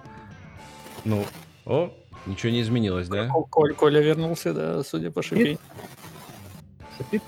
Ну, 1.05 1.25
о, 1.65 1.93
ничего 2.27 2.53
не 2.53 2.61
изменилось, 2.63 3.09
да? 3.09 3.29
Коль- 3.51 3.75
Коля 3.75 4.01
вернулся, 4.01 4.53
да, 4.53 4.83
судя 4.83 5.11
по 5.11 5.23
шипи. 5.23 5.59
шипит? 6.99 7.23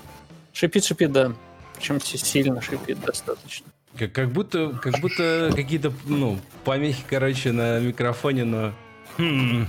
Шипит, 0.53 0.85
шипит, 0.85 1.11
да. 1.11 1.33
Причем 1.75 1.99
си- 1.99 2.17
сильно 2.17 2.61
шипит 2.61 3.01
достаточно. 3.01 3.67
Как, 3.97 4.11
как 4.11 4.31
будто, 4.31 4.71
как 4.81 4.99
будто 4.99 5.51
какие-то, 5.55 5.93
ну, 6.05 6.39
помехи, 6.65 7.03
короче, 7.07 7.51
на 7.51 7.79
микрофоне, 7.79 8.43
но... 8.43 8.73
Хм. 9.17 9.67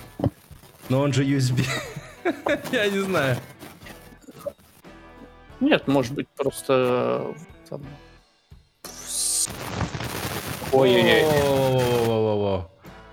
Но 0.89 1.01
он 1.01 1.13
же 1.13 1.25
USB. 1.25 1.65
Я 2.73 2.89
не 2.89 2.99
знаю. 3.01 3.37
Нет, 5.61 5.87
может 5.87 6.13
быть, 6.13 6.29
просто 6.37 7.35
там... 7.69 7.83
Ой-ой-ой. 10.73 12.65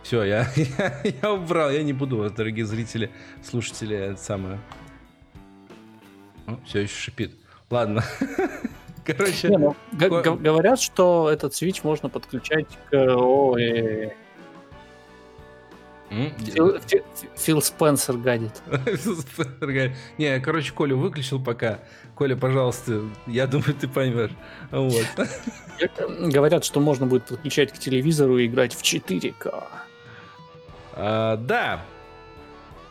Все, 0.03 0.24
я, 0.24 0.51
я, 0.55 1.01
я 1.22 1.32
убрал, 1.32 1.72
я 1.72 1.82
не 1.82 1.93
буду 1.93 2.18
вас, 2.18 2.34
дорогие 2.34 2.66
зрители, 2.66 3.09
слушатели, 3.41 3.95
это 3.95 4.22
самое. 4.22 4.59
все 6.66 6.82
еще 6.82 6.93
шипит. 6.93 7.38
Ладно. 7.70 8.03
Короче, 9.18 9.49
Не, 9.49 9.58
ну, 9.58 9.76
г- 9.91 10.36
говорят, 10.36 10.80
что 10.80 11.30
этот 11.30 11.54
свич 11.54 11.84
можно 11.84 12.10
подключать 12.10 12.68
к... 12.89 12.95
Ой, 13.16 14.14
м, 16.10 16.32
Фил, 16.39 16.80
Фи- 16.80 17.04
Фил 17.36 17.62
Спенсер 17.62 18.18
гадит. 18.18 18.62
Не, 20.18 20.39
короче, 20.39 20.72
Колю 20.74 20.97
выключил 20.97 21.43
пока. 21.43 21.80
Коля, 22.16 22.36
пожалуйста, 22.36 23.01
я 23.26 23.47
думаю, 23.47 23.74
ты 23.74 23.88
поймешь. 23.88 24.32
Вот. 24.72 25.06
Говорят, 26.20 26.64
что 26.64 26.80
можно 26.80 27.08
будет 27.08 27.26
подключать 27.26 27.72
к 27.74 27.80
телевизору 27.80 28.38
и 28.38 28.45
играть 28.45 28.74
в 28.76 28.84
4К. 28.84 29.64
А, 30.93 31.38
да. 31.38 31.82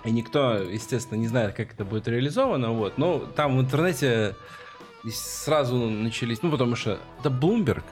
И 0.04 0.10
никто, 0.10 0.54
естественно, 0.54 1.18
не 1.18 1.28
знает, 1.28 1.54
как 1.54 1.72
это 1.72 1.84
будет 1.84 2.08
реализовано. 2.08 2.72
Вот. 2.72 2.98
Но 2.98 3.20
там 3.20 3.56
в 3.56 3.60
интернете 3.60 4.34
сразу 5.10 5.76
начались... 5.76 6.42
Ну, 6.42 6.50
потому 6.50 6.76
что 6.76 6.98
это 7.20 7.28
Bloomberg. 7.28 7.84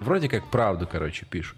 Вроде 0.00 0.28
как 0.28 0.44
правду, 0.50 0.88
короче, 0.90 1.26
пишут. 1.26 1.56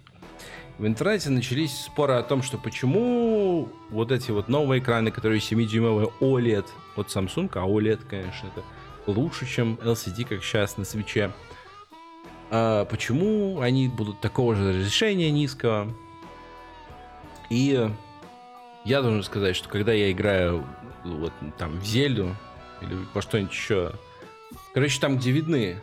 В 0.77 0.85
интернете 0.85 1.29
начались 1.29 1.71
споры 1.71 2.15
о 2.15 2.23
том, 2.23 2.43
что 2.43 2.57
почему 2.57 3.69
вот 3.89 4.11
эти 4.11 4.31
вот 4.31 4.49
новые 4.49 4.81
экраны, 4.81 5.09
которые 5.09 5.39
7-дюймовые 5.39 6.11
OLED 6.19 6.65
от 6.97 7.07
Samsung, 7.07 7.49
а 7.53 7.65
OLED, 7.65 8.01
конечно, 8.09 8.47
это 8.47 8.63
лучше, 9.07 9.45
чем 9.47 9.75
LCD, 9.75 10.25
как 10.25 10.43
сейчас 10.43 10.77
на 10.77 10.83
свече. 10.83 11.31
А 12.51 12.85
почему 12.85 13.61
они 13.61 13.87
будут 13.87 14.19
такого 14.19 14.53
же 14.55 14.69
разрешения 14.69 15.31
низкого? 15.31 15.93
И 17.49 17.89
я 18.83 19.01
должен 19.01 19.23
сказать, 19.23 19.55
что 19.55 19.69
когда 19.69 19.93
я 19.93 20.11
играю 20.11 20.65
вот 21.03 21.31
там 21.57 21.79
в 21.79 21.85
Зельду 21.85 22.35
или 22.81 22.97
во 23.13 23.21
что-нибудь 23.21 23.53
еще, 23.53 23.93
короче, 24.73 24.99
там, 24.99 25.17
где 25.17 25.31
видны 25.31 25.77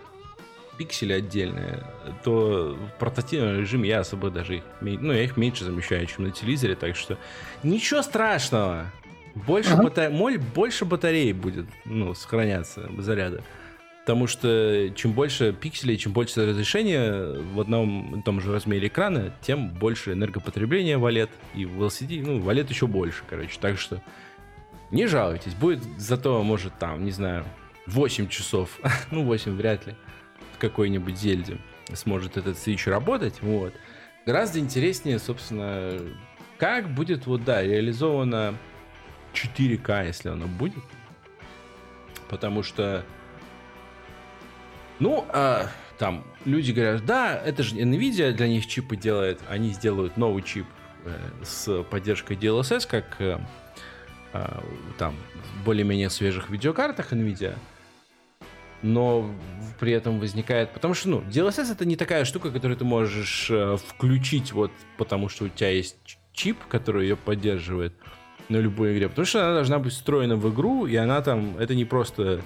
пиксели 0.78 1.12
отдельные, 1.12 1.84
то 2.24 2.76
в 2.76 2.98
портативном 2.98 3.58
режиме 3.60 3.88
я 3.88 4.00
особо 4.00 4.30
даже 4.30 4.56
их, 4.56 4.62
ну, 4.80 5.12
я 5.12 5.22
их 5.24 5.36
меньше 5.36 5.64
замещаю, 5.64 6.06
чем 6.06 6.24
на 6.24 6.30
телевизоре, 6.30 6.74
так 6.74 6.96
что 6.96 7.18
ничего 7.62 8.02
страшного. 8.02 8.90
Больше, 9.34 9.72
Ага. 9.74 9.84
бата- 9.84 10.10
моль- 10.10 10.38
больше 10.38 10.84
батареи 10.84 11.32
будет, 11.32 11.66
ну, 11.84 12.14
сохраняться 12.14 12.88
заряда. 12.98 13.42
Потому 14.04 14.26
что 14.26 14.90
чем 14.96 15.12
больше 15.12 15.52
пикселей, 15.52 15.96
чем 15.96 16.12
больше 16.12 16.44
разрешения 16.44 17.38
в 17.54 17.60
одном 17.60 18.18
и 18.18 18.22
том 18.22 18.40
же 18.40 18.52
размере 18.52 18.88
экрана, 18.88 19.32
тем 19.42 19.68
больше 19.68 20.12
энергопотребления 20.12 20.98
в 20.98 21.04
OLED. 21.06 21.30
И 21.54 21.64
в 21.66 21.80
LCD, 21.84 22.20
ну, 22.26 22.40
в 22.40 22.48
OLED 22.50 22.68
еще 22.68 22.88
больше, 22.88 23.22
короче. 23.30 23.56
Так 23.60 23.78
что 23.78 24.02
не 24.90 25.06
жалуйтесь. 25.06 25.54
Будет 25.54 25.84
зато, 25.98 26.42
может, 26.42 26.76
там, 26.80 27.04
не 27.04 27.12
знаю, 27.12 27.44
8 27.86 28.28
часов. 28.28 28.78
ну, 29.10 29.24
8 29.24 29.56
вряд 29.56 29.86
ли. 29.86 29.94
В 30.54 30.58
какой-нибудь 30.58 31.16
Зельде 31.16 31.58
сможет 31.92 32.36
этот 32.36 32.56
Switch 32.56 32.88
работать. 32.88 33.40
Вот. 33.42 33.74
Гораздо 34.24 34.60
интереснее, 34.60 35.18
собственно, 35.18 35.98
как 36.58 36.88
будет, 36.94 37.26
вот, 37.26 37.44
да, 37.44 37.62
реализовано 37.62 38.56
4К, 39.34 40.06
если 40.06 40.28
оно 40.28 40.46
будет. 40.46 40.84
Потому 42.28 42.62
что 42.62 43.04
ну, 45.02 45.26
а, 45.30 45.66
там 45.98 46.24
люди 46.44 46.70
говорят, 46.70 47.04
да, 47.04 47.36
это 47.36 47.64
же 47.64 47.74
Nvidia 47.74 48.30
для 48.30 48.46
них 48.46 48.68
чипы 48.68 48.94
делает, 48.94 49.40
они 49.48 49.70
сделают 49.70 50.16
новый 50.16 50.44
чип 50.44 50.66
э, 51.04 51.18
с 51.42 51.82
поддержкой 51.82 52.36
DLSS, 52.36 52.86
как 52.88 53.16
э, 53.18 53.40
а, 54.32 54.62
там 54.98 55.16
более-менее 55.64 56.08
свежих 56.08 56.50
видеокартах 56.50 57.12
Nvidia. 57.12 57.56
Но 58.82 59.32
при 59.78 59.92
этом 59.92 60.18
возникает... 60.18 60.70
Потому 60.72 60.94
что, 60.94 61.08
ну, 61.08 61.20
DLSS 61.22 61.72
это 61.72 61.84
не 61.84 61.96
такая 61.96 62.24
штука, 62.24 62.50
которую 62.50 62.76
ты 62.76 62.84
можешь 62.84 63.48
э, 63.50 63.76
включить 63.76 64.52
вот 64.52 64.72
потому, 64.96 65.28
что 65.28 65.44
у 65.44 65.48
тебя 65.48 65.70
есть 65.70 66.18
чип, 66.32 66.58
который 66.68 67.04
ее 67.04 67.16
поддерживает 67.16 67.94
на 68.48 68.56
любой 68.56 68.94
игре. 68.94 69.08
Потому 69.08 69.24
что 69.24 69.44
она 69.44 69.54
должна 69.54 69.78
быть 69.78 69.92
встроена 69.92 70.36
в 70.36 70.52
игру, 70.52 70.86
и 70.86 70.96
она 70.96 71.20
там... 71.22 71.56
Это 71.58 71.74
не 71.74 71.84
просто 71.84 72.42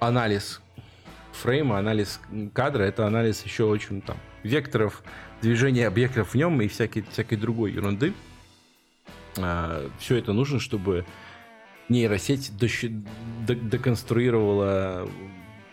анализ 0.00 0.60
фрейма, 1.32 1.78
анализ 1.78 2.20
кадра, 2.52 2.82
это 2.82 3.06
анализ 3.06 3.44
еще 3.44 3.64
очень 3.64 4.02
там 4.02 4.16
векторов, 4.42 5.02
движения 5.40 5.86
объектов 5.86 6.30
в 6.30 6.34
нем 6.34 6.60
и 6.60 6.68
всякой, 6.68 7.04
всякой 7.10 7.36
другой 7.36 7.72
ерунды. 7.72 8.12
все 9.34 10.16
это 10.16 10.32
нужно, 10.32 10.60
чтобы 10.60 11.04
нейросеть 11.88 12.52
дощ- 12.58 13.04
до- 13.46 13.54
доконструировала 13.54 15.08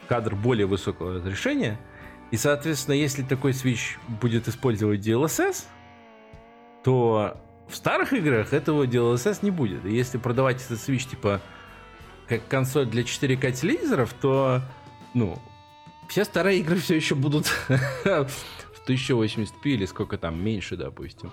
кадр 0.08 0.36
более 0.36 0.66
высокого 0.66 1.16
разрешения. 1.16 1.80
И, 2.32 2.38
соответственно, 2.38 2.95
если 2.95 3.24
такой 3.24 3.51
Switch 3.51 3.97
будет 4.08 4.47
использовать 4.47 5.06
DLSS, 5.06 5.66
то 6.84 7.38
в 7.68 7.76
старых 7.76 8.14
играх 8.14 8.53
этого 8.53 8.86
DLSS 8.86 9.39
не 9.41 9.51
будет. 9.51 9.86
И 9.86 9.91
если 9.91 10.18
продавать 10.18 10.64
этот 10.64 10.80
Switch, 10.80 11.10
типа, 11.10 11.41
как 12.28 12.47
консоль 12.47 12.86
для 12.86 13.03
4К 13.03 13.51
телевизоров, 13.51 14.14
то, 14.14 14.62
ну, 15.14 15.39
все 16.08 16.26
старые 16.26 16.60
игры 16.60 16.78
все 16.80 16.95
еще 16.95 17.16
будут 17.16 17.47
в 17.68 18.28
1080p 18.88 19.51
или 19.64 19.86
сколько 19.86 20.18
там, 20.18 20.43
меньше, 20.43 20.78
допустим. 20.78 21.32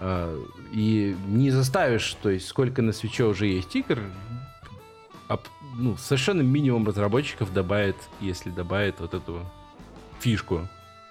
А, 0.00 0.38
и 0.72 1.16
не 1.26 1.50
заставишь, 1.50 2.14
то 2.22 2.30
есть 2.30 2.48
сколько 2.48 2.82
на 2.82 2.92
свече 2.92 3.24
уже 3.24 3.46
есть 3.46 3.74
игр, 3.76 4.00
ну, 5.76 5.96
совершенно 5.96 6.42
минимум 6.42 6.86
разработчиков 6.86 7.52
добавит, 7.52 7.96
если 8.20 8.50
добавит 8.50 9.00
вот 9.00 9.14
эту 9.14 9.44
фишку 10.20 10.68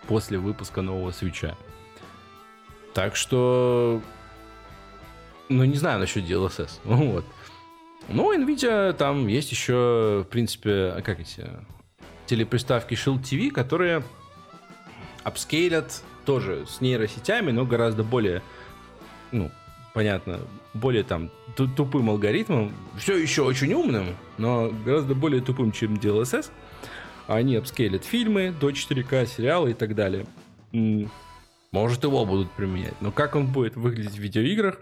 после 0.08 0.38
выпуска 0.38 0.82
нового 0.82 1.12
свеча. 1.12 1.56
Так 2.94 3.16
что, 3.16 4.02
ну, 5.50 5.64
не 5.64 5.76
знаю 5.76 6.00
насчет 6.00 6.24
DLSS. 6.26 6.72
Вот. 6.84 7.26
Ну, 8.10 8.34
NVIDIA 8.34 8.92
там 8.94 9.28
есть 9.28 9.52
еще, 9.52 10.26
в 10.26 10.30
принципе, 10.30 11.02
как 11.06 11.22
эти 11.22 11.50
телеприставки 12.26 12.96
Shield 12.96 13.22
TV, 13.22 13.50
которые 13.50 14.04
апскейлят 15.24 16.04
тоже 16.26 16.66
с 16.68 16.82
нейросетями, 16.82 17.52
но 17.52 17.66
гораздо 17.66 18.04
более, 18.04 18.42
ну, 19.32 19.52
понятно, 19.94 20.42
более 20.74 21.04
там 21.04 21.30
тупым 21.56 22.10
алгоритмом, 22.10 22.74
все 22.98 23.18
еще 23.18 23.44
очень 23.44 23.74
умным, 23.74 24.16
но 24.38 24.72
гораздо 24.86 25.16
более 25.16 25.42
тупым, 25.42 25.72
чем 25.72 25.96
DLSS. 25.96 26.50
Они 27.28 27.56
апскейлят 27.56 28.04
фильмы 28.04 28.54
до 28.60 28.70
4К, 28.70 29.26
сериалы 29.26 29.72
и 29.72 29.74
так 29.74 29.96
далее. 29.96 30.26
Может, 31.72 32.04
его 32.04 32.26
будут 32.26 32.52
применять. 32.52 32.96
Но 33.02 33.12
как 33.12 33.36
он 33.36 33.48
будет 33.48 33.76
выглядеть 33.76 34.16
в 34.16 34.20
видеоиграх 34.20 34.80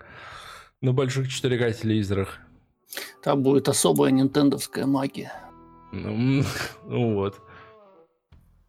на 0.81 0.93
больших 0.93 1.27
4К 1.27 1.73
телевизорах? 1.73 2.39
Там 3.23 3.43
будет 3.43 3.69
особая 3.69 4.11
нинтендовская 4.11 4.85
магия. 4.85 5.31
Ну, 5.91 6.43
ну 6.85 7.13
вот. 7.13 7.39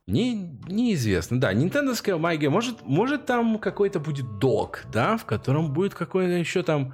Не, 0.06 0.58
неизвестно, 0.66 1.40
да, 1.40 1.52
нинтендовская 1.52 2.16
магия, 2.16 2.50
может, 2.50 2.82
может 2.82 3.24
там 3.24 3.58
какой-то 3.58 4.00
будет 4.00 4.38
док, 4.38 4.84
да, 4.92 5.16
в 5.16 5.24
котором 5.24 5.72
будет 5.72 5.94
какой-то 5.94 6.32
еще 6.32 6.62
там 6.64 6.92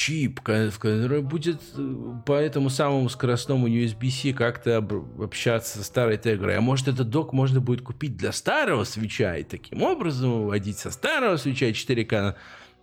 чип, 0.00 0.40
который 0.40 1.20
будет 1.20 1.60
э, 1.76 1.94
по 2.24 2.32
этому 2.32 2.70
самому 2.70 3.08
скоростному 3.10 3.68
USB-C 3.68 4.32
как-то 4.32 4.78
общаться 5.22 5.78
со 5.78 5.84
старой 5.84 6.16
тегрой. 6.16 6.56
А 6.56 6.62
может, 6.62 6.88
этот 6.88 7.10
док 7.10 7.34
можно 7.34 7.60
будет 7.60 7.82
купить 7.82 8.16
для 8.16 8.32
старого 8.32 8.84
свеча 8.84 9.36
и 9.36 9.44
таким 9.44 9.82
образом 9.82 10.42
выводить 10.42 10.78
со 10.78 10.90
старого 10.90 11.36
свеча 11.36 11.68
4К 11.68 12.22
на, 12.22 12.36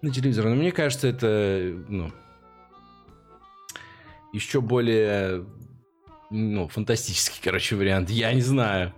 на 0.04 0.14
телевизор. 0.14 0.46
Но 0.46 0.56
мне 0.56 0.72
кажется, 0.72 1.08
это, 1.08 1.76
ну, 1.88 2.12
еще 4.32 4.62
более, 4.62 5.44
ну, 6.30 6.68
фантастический, 6.68 7.40
короче, 7.44 7.76
вариант. 7.76 8.12
Я 8.12 8.32
не 8.34 8.42
знаю 8.42 8.94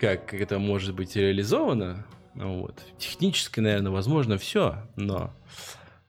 как 0.00 0.32
это 0.32 0.58
может 0.58 0.94
быть 0.94 1.14
реализовано. 1.14 2.06
Вот. 2.34 2.82
Технически, 2.96 3.60
наверное, 3.60 3.92
возможно 3.92 4.38
все, 4.38 4.76
но 4.96 5.34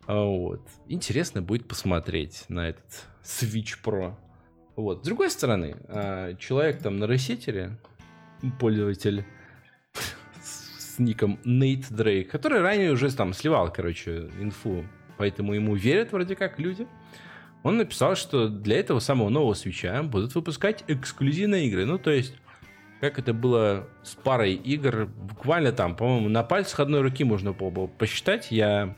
вот. 0.08 0.62
интересно 0.88 1.42
будет 1.42 1.68
посмотреть 1.68 2.46
на 2.50 2.70
этот 2.70 3.06
Switch 3.24 3.76
Pro. 3.84 4.16
Вот. 4.76 5.04
С 5.04 5.06
другой 5.06 5.30
стороны, 5.30 5.78
а, 5.88 6.34
человек 6.36 6.82
там 6.82 6.98
на 6.98 7.06
ресетере, 7.06 7.78
пользователь 8.60 9.26
с 10.42 10.98
ником 11.00 11.40
Nate 11.46 11.92
Drake, 11.92 12.26
который 12.26 12.62
ранее 12.62 12.92
уже 12.92 13.16
там 13.16 13.34
сливал, 13.34 13.72
короче, 13.72 14.30
инфу, 14.40 14.86
поэтому 15.18 15.54
ему 15.54 15.76
верят 15.76 16.12
вроде 16.12 16.36
как 16.36 16.60
люди. 16.60 16.88
Он 17.64 17.78
написал, 17.78 18.16
что 18.16 18.50
для 18.50 18.80
этого 18.80 19.00
самого 19.00 19.30
нового 19.30 19.54
свеча 19.54 20.02
будут 20.02 20.34
выпускать 20.34 20.84
эксклюзивные 20.88 21.68
игры. 21.68 21.86
Ну, 21.86 22.00
то 22.00 22.10
есть 22.10 22.34
как 23.02 23.18
это 23.18 23.34
было 23.34 23.88
с 24.04 24.14
парой 24.14 24.54
игр, 24.54 25.08
буквально 25.08 25.72
там, 25.72 25.96
по-моему, 25.96 26.30
на 26.30 26.44
пальцах 26.44 26.82
одной 26.82 27.02
руки 27.02 27.24
можно 27.24 27.52
было 27.52 27.88
посчитать. 27.88 28.52
Я, 28.52 28.96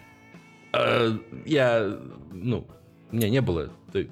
э, 0.73 1.17
я, 1.45 1.97
ну, 2.31 2.67
у 3.11 3.15
меня 3.15 3.29
не 3.29 3.41
было 3.41 3.69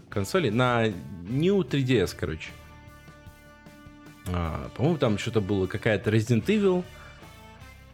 консоли 0.09 0.49
на 0.49 0.87
New 1.27 1.61
3DS, 1.61 2.15
короче. 2.17 2.51
А, 4.27 4.69
по-моему, 4.75 4.97
там 4.97 5.17
что-то 5.17 5.41
было 5.41 5.67
какая-то 5.67 6.11
Resident 6.11 6.45
Evil. 6.45 6.83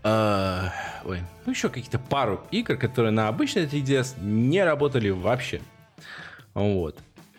А, 0.03 0.71
ой, 1.05 1.21
ну 1.45 1.51
еще 1.51 1.69
какие-то 1.69 1.99
пару 1.99 2.43
игр, 2.51 2.77
которые 2.77 3.11
на 3.11 3.27
обычной 3.27 3.65
3DS 3.65 4.21
не 4.21 4.63
работали 4.63 5.09
вообще. 5.09 5.61
Вот. 6.53 6.97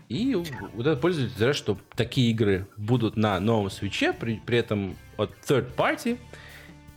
И 0.09 0.35
вот 0.35 0.87
этот 0.87 1.01
пользователь 1.01 1.35
говорят, 1.37 1.57
что 1.57 1.79
такие 1.95 2.31
игры 2.31 2.67
будут 2.79 3.17
на 3.17 3.39
новом 3.41 3.71
свече, 3.71 4.15
при, 4.15 4.41
при 4.45 4.59
этом 4.59 4.97
от 5.19 5.33
third 5.47 5.75
party, 5.77 6.19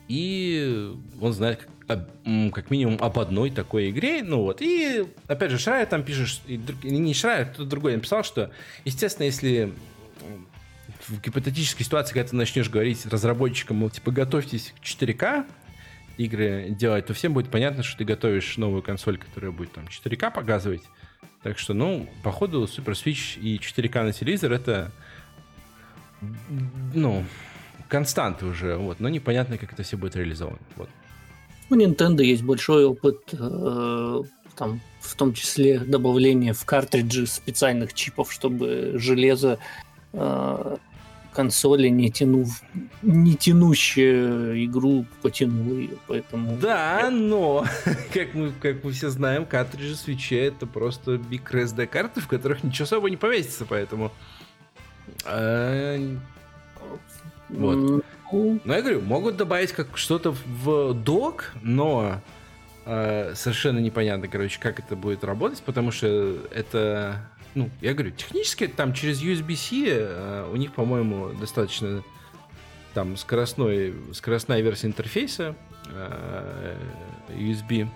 и 0.07 0.95
он 1.19 1.33
знает 1.33 1.67
как, 2.51 2.69
минимум 2.69 2.97
об 2.99 3.19
одной 3.19 3.49
такой 3.49 3.89
игре. 3.89 4.23
Ну 4.23 4.43
вот, 4.43 4.61
и 4.61 5.05
опять 5.27 5.51
же, 5.51 5.57
Шрайер 5.57 5.87
там 5.87 6.03
пишет, 6.03 6.41
не 6.83 7.13
Шрайер, 7.13 7.47
кто-то 7.47 7.69
другой 7.69 7.95
написал, 7.95 8.23
что, 8.23 8.51
естественно, 8.85 9.25
если 9.25 9.73
в 11.07 11.21
гипотетической 11.21 11.85
ситуации, 11.85 12.13
когда 12.13 12.29
ты 12.29 12.35
начнешь 12.35 12.69
говорить 12.69 13.05
разработчикам, 13.05 13.77
мол, 13.77 13.89
типа, 13.89 14.11
готовьтесь 14.11 14.73
к 14.79 14.83
4К 14.83 15.45
игры 16.17 16.67
делать, 16.69 17.07
то 17.07 17.13
всем 17.13 17.33
будет 17.33 17.49
понятно, 17.49 17.83
что 17.83 17.97
ты 17.97 18.03
готовишь 18.03 18.57
новую 18.57 18.81
консоль, 18.81 19.17
которая 19.17 19.51
будет 19.51 19.71
там 19.71 19.85
4К 19.85 20.31
показывать, 20.31 20.83
так 21.43 21.57
что, 21.57 21.73
ну, 21.73 22.07
походу, 22.23 22.65
Super 22.65 22.93
Switch 22.93 23.39
и 23.39 23.57
4К 23.57 24.03
на 24.03 24.13
телевизор 24.13 24.51
это, 24.51 24.91
ну, 26.93 27.25
константы 27.87 28.45
уже, 28.45 28.77
вот, 28.77 28.99
но 28.99 29.09
непонятно, 29.09 29.57
как 29.57 29.73
это 29.73 29.83
все 29.83 29.97
будет 29.97 30.15
реализовано. 30.15 30.59
Вот. 30.75 30.89
У 31.71 31.75
Nintendo 31.75 32.21
есть 32.21 32.43
большой 32.43 32.83
опыт, 32.83 33.21
э, 33.31 34.23
там, 34.57 34.81
в 34.99 35.15
том 35.15 35.33
числе 35.33 35.79
добавление 35.79 36.51
в 36.51 36.65
картриджи 36.65 37.25
специальных 37.25 37.93
чипов, 37.93 38.33
чтобы 38.33 38.91
железо 38.95 39.57
э, 40.11 40.77
консоли, 41.31 41.87
не 41.87 42.11
тянув, 42.11 42.61
не 43.01 43.35
тянущая 43.35 44.65
игру, 44.65 45.05
потянул 45.21 45.77
ее, 45.77 45.97
поэтому... 46.07 46.57
Да, 46.57 47.09
но, 47.09 47.65
как 48.13 48.33
мы, 48.33 48.51
как 48.61 48.83
мы 48.83 48.91
все 48.91 49.09
знаем, 49.09 49.45
картриджи 49.45 49.95
свечи 49.95 50.35
это 50.35 50.67
просто 50.67 51.11
microSD 51.11 51.87
карты, 51.87 52.19
в 52.19 52.27
которых 52.27 52.65
ничего 52.65 52.83
особо 52.83 53.09
не 53.09 53.15
повесится, 53.15 53.65
поэтому... 53.65 54.11
А... 55.23 55.97
Вот. 57.47 58.03
Но 58.31 58.73
я 58.73 58.81
говорю, 58.81 59.01
могут 59.01 59.37
добавить 59.37 59.71
как 59.71 59.97
что-то 59.97 60.31
в 60.31 60.93
док, 60.93 61.51
но 61.61 62.21
э, 62.85 63.33
совершенно 63.35 63.79
непонятно, 63.79 64.27
короче, 64.27 64.59
как 64.59 64.79
это 64.79 64.95
будет 64.95 65.23
работать, 65.23 65.61
потому 65.63 65.91
что 65.91 66.37
это 66.51 67.29
ну, 67.53 67.69
я 67.81 67.93
говорю, 67.93 68.11
технически 68.11 68.67
там 68.67 68.93
через 68.93 69.21
USB-C 69.21 69.85
э, 69.87 70.49
у 70.51 70.55
них, 70.55 70.73
по-моему, 70.73 71.29
достаточно 71.33 72.03
там 72.93 73.17
скоростной, 73.17 73.93
скоростная 74.13 74.61
версия 74.61 74.87
интерфейса 74.87 75.55
э, 75.87 76.75
USB, 77.29 77.87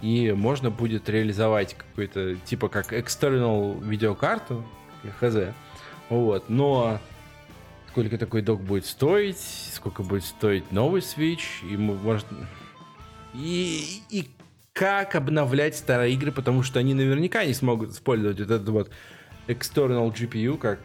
и 0.00 0.32
можно 0.32 0.70
будет 0.70 1.08
реализовать 1.08 1.74
какой-то, 1.74 2.36
типа 2.36 2.68
как 2.68 2.92
external 2.92 3.82
видеокарту, 3.84 4.64
хз, 5.20 5.36
вот, 6.08 6.48
но 6.48 6.98
сколько 7.94 8.18
такой 8.18 8.42
док 8.42 8.60
будет 8.60 8.86
стоить, 8.86 9.38
сколько 9.72 10.02
будет 10.02 10.24
стоить 10.24 10.72
новый 10.72 11.00
Switch, 11.00 11.62
и 11.62 11.76
может... 11.76 12.26
И, 13.34 14.00
и 14.10 14.28
как 14.72 15.14
обновлять 15.14 15.76
старые 15.76 16.12
игры, 16.14 16.32
потому 16.32 16.64
что 16.64 16.80
они 16.80 16.92
наверняка 16.92 17.44
не 17.44 17.54
смогут 17.54 17.90
использовать 17.90 18.40
вот 18.40 18.50
этот 18.50 18.68
вот 18.68 18.90
external 19.46 20.12
GPU, 20.12 20.58
как... 20.58 20.80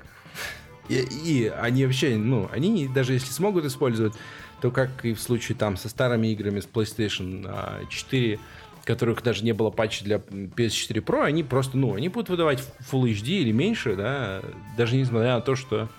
И, 0.88 1.00
и 1.00 1.48
они 1.48 1.88
вообще, 1.88 2.16
ну, 2.16 2.48
они 2.52 2.88
даже 2.88 3.14
если 3.14 3.32
смогут 3.32 3.66
использовать, 3.66 4.14
то 4.62 4.70
как 4.70 5.04
и 5.04 5.16
в 5.16 5.20
случае 5.20 5.58
там 5.58 5.78
со 5.78 5.90
старыми 5.90 6.28
играми 6.28 6.60
с 6.60 6.68
PlayStation 6.72 7.88
4, 7.90 8.36
а, 8.36 8.86
которых 8.86 9.24
даже 9.24 9.44
не 9.44 9.54
было 9.54 9.72
патча 9.72 10.04
для 10.06 10.18
PS4 10.18 11.04
Pro, 11.04 11.24
они 11.24 11.44
просто, 11.44 11.76
ну, 11.76 11.96
они 11.96 12.10
будут 12.10 12.30
выдавать 12.30 12.64
Full 12.92 13.12
HD 13.14 13.40
или 13.40 13.52
меньше, 13.52 13.96
да, 13.96 14.44
даже 14.78 14.96
несмотря 14.96 15.34
на 15.34 15.42
то, 15.42 15.56
что 15.56 15.90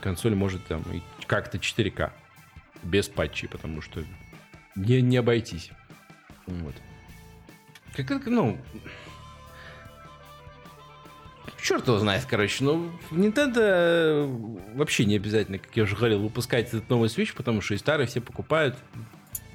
консоль 0.00 0.34
может 0.34 0.64
там 0.66 0.84
как-то 1.26 1.58
4К 1.58 2.10
без 2.82 3.08
патчей, 3.08 3.48
потому 3.48 3.80
что 3.80 4.04
не, 4.76 5.00
не 5.00 5.16
обойтись. 5.16 5.70
Вот. 6.46 6.74
Как, 7.96 8.26
ну, 8.26 8.58
черт 11.62 11.86
его 11.86 11.98
знает, 11.98 12.26
короче. 12.28 12.64
Ну, 12.64 12.90
Nintendo 13.10 13.60
э, 13.60 14.26
вообще 14.74 15.04
не 15.04 15.16
обязательно, 15.16 15.58
как 15.58 15.74
я 15.76 15.84
уже 15.84 15.96
говорил, 15.96 16.20
выпускать 16.20 16.68
этот 16.68 16.88
новый 16.90 17.08
Switch, 17.08 17.34
потому 17.34 17.60
что 17.60 17.74
и 17.74 17.78
старый 17.78 18.06
все 18.06 18.20
покупают, 18.20 18.76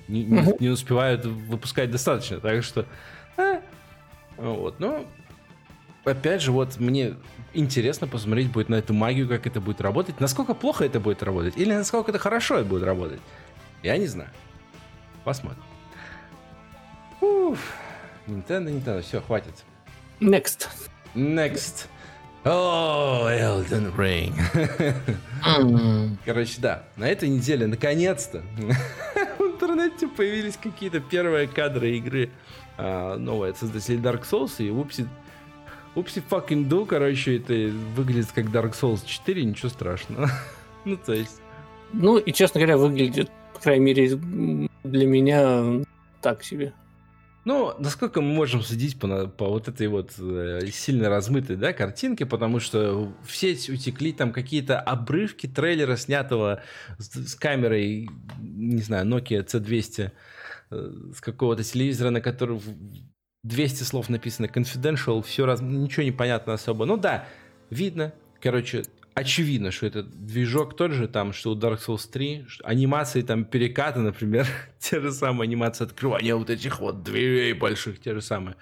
не, 0.08 0.24
не, 0.24 0.56
не 0.60 0.70
успевают 0.70 1.26
выпускать 1.26 1.92
достаточно. 1.92 2.40
Так 2.40 2.64
что, 2.64 2.86
а, 3.38 3.62
вот, 4.38 4.80
но 4.80 5.06
опять 6.04 6.42
же, 6.42 6.52
вот 6.52 6.80
мне 6.80 7.16
интересно 7.54 8.08
посмотреть 8.08 8.52
будет 8.52 8.70
на 8.70 8.76
эту 8.76 8.94
магию, 8.94 9.28
как 9.28 9.48
это 9.48 9.62
будет 9.62 9.82
работать, 9.82 10.20
насколько 10.20 10.54
плохо 10.54 10.86
это 10.86 11.00
будет 11.00 11.24
работать, 11.24 11.58
или 11.58 11.74
насколько 11.74 12.12
это 12.12 12.20
хорошо 12.20 12.58
это 12.58 12.66
будет 12.66 12.84
работать. 12.84 13.22
Я 13.84 13.98
не 13.98 14.08
знаю. 14.08 14.30
Посмотрим. 15.24 15.64
Уф. 17.22 17.60
Nintendo, 18.28 18.70
Nintendo, 18.70 19.02
все, 19.02 19.22
хватит. 19.22 19.54
Next. 20.20 20.68
Next. 21.16 21.88
О, 22.46 23.28
oh, 23.28 23.30
Elden 23.30 23.94
Ring. 23.98 24.34
Короче, 26.26 26.62
да, 26.62 26.84
на 26.96 27.06
этой 27.08 27.28
неделе 27.28 27.68
наконец-то 27.68 28.42
в 29.40 29.42
интернете 29.42 30.08
появились 30.08 30.56
какие-то 30.56 31.02
первые 31.02 31.48
кадры 31.48 31.98
игры 31.98 32.30
а, 32.78 33.18
новые 33.18 33.52
от 33.52 33.58
создателей 33.58 34.00
Dark 34.00 34.24
Souls 34.24 34.54
и 34.60 34.70
Упси 34.70 35.10
Упси 35.96 36.24
fucking 36.30 36.68
do, 36.68 36.86
короче, 36.86 37.38
это 37.38 37.54
выглядит 37.96 38.32
как 38.32 38.46
Dark 38.46 38.74
Souls 38.74 39.06
4, 39.06 39.44
ничего 39.44 39.70
страшного. 39.70 40.30
ну, 40.86 40.98
то 40.98 41.14
есть... 41.14 41.42
Ну, 41.92 42.18
и, 42.18 42.32
честно 42.32 42.60
говоря, 42.60 42.78
выглядит, 42.78 43.32
по 43.54 43.60
крайней 43.60 43.86
мере, 43.86 44.70
для 44.84 45.08
меня 45.08 45.84
так 46.22 46.44
себе. 46.44 46.74
Ну, 47.46 47.74
насколько 47.80 48.22
мы 48.22 48.34
можем 48.34 48.62
судить 48.62 49.00
по, 49.00 49.28
по 49.28 49.48
вот 49.48 49.68
этой 49.68 49.88
вот 49.88 50.14
э, 50.20 50.68
сильно 50.72 51.10
размытой 51.10 51.56
да, 51.56 51.74
картинке, 51.74 52.28
потому 52.28 52.60
что 52.60 53.12
в 53.26 53.36
сеть 53.36 53.70
утекли 53.70 54.12
там 54.12 54.32
какие-то 54.32 54.80
обрывки 54.80 55.48
трейлера, 55.48 55.96
снятого 55.96 56.62
с, 57.00 57.10
с 57.10 57.36
камерой, 57.36 58.10
не 58.40 58.82
знаю, 58.82 59.08
Nokia 59.08 59.44
C200, 59.44 60.12
э, 60.72 60.92
с 61.16 61.22
какого-то 61.22 61.64
телевизора, 61.64 62.12
на 62.12 62.22
котором 62.22 62.62
200 63.44 63.84
слов 63.84 64.10
написано 64.10 64.48
confidential, 64.48 65.24
все 65.24 65.46
раз, 65.46 65.62
ничего 65.62 66.04
не 66.04 66.12
понятно 66.12 66.54
особо. 66.54 66.86
Ну 66.86 66.98
да, 66.98 67.26
видно, 67.70 68.14
короче, 68.42 68.84
очевидно, 69.14 69.72
что 69.72 69.86
это 69.86 70.04
движок 70.04 70.76
тот 70.76 70.92
же, 70.92 71.08
там, 71.08 71.34
что 71.34 71.52
у 71.52 71.56
Dark 71.56 71.80
Souls 71.86 72.10
3, 72.12 72.46
анимации 72.64 73.22
там 73.22 73.46
перекаты, 73.46 74.00
например, 74.00 74.48
те 74.80 75.00
же 75.00 75.12
самые 75.12 75.48
анимации 75.48 75.86
открывания 75.86 76.36
вот 76.36 76.50
этих 76.50 76.80
вот 76.80 77.04
дверей 77.04 77.54
больших, 77.54 78.00
те 78.00 78.14
же 78.14 78.22
самые. 78.22 78.56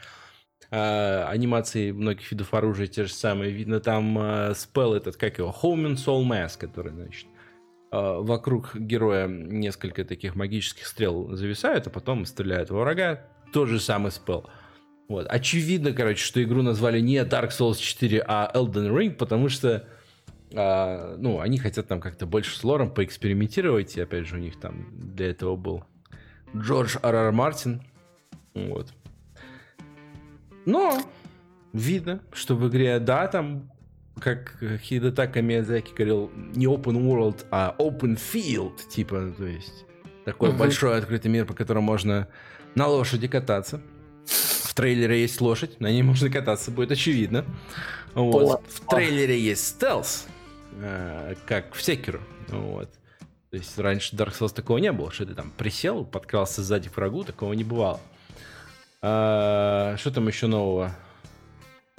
А, 0.70 1.28
анимации 1.30 1.92
многих 1.92 2.30
видов 2.32 2.54
оружия 2.54 2.88
те 2.88 3.06
же 3.06 3.14
самые. 3.14 3.52
Видно 3.52 3.80
там 3.80 4.18
а, 4.20 4.54
спел 4.54 4.94
этот, 4.94 5.16
как 5.16 5.38
его, 5.38 5.56
Home 5.62 5.96
Soul 5.96 6.28
Mask, 6.28 6.60
который, 6.60 6.92
значит, 6.92 7.28
а, 7.92 8.20
вокруг 8.20 8.76
героя 8.76 9.28
несколько 9.28 10.04
таких 10.04 10.36
магических 10.36 10.86
стрел 10.86 11.36
зависают, 11.36 11.88
а 11.88 11.90
потом 11.90 12.26
стреляют 12.26 12.70
во 12.70 12.82
врага. 12.82 13.26
Тот 13.54 13.70
же 13.70 13.80
самый 13.80 14.12
спел. 14.12 14.50
Вот. 15.08 15.26
Очевидно, 15.28 15.94
короче, 15.94 16.24
что 16.24 16.44
игру 16.44 16.62
назвали 16.62 17.00
не 17.00 17.18
Dark 17.18 17.50
Souls 17.50 17.78
4, 17.78 18.24
а 18.28 18.52
Elden 18.54 18.90
Ring, 18.90 19.12
потому 19.12 19.48
что 19.48 19.88
а, 20.54 21.16
ну, 21.18 21.40
они 21.40 21.58
хотят 21.58 21.88
там 21.88 22.00
как-то 22.00 22.26
больше 22.26 22.58
с 22.58 22.64
лором 22.64 22.92
поэкспериментировать, 22.92 23.98
и 23.98 24.02
опять 24.02 24.28
же 24.28 24.36
у 24.36 24.40
них 24.40 24.60
там 24.60 24.88
для 24.92 25.30
этого 25.30 25.56
был 25.56 25.84
Джордж 26.56 26.98
Р.Р. 27.02 27.32
Мартин. 27.32 27.82
Вот. 28.54 28.94
Но 30.66 31.02
видно, 31.74 32.22
что 32.34 32.56
в 32.56 32.68
игре, 32.68 33.00
да, 33.00 33.28
там, 33.28 33.72
как 34.20 34.58
Хидетака 34.82 35.42
Миядзаки 35.42 35.94
говорил, 35.94 36.32
не 36.36 36.66
open 36.66 36.98
world, 37.06 37.46
а 37.52 37.76
open 37.80 38.18
field, 38.18 38.88
типа, 38.90 39.34
то 39.38 39.46
есть 39.46 39.86
такой 40.26 40.50
uh-huh. 40.50 40.58
большой 40.58 40.98
открытый 40.98 41.32
мир, 41.32 41.46
по 41.46 41.54
которому 41.54 41.86
можно 41.86 42.28
на 42.76 42.88
лошади 42.88 43.28
кататься 43.28 43.82
трейлере 44.78 45.22
есть 45.22 45.42
лошадь, 45.42 45.80
на 45.80 45.92
ней 45.92 46.04
можно 46.04 46.30
кататься, 46.30 46.70
будет 46.72 46.92
очевидно. 46.92 47.44
Вот. 48.14 48.64
В 48.70 48.88
трейлере 48.88 49.40
есть 49.40 49.68
стелс, 49.68 50.28
э, 50.80 51.36
как 51.48 51.74
в 51.74 51.82
Секеру. 51.82 52.22
Вот. 52.50 52.90
То 53.50 53.58
есть 53.58 53.78
раньше 53.80 54.16
Dark 54.16 54.38
Souls 54.38 54.54
такого 54.54 54.78
не 54.78 54.92
было, 54.92 55.12
что 55.12 55.26
ты 55.26 55.34
там 55.34 55.52
присел, 55.58 56.06
подкрался 56.06 56.62
сзади 56.62 56.90
к 56.90 56.96
врагу, 56.96 57.24
такого 57.24 57.54
не 57.54 57.64
бывало. 57.64 58.00
А, 59.02 59.96
что 59.98 60.12
там 60.12 60.28
еще 60.28 60.48
нового? 60.48 60.96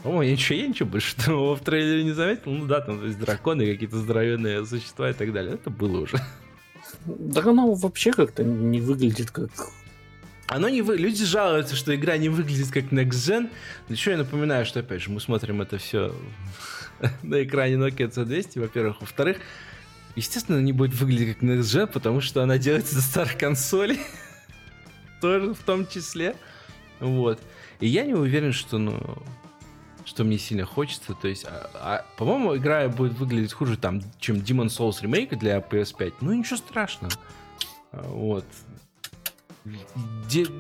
По-моему, 0.03 0.23
я 0.23 0.33
ничего, 0.33 0.59
я 0.59 0.69
ничего 0.69 0.89
больше 0.89 1.17
нового 1.27 1.57
в 1.57 1.61
трейлере 1.61 2.05
не 2.05 2.13
заметил. 2.13 2.53
Ну 2.53 2.67
да, 2.67 2.81
там 2.81 3.01
то 3.01 3.07
есть 3.07 3.19
драконы, 3.19 3.67
какие-то 3.67 3.99
здоровенные 3.99 4.65
существа 4.65 5.11
и 5.11 5.15
так 5.15 5.33
далее. 5.33 5.55
Это 5.55 5.71
было 5.71 6.01
уже. 6.01 6.19
Да 7.07 7.43
оно 7.43 7.75
вообще 7.75 8.13
как-то 8.13 8.45
не 8.45 8.81
выглядит 8.81 9.31
как 9.31 9.51
оно 10.49 10.69
не 10.69 10.83
вы... 10.83 10.97
Люди 10.97 11.25
жалуются, 11.25 11.77
что 11.77 11.95
игра 11.95 12.17
не 12.17 12.29
выглядит 12.29 12.71
как 12.71 12.85
Next 12.85 13.11
Gen. 13.11 13.51
Но 13.89 13.95
еще 13.95 14.13
я 14.13 14.17
напоминаю, 14.17 14.65
что, 14.65 14.81
опять 14.81 15.03
же, 15.03 15.11
мы 15.11 15.21
смотрим 15.21 15.61
это 15.61 15.79
все 15.79 16.15
на 17.23 17.43
экране 17.43 17.75
Nokia 17.75 18.11
C200, 18.11 18.61
во-первых. 18.61 19.01
Во-вторых, 19.01 19.39
естественно, 20.17 20.59
не 20.59 20.73
будет 20.73 20.95
выглядеть 20.95 21.37
как 21.37 21.45
Next 21.45 21.61
Gen, 21.61 21.87
потому 21.87 22.21
что 22.21 22.43
она 22.43 22.57
делается 22.57 22.95
за 22.95 23.03
старых 23.03 23.37
консолей. 23.37 24.01
Тоже 25.21 25.53
в 25.53 25.63
том 25.63 25.87
числе. 25.87 26.35
Вот. 26.99 27.41
И 27.81 27.87
я 27.87 28.05
не 28.05 28.15
уверен, 28.15 28.53
что, 28.53 28.79
ну, 28.79 29.19
что 30.07 30.25
мне 30.25 30.39
сильно 30.39 30.65
хочется. 30.65 31.13
То 31.13 31.29
есть, 31.29 31.45
а, 31.45 31.71
а, 31.75 32.07
по-моему, 32.17 32.57
игра 32.57 32.89
будет 32.89 33.13
выглядеть 33.19 33.53
хуже, 33.53 33.77
там, 33.77 34.01
чем 34.19 34.37
Demon 34.37 34.69
Souls 34.69 35.03
Remake 35.03 35.37
для 35.37 35.59
PS5. 35.59 36.15
Ну, 36.23 36.33
ничего 36.33 36.57
страшного. 36.57 37.13
Вот 37.93 38.45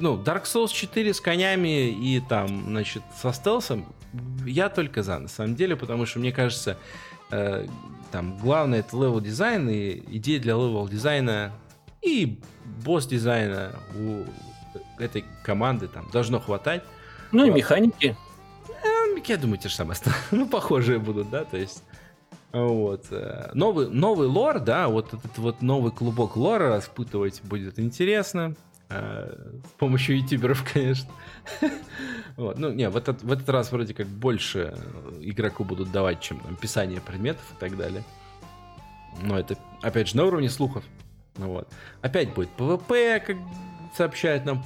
ну, 0.00 0.16
Dark 0.22 0.44
Souls 0.44 0.72
4 0.72 1.14
с 1.14 1.20
конями 1.20 1.88
и 1.90 2.20
там, 2.20 2.64
значит, 2.66 3.02
со 3.20 3.32
стелсом, 3.32 3.86
я 4.46 4.68
только 4.68 5.02
за, 5.02 5.18
на 5.18 5.28
самом 5.28 5.54
деле, 5.54 5.76
потому 5.76 6.06
что 6.06 6.18
мне 6.18 6.32
кажется, 6.32 6.78
э, 7.30 7.66
там, 8.10 8.38
главное 8.38 8.80
это 8.80 8.96
level 8.96 9.20
дизайн, 9.20 9.68
и 9.68 10.02
идея 10.16 10.40
для 10.40 10.54
level 10.54 10.88
дизайна 10.88 11.52
и 12.02 12.40
босс 12.84 13.06
дизайна 13.06 13.72
у 13.94 14.24
этой 15.00 15.24
команды 15.42 15.88
там 15.88 16.08
должно 16.10 16.40
хватать. 16.40 16.82
Ну 17.32 17.46
и 17.46 17.50
механики. 17.50 18.16
Э, 18.68 19.20
я 19.24 19.36
думаю, 19.36 19.58
те 19.58 19.68
же 19.68 19.74
самые, 19.74 19.96
ну, 20.30 20.48
похожие 20.48 20.98
будут, 20.98 21.30
да, 21.30 21.44
то 21.44 21.56
есть 21.56 21.82
вот. 22.52 23.06
Э, 23.10 23.50
новый, 23.54 23.88
новый 23.88 24.26
lore, 24.26 24.60
да, 24.60 24.88
вот 24.88 25.12
этот 25.12 25.36
вот 25.38 25.60
новый 25.60 25.92
клубок 25.92 26.36
lore 26.36 26.62
а 26.62 26.68
распутывать 26.68 27.42
будет 27.42 27.78
интересно. 27.78 28.54
Э, 28.90 29.34
с 29.66 29.72
помощью 29.78 30.18
ютуберов, 30.18 30.64
конечно. 30.72 31.10
вот. 32.36 32.58
Ну, 32.58 32.72
не, 32.72 32.88
в 32.88 32.96
этот, 32.96 33.22
в 33.22 33.30
этот 33.30 33.48
раз 33.48 33.70
вроде 33.70 33.92
как 33.94 34.06
больше 34.06 34.74
игроку 35.20 35.64
будут 35.64 35.92
давать, 35.92 36.20
чем 36.20 36.40
там, 36.40 36.56
писание 36.56 37.00
предметов 37.00 37.44
и 37.56 37.60
так 37.60 37.76
далее. 37.76 38.02
Но 39.22 39.38
это, 39.38 39.56
опять 39.82 40.08
же, 40.08 40.16
на 40.16 40.24
уровне 40.24 40.48
слухов. 40.48 40.84
Ну, 41.36 41.48
вот. 41.48 41.68
Опять 42.00 42.32
будет 42.34 42.48
PvP, 42.56 43.20
как 43.20 43.36
сообщают 43.96 44.44
нам 44.46 44.64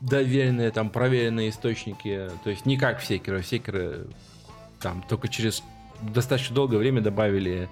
доверенные, 0.00 0.70
там, 0.72 0.90
проверенные 0.90 1.50
источники. 1.50 2.30
То 2.42 2.50
есть 2.50 2.66
не 2.66 2.76
как 2.76 2.98
в 2.98 3.04
Секеро. 3.04 3.42
В 3.42 3.46
Секеро 3.46 4.06
там 4.80 5.04
только 5.08 5.28
через 5.28 5.62
достаточно 6.00 6.54
долгое 6.56 6.78
время 6.78 7.00
добавили 7.00 7.68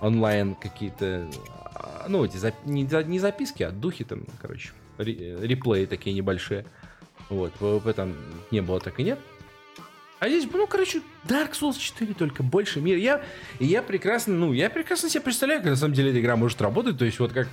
онлайн 0.00 0.54
какие-то, 0.54 1.28
а, 1.74 2.06
ну, 2.08 2.24
эти, 2.24 2.38
не, 2.64 2.84
не 2.84 3.18
записки, 3.18 3.62
а 3.62 3.70
духи 3.70 4.04
там, 4.04 4.24
короче, 4.40 4.70
реплеи 4.98 5.86
такие 5.86 6.14
небольшие. 6.14 6.64
Вот, 7.28 7.52
PvP 7.58 7.92
там 7.92 8.14
не 8.50 8.60
было, 8.60 8.80
так 8.80 8.98
и 9.00 9.02
нет. 9.02 9.18
А 10.18 10.28
здесь, 10.28 10.48
ну, 10.50 10.66
короче, 10.66 11.02
Dark 11.26 11.52
Souls 11.52 11.78
4 11.78 12.14
только 12.14 12.42
больше 12.42 12.80
мира. 12.80 12.98
Я, 12.98 13.22
я 13.60 13.82
прекрасно, 13.82 14.34
ну, 14.34 14.52
я 14.52 14.70
прекрасно 14.70 15.10
себе 15.10 15.20
представляю, 15.20 15.60
как 15.60 15.70
на 15.70 15.76
самом 15.76 15.94
деле 15.94 16.10
эта 16.10 16.20
игра 16.20 16.36
может 16.36 16.60
работать. 16.62 16.98
То 16.98 17.04
есть 17.04 17.18
вот 17.18 17.32
как, 17.32 17.48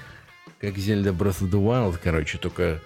как 0.61 0.75
Zelda 0.75 1.15
Breath 1.15 1.41
of 1.41 1.49
the 1.49 1.61
Wild, 1.61 1.99
короче, 2.01 2.37
только 2.37 2.79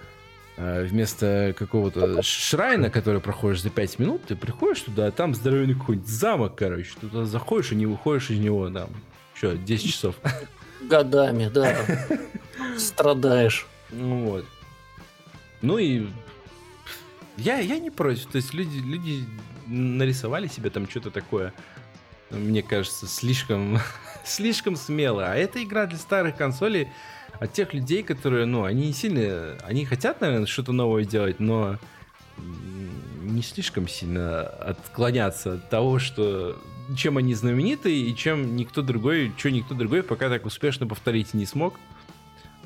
э, 0.56 0.84
вместо 0.84 1.54
какого-то 1.56 2.20
шрайна, 2.22 2.90
который 2.90 3.20
проходишь 3.20 3.62
за 3.62 3.70
5 3.70 3.98
минут, 4.00 4.24
ты 4.24 4.34
приходишь 4.34 4.80
туда, 4.80 5.06
а 5.06 5.10
там 5.12 5.34
здоровенный 5.34 5.74
какой-нибудь 5.74 6.08
замок, 6.08 6.56
короче. 6.56 6.90
Туда 7.00 7.24
заходишь 7.24 7.70
и 7.70 7.76
не 7.76 7.86
выходишь 7.86 8.30
из 8.30 8.40
него, 8.40 8.68
там, 8.70 8.90
что, 9.34 9.56
10 9.56 9.92
часов. 9.92 10.16
Годами, 10.80 11.48
да. 11.54 11.76
Страдаешь. 12.76 13.66
Ну 13.90 14.24
вот. 14.26 14.44
Ну 15.62 15.78
и 15.78 16.08
я, 17.36 17.58
я 17.58 17.78
не 17.78 17.90
против. 17.90 18.26
То 18.26 18.36
есть 18.36 18.52
люди, 18.54 18.78
люди 18.78 19.24
нарисовали 19.66 20.46
себе 20.48 20.70
там 20.70 20.88
что-то 20.88 21.10
такое, 21.10 21.52
мне 22.30 22.62
кажется, 22.62 23.06
слишком, 23.06 23.78
слишком 24.24 24.76
смело. 24.76 25.30
А 25.30 25.36
это 25.36 25.62
игра 25.62 25.86
для 25.86 25.98
старых 25.98 26.36
консолей 26.36 26.88
от 27.38 27.52
тех 27.52 27.72
людей, 27.74 28.02
которые, 28.02 28.46
ну, 28.46 28.64
они 28.64 28.88
не 28.88 28.92
сильно, 28.92 29.56
они 29.62 29.84
хотят, 29.84 30.20
наверное, 30.20 30.46
что-то 30.46 30.72
новое 30.72 31.04
делать, 31.04 31.38
но 31.38 31.78
не 33.22 33.42
слишком 33.42 33.86
сильно 33.88 34.42
отклоняться 34.46 35.54
от 35.54 35.70
того, 35.70 35.98
что 35.98 36.60
чем 36.96 37.18
они 37.18 37.34
знамениты 37.34 37.94
и 37.94 38.16
чем 38.16 38.56
никто 38.56 38.82
другой, 38.82 39.32
что 39.36 39.50
никто 39.50 39.74
другой 39.74 40.02
пока 40.02 40.28
так 40.28 40.46
успешно 40.46 40.86
повторить 40.86 41.34
не 41.34 41.46
смог. 41.46 41.74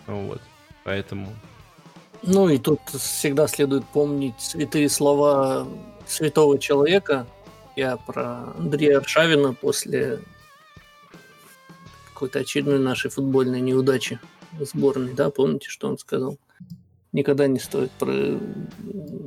Вот. 0.06 0.40
Поэтому... 0.84 1.28
Ну 2.22 2.48
и 2.48 2.58
тут 2.58 2.80
всегда 2.88 3.48
следует 3.48 3.84
помнить 3.86 4.34
святые 4.38 4.88
слова 4.88 5.66
святого 6.06 6.58
человека. 6.58 7.26
Я 7.74 7.96
про 7.96 8.52
Андрея 8.58 8.98
Аршавина 8.98 9.54
после 9.54 10.20
какой-то 12.12 12.40
очередной 12.40 12.78
нашей 12.78 13.10
футбольной 13.10 13.60
неудачи 13.60 14.20
сборной, 14.60 15.14
да, 15.14 15.30
помните, 15.30 15.68
что 15.68 15.88
он 15.88 15.98
сказал? 15.98 16.38
Никогда 17.12 17.46
не 17.46 17.58
стоит 17.58 17.90
про 17.92 18.38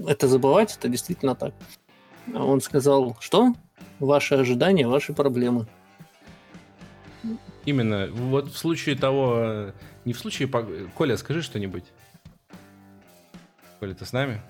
это 0.07 0.27
забывать, 0.27 0.75
это 0.77 0.87
действительно 0.87 1.35
так. 1.35 1.53
А 2.33 2.43
он 2.43 2.61
сказал, 2.61 3.17
что? 3.19 3.53
Ваши 3.99 4.35
ожидания, 4.35 4.87
ваши 4.87 5.13
проблемы. 5.13 5.67
Именно. 7.65 8.07
Вот 8.11 8.51
в 8.51 8.57
случае 8.57 8.95
того... 8.95 9.71
Не 10.05 10.13
в 10.13 10.19
случае... 10.19 10.47
Коля, 10.47 11.17
скажи 11.17 11.41
что-нибудь. 11.41 11.85
Коля, 13.79 13.93
ты 13.93 14.05
с 14.05 14.13
нами? 14.13 14.41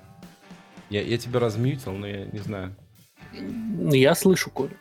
Я, 0.90 1.02
я 1.02 1.18
тебя 1.18 1.40
размьютил, 1.40 1.94
но 1.94 2.08
я 2.08 2.26
не 2.26 2.40
знаю. 2.40 2.76
Я 3.32 4.16
слышу, 4.16 4.50
Коля. 4.50 4.78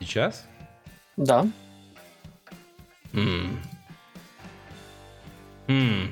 Сейчас? 0.00 0.46
Да. 1.16 1.46
Mm. 3.12 3.56
Mm. 5.66 6.08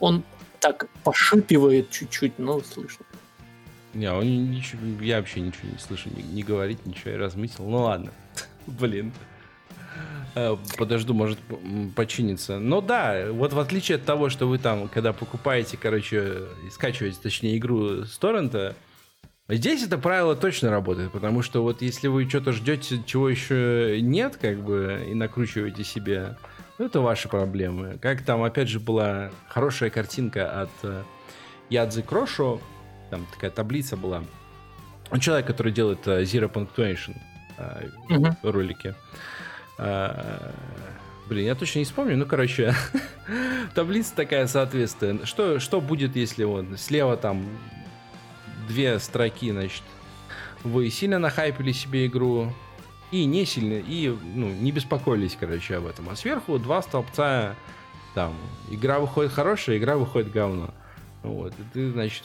Он 0.00 0.22
так 0.60 0.88
пошипивает 1.02 1.90
чуть-чуть, 1.90 2.38
но 2.38 2.60
слышно. 2.60 3.06
Не, 3.94 4.12
он 4.12 4.50
ничего, 4.50 5.02
я 5.02 5.18
вообще 5.18 5.40
ничего 5.40 5.70
не 5.72 5.78
слышу, 5.78 6.10
не, 6.14 6.22
не 6.22 6.42
говорит 6.42 6.84
ничего, 6.84 7.12
я 7.12 7.18
размысел. 7.18 7.64
Ну 7.64 7.78
ладно, 7.78 8.12
блин. 8.66 9.12
Э, 10.38 10.54
подожду, 10.76 11.14
может 11.14 11.38
починиться. 11.94 12.58
Но 12.58 12.82
да, 12.82 13.32
вот 13.32 13.54
в 13.54 13.58
отличие 13.58 13.96
от 13.96 14.04
того, 14.04 14.28
что 14.28 14.46
вы 14.46 14.58
там, 14.58 14.86
когда 14.88 15.14
покупаете, 15.14 15.78
короче, 15.78 16.42
скачиваете, 16.70 17.16
точнее, 17.22 17.56
игру 17.56 18.04
с 18.04 18.18
торрента, 18.18 18.76
здесь 19.48 19.82
это 19.82 19.96
правило 19.96 20.36
точно 20.36 20.70
работает, 20.70 21.10
потому 21.10 21.40
что 21.40 21.62
вот 21.62 21.80
если 21.80 22.08
вы 22.08 22.28
что-то 22.28 22.52
ждете, 22.52 23.02
чего 23.06 23.30
еще 23.30 23.98
нет, 24.02 24.36
как 24.36 24.58
бы, 24.58 25.06
и 25.08 25.14
накручиваете 25.14 25.84
себе, 25.84 26.36
ну, 26.76 26.84
это 26.84 27.00
ваши 27.00 27.30
проблемы. 27.30 27.96
Как 28.02 28.20
там, 28.20 28.42
опять 28.42 28.68
же, 28.68 28.78
была 28.78 29.30
хорошая 29.48 29.88
картинка 29.88 30.60
от 30.60 30.70
э, 30.82 31.02
Ядзы 31.70 32.02
Крошо, 32.02 32.60
там 33.08 33.26
такая 33.32 33.50
таблица 33.50 33.96
была. 33.96 34.22
Он 35.10 35.18
человек, 35.18 35.46
который 35.46 35.72
делает 35.72 36.06
Zero 36.06 36.52
Punctuation 36.52 37.16
uh, 37.56 37.90
uh-huh. 38.10 38.36
ролики. 38.42 38.88
Uh, 38.88 38.94
блин, 39.78 41.46
я 41.46 41.54
точно 41.54 41.80
не 41.80 41.84
вспомню, 41.84 42.16
ну, 42.16 42.26
короче, 42.26 42.74
таблица 43.74 44.14
такая 44.14 44.46
соответственно. 44.46 45.26
Что, 45.26 45.58
что 45.58 45.80
будет, 45.80 46.16
если 46.16 46.44
он 46.44 46.76
слева 46.76 47.16
там 47.16 47.46
две 48.68 48.98
строки, 48.98 49.50
значит, 49.50 49.82
вы 50.64 50.90
сильно 50.90 51.18
нахайпили 51.18 51.72
себе 51.72 52.06
игру, 52.06 52.52
и 53.10 53.24
не 53.24 53.44
сильно, 53.46 53.74
и 53.74 54.08
ну, 54.08 54.48
не 54.48 54.72
беспокоились, 54.72 55.36
короче, 55.38 55.76
об 55.76 55.86
этом. 55.86 56.08
А 56.08 56.16
сверху 56.16 56.58
два 56.58 56.82
столбца, 56.82 57.54
там, 58.14 58.34
игра 58.70 58.98
выходит 58.98 59.32
хорошая, 59.32 59.78
игра 59.78 59.96
выходит 59.96 60.32
говно. 60.32 60.70
Вот, 61.22 61.52
ты, 61.72 61.90
значит, 61.90 62.22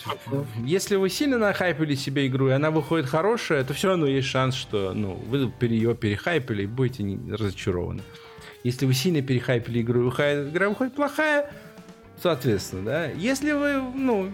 если 0.63 0.95
вы 0.95 1.09
сильно 1.09 1.37
нахайпили 1.37 1.95
себе 1.95 2.27
игру, 2.27 2.49
и 2.49 2.51
она 2.51 2.69
выходит 2.69 3.07
хорошая, 3.07 3.63
то 3.63 3.73
все 3.73 3.87
равно 3.87 4.05
есть 4.05 4.27
шанс, 4.27 4.53
что 4.53 4.93
ну, 4.93 5.13
вы 5.13 5.51
ее 5.67 5.95
перехайпили 5.95 6.63
и 6.63 6.67
будете 6.67 7.03
разочарованы. 7.33 8.03
Если 8.63 8.85
вы 8.85 8.93
сильно 8.93 9.21
перехайпили 9.23 9.81
игру, 9.81 10.01
и 10.01 10.03
выходит, 10.03 10.49
игра 10.49 10.69
выходит 10.69 10.93
плохая, 10.93 11.51
соответственно, 12.21 12.85
да. 12.85 13.05
Если 13.07 13.53
вы, 13.53 13.81
ну, 13.95 14.29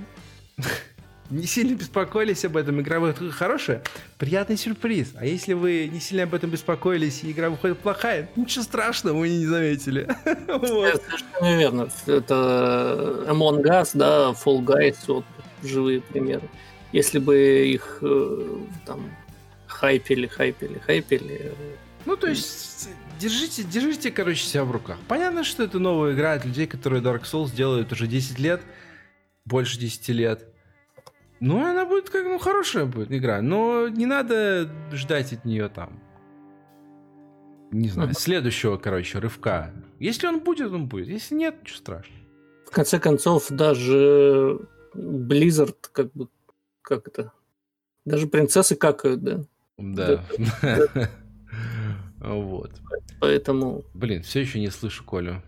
не 1.30 1.46
сильно 1.46 1.76
беспокоились 1.76 2.46
об 2.46 2.58
этом, 2.58 2.80
игра 2.82 3.00
выходит 3.00 3.34
хорошая, 3.34 3.84
приятный 4.18 4.58
сюрприз. 4.58 5.14
А 5.16 5.26
если 5.26 5.54
вы 5.54 5.90
не 5.92 6.00
сильно 6.00 6.24
об 6.24 6.34
этом 6.34 6.50
беспокоились, 6.50 7.24
и 7.24 7.32
игра 7.32 7.50
выходит 7.50 7.80
плохая, 7.80 8.30
ничего 8.36 8.64
страшного, 8.64 9.18
вы 9.18 9.30
не 9.30 9.46
заметили. 9.46 10.08
вот. 10.48 11.02
Совершенно 11.04 11.58
верно. 11.58 11.90
Это 12.06 13.26
Among 13.28 13.64
Us, 13.64 13.92
да, 13.94 14.32
Fall 14.32 14.64
Guys, 14.64 14.98
вот 15.08 15.26
живые 15.64 16.02
примеры. 16.02 16.44
Если 16.92 17.20
бы 17.20 17.38
их 17.68 18.00
э, 18.02 18.58
там 18.86 19.10
хайпели, 19.68 20.28
хайпели, 20.28 20.80
хайпели. 20.80 21.54
Ну, 22.06 22.16
то 22.16 22.28
есть, 22.28 22.90
держите, 23.20 23.64
держите, 23.64 24.12
короче, 24.12 24.46
себя 24.46 24.64
в 24.64 24.72
руках. 24.72 24.98
Понятно, 25.08 25.44
что 25.44 25.64
это 25.64 25.80
новая 25.80 26.14
игра 26.14 26.34
от 26.34 26.46
людей, 26.46 26.68
которые 26.68 27.02
Dark 27.02 27.24
Souls 27.24 27.54
делают 27.54 27.92
уже 27.92 28.08
10 28.08 28.40
лет, 28.40 28.62
больше 29.46 29.78
10 29.78 30.10
лет. 30.10 30.48
Ну, 31.40 31.64
она 31.64 31.86
будет 31.86 32.10
как, 32.10 32.24
ну, 32.24 32.40
хорошая 32.40 32.86
будет 32.86 33.12
игра, 33.12 33.42
но 33.42 33.88
не 33.90 34.06
надо 34.06 34.70
ждать 34.92 35.34
от 35.34 35.46
нее 35.46 35.70
там, 35.70 36.02
не 37.72 37.90
знаю, 37.90 38.14
следующего, 38.14 38.78
короче, 38.78 39.20
рывка. 39.20 39.74
Если 40.00 40.28
он 40.28 40.40
будет, 40.40 40.72
он 40.72 40.88
будет. 40.88 41.08
Если 41.08 41.36
нет, 41.36 41.62
ничего 41.62 41.78
страшного. 41.78 42.22
В 42.66 42.72
конце 42.72 43.00
концов, 43.00 43.48
даже 43.50 44.60
Blizzard, 44.94 45.76
как 45.92 46.12
бы, 46.14 46.28
как 46.82 47.08
это, 47.08 47.32
даже 48.06 48.28
принцессы 48.28 48.76
какают, 48.76 49.24
да? 49.24 49.44
Да. 49.78 50.24
Вот. 52.20 52.72
Поэтому... 53.20 53.84
Блин, 53.94 54.24
все 54.24 54.42
еще 54.42 54.60
не 54.60 54.70
слышу 54.70 55.04
Колю. 55.06 55.44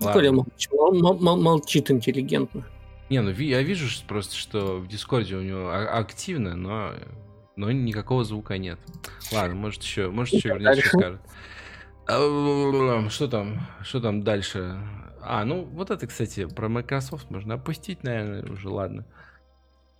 Коля 0.00 0.32
молчит 0.32 1.90
интеллигентно. 1.90 2.66
Не, 3.12 3.20
ну 3.20 3.30
я 3.30 3.60
вижу 3.60 3.86
просто, 4.08 4.34
что 4.34 4.78
в 4.78 4.88
Дискорде 4.88 5.36
у 5.36 5.42
него 5.42 5.68
а, 5.68 5.98
активно, 5.98 6.56
но, 6.56 6.94
но 7.56 7.70
никакого 7.70 8.24
звука 8.24 8.56
нет. 8.56 8.78
Ладно, 9.30 9.54
может 9.54 9.82
еще, 9.82 10.08
может 10.08 10.32
еще 10.32 10.48
вернется 10.48 10.88
скажет. 10.88 11.20
А, 12.08 13.06
что 13.10 13.28
там? 13.28 13.60
Что 13.82 14.00
там 14.00 14.22
дальше? 14.22 14.78
А, 15.20 15.44
ну 15.44 15.64
вот 15.64 15.90
это, 15.90 16.06
кстати, 16.06 16.46
про 16.46 16.70
Microsoft 16.70 17.30
можно 17.30 17.56
опустить, 17.56 18.02
наверное, 18.02 18.50
уже 18.50 18.70
ладно. 18.70 19.04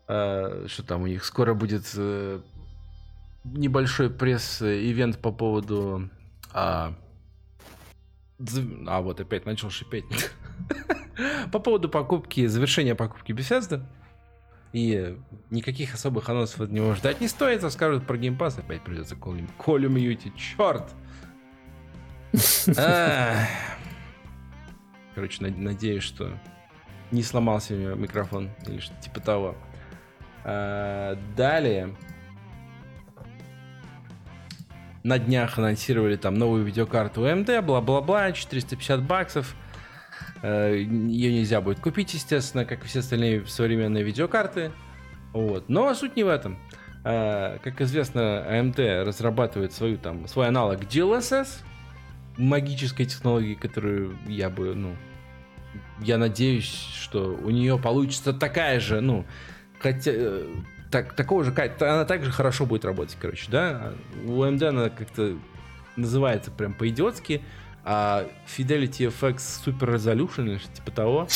А, 0.08 0.64
что 0.66 0.82
там 0.82 1.02
у 1.02 1.06
них 1.06 1.22
скоро 1.26 1.52
будет 1.52 1.84
э, 1.94 2.40
небольшой 3.44 4.08
пресс-ивент 4.08 5.18
по 5.18 5.32
поводу... 5.32 6.08
А, 6.54 6.94
а 8.86 9.00
вот 9.02 9.20
опять 9.20 9.44
начал 9.44 9.68
шипеть. 9.68 10.06
По 11.50 11.58
поводу 11.58 11.88
покупки, 11.88 12.46
завершения 12.46 12.94
покупки 12.94 13.32
Bethesda. 13.32 13.84
И 14.72 15.18
никаких 15.50 15.94
особых 15.94 16.28
анонсов 16.30 16.62
от 16.62 16.70
него 16.70 16.94
ждать 16.94 17.20
не 17.20 17.28
стоит. 17.28 17.62
Скажут 17.70 18.06
про 18.06 18.16
Pass, 18.16 18.58
опять 18.58 18.82
придется 18.82 19.16
Колю, 19.16 19.46
Колю 19.58 19.90
мьюти. 19.90 20.32
Черт! 20.34 20.94
Короче, 25.14 25.44
надеюсь, 25.44 26.02
что 26.02 26.32
не 27.10 27.22
сломался 27.22 27.74
у 27.74 27.76
него 27.76 27.94
микрофон 27.94 28.50
или 28.66 28.78
что 28.78 28.94
типа 29.02 29.20
того. 29.20 29.54
А, 30.44 31.18
далее. 31.36 31.94
На 35.02 35.18
днях 35.18 35.58
анонсировали 35.58 36.16
там 36.16 36.34
новую 36.34 36.64
видеокарту 36.64 37.26
AMD, 37.26 37.60
бла-бла-бла, 37.60 38.32
450 38.32 39.02
баксов. 39.02 39.54
Ее 40.42 41.32
нельзя 41.32 41.60
будет 41.60 41.78
купить, 41.80 42.14
естественно, 42.14 42.64
как 42.64 42.84
и 42.84 42.88
все 42.88 43.00
остальные 43.00 43.46
современные 43.46 44.02
видеокарты. 44.02 44.72
Вот. 45.32 45.68
Но 45.68 45.94
суть 45.94 46.16
не 46.16 46.24
в 46.24 46.28
этом. 46.28 46.58
Э, 47.04 47.58
как 47.62 47.80
известно, 47.80 48.44
AMD 48.48 49.04
разрабатывает 49.04 49.72
свою, 49.72 49.98
там, 49.98 50.28
свой 50.28 50.48
аналог 50.48 50.80
DLSS, 50.82 51.62
магической 52.36 53.06
технологии, 53.06 53.54
которую 53.54 54.16
я 54.26 54.50
бы, 54.50 54.74
ну, 54.74 54.96
я 56.00 56.18
надеюсь, 56.18 56.70
что 56.70 57.34
у 57.42 57.50
нее 57.50 57.78
получится 57.78 58.32
такая 58.32 58.78
же, 58.78 59.00
ну, 59.00 59.24
хотя 59.80 60.12
э, 60.14 60.46
так, 60.90 61.14
такого 61.14 61.42
же, 61.42 61.52
она 61.80 62.04
также 62.04 62.30
хорошо 62.30 62.66
будет 62.66 62.84
работать, 62.84 63.16
короче, 63.20 63.50
да. 63.50 63.92
У 64.24 64.42
AMD 64.42 64.64
она 64.64 64.88
как-то 64.88 65.36
называется 65.96 66.50
прям 66.50 66.72
по-идиотски 66.72 67.42
а 67.84 68.26
Fidelity 68.46 69.12
FX 69.12 69.64
Super 69.64 69.94
Resolution 69.94 70.46
или 70.50 70.58
типа 70.58 70.90
того. 70.90 71.28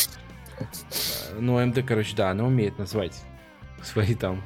Ну, 1.39 1.59
AMD, 1.59 1.83
короче, 1.83 2.17
да, 2.17 2.31
она 2.31 2.45
умеет 2.45 2.79
назвать 2.79 3.21
свои 3.83 4.15
там 4.15 4.43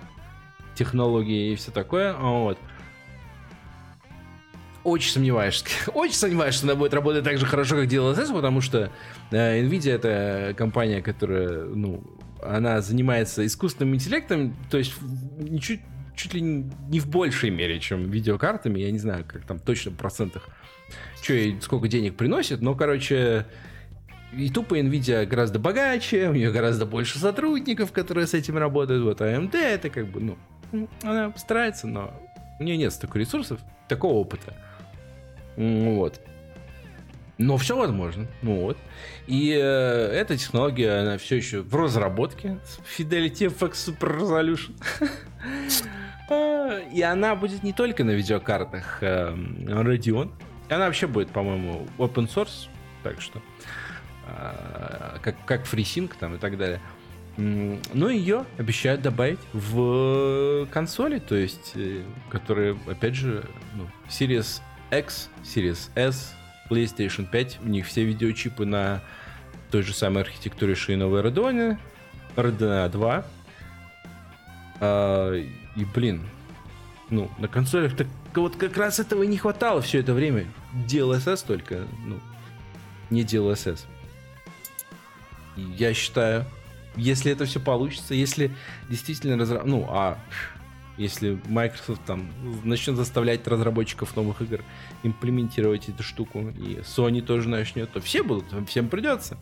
технологии 0.75 1.53
и 1.53 1.57
все 1.57 1.71
такое. 1.71 2.15
Вот. 2.15 2.59
Очень 4.83 5.13
сомневаюсь, 5.13 5.63
очень 5.95 6.15
сомневаюсь, 6.15 6.55
что 6.55 6.67
она 6.67 6.75
будет 6.75 6.95
работать 6.95 7.23
так 7.23 7.37
же 7.39 7.45
хорошо, 7.45 7.77
как 7.77 7.87
DLSS, 7.87 8.33
потому 8.33 8.63
что 8.63 8.91
э, 9.31 9.63
Nvidia 9.63 9.93
это 9.93 10.55
компания, 10.57 11.03
которая, 11.03 11.65
ну, 11.65 12.03
она 12.43 12.81
занимается 12.81 13.45
искусственным 13.45 13.95
интеллектом, 13.95 14.57
то 14.71 14.79
есть 14.79 14.95
ничуть 15.39 15.81
чуть 16.21 16.35
ли 16.35 16.43
не 16.43 17.01
в 17.01 17.09
большей 17.09 17.49
мере, 17.49 17.81
чем 17.81 18.11
видеокартами. 18.11 18.79
Я 18.79 18.91
не 18.91 18.99
знаю, 18.99 19.25
как 19.27 19.47
там 19.47 19.59
точно 19.59 19.91
в 19.91 19.97
процентах, 19.97 20.49
что 21.23 21.33
и 21.33 21.59
сколько 21.61 21.89
денег 21.89 22.17
приносит, 22.17 22.61
но, 22.61 22.75
короче, 22.75 23.47
и 24.35 24.51
тупо 24.51 24.79
Nvidia 24.79 25.25
гораздо 25.25 25.59
богаче, 25.59 26.29
у 26.29 26.35
нее 26.35 26.53
гораздо 26.53 26.85
больше 26.85 27.19
сотрудников, 27.19 27.93
которые 27.93 28.27
с 28.27 28.35
этим 28.35 28.59
работают. 28.59 29.03
Вот 29.03 29.23
AMD 29.23 29.57
это 29.57 29.89
как 29.89 30.09
бы, 30.09 30.37
ну, 30.73 30.89
она 31.03 31.33
старается, 31.37 31.87
но 31.87 32.13
у 32.59 32.65
нее 32.65 32.77
нет 32.77 32.93
столько 32.93 33.19
ресурсов, 33.19 33.61
такого 33.89 34.15
опыта. 34.15 34.55
Вот. 35.57 36.21
Но 37.39 37.57
все 37.57 37.75
возможно. 37.75 38.27
Ну 38.43 38.61
вот. 38.61 38.77
И 39.27 39.59
э, 39.59 39.59
эта 39.59 40.37
технология, 40.37 41.01
она 41.01 41.17
все 41.17 41.37
еще 41.37 41.63
в 41.63 41.75
разработке. 41.75 42.59
Fidelity 42.99 43.47
FX 43.47 43.73
Super 43.73 44.21
Resolution. 44.21 44.75
И 46.31 47.03
она 47.03 47.35
будет 47.35 47.63
не 47.63 47.73
только 47.73 48.05
на 48.05 48.11
видеокартах 48.11 48.99
э, 49.03 49.35
Radeon. 49.67 50.31
Она 50.69 50.87
вообще 50.87 51.07
будет, 51.07 51.31
по-моему, 51.31 51.87
open 51.99 52.29
source. 52.33 52.69
Так 53.03 53.21
что 53.21 53.41
э, 54.27 55.19
как, 55.23 55.45
как 55.45 55.65
FreeSync 55.65 56.13
там 56.19 56.37
и 56.37 56.39
так 56.39 56.57
далее. 56.57 56.81
Но 57.37 58.11
ее 58.11 58.45
обещают 58.59 59.03
добавить 59.03 59.39
в 59.53 60.67
консоли, 60.67 61.19
то 61.19 61.35
есть, 61.35 61.73
э, 61.75 62.03
которые, 62.29 62.79
опять 62.87 63.15
же, 63.15 63.45
ну, 63.75 63.89
Series 64.09 64.61
X, 64.91 65.31
Series 65.43 65.91
S, 65.95 66.35
PlayStation 66.69 67.29
5, 67.29 67.61
у 67.65 67.69
них 67.69 67.87
все 67.87 68.05
видеочипы 68.05 68.65
на 68.67 69.03
той 69.71 69.83
же 69.83 69.95
самой 69.95 70.23
архитектуре 70.25 70.75
шиновой 70.75 71.23
Radeon, 71.23 71.79
RDNA 72.37 72.89
2. 72.91 73.25
А, 74.81 75.35
и, 75.35 75.85
блин, 75.95 76.23
ну, 77.11 77.31
на 77.39 77.49
консолях 77.49 77.97
так 77.97 78.07
вот 78.35 78.57
как 78.57 78.77
раз 78.77 78.99
этого 78.99 79.23
и 79.23 79.27
не 79.27 79.37
хватало 79.37 79.83
все 79.83 80.01
это 80.01 80.15
время. 80.15 80.47
DLSS 80.87 81.45
только, 81.47 81.87
ну, 82.07 82.19
не 83.11 83.23
DLSS. 83.23 83.81
Я 85.57 85.93
считаю, 85.95 86.47
если 86.97 87.33
это 87.33 87.45
все 87.45 87.61
получится, 87.61 88.15
если 88.15 88.51
действительно 88.89 89.37
разраб... 89.37 89.65
Ну, 89.65 89.87
а 89.91 90.19
если 90.97 91.41
Microsoft 91.47 92.05
там 92.05 92.31
начнет 92.63 92.97
заставлять 92.97 93.47
разработчиков 93.47 94.15
новых 94.17 94.43
игр 94.43 94.61
имплементировать 95.03 95.89
эту 95.89 96.03
штуку, 96.03 96.51
и 96.51 96.81
Sony 96.81 97.23
тоже 97.23 97.49
начнет, 97.49 97.91
то 97.91 98.01
все 98.01 98.23
будут, 98.23 98.47
всем 98.69 98.89
придется. 98.89 99.39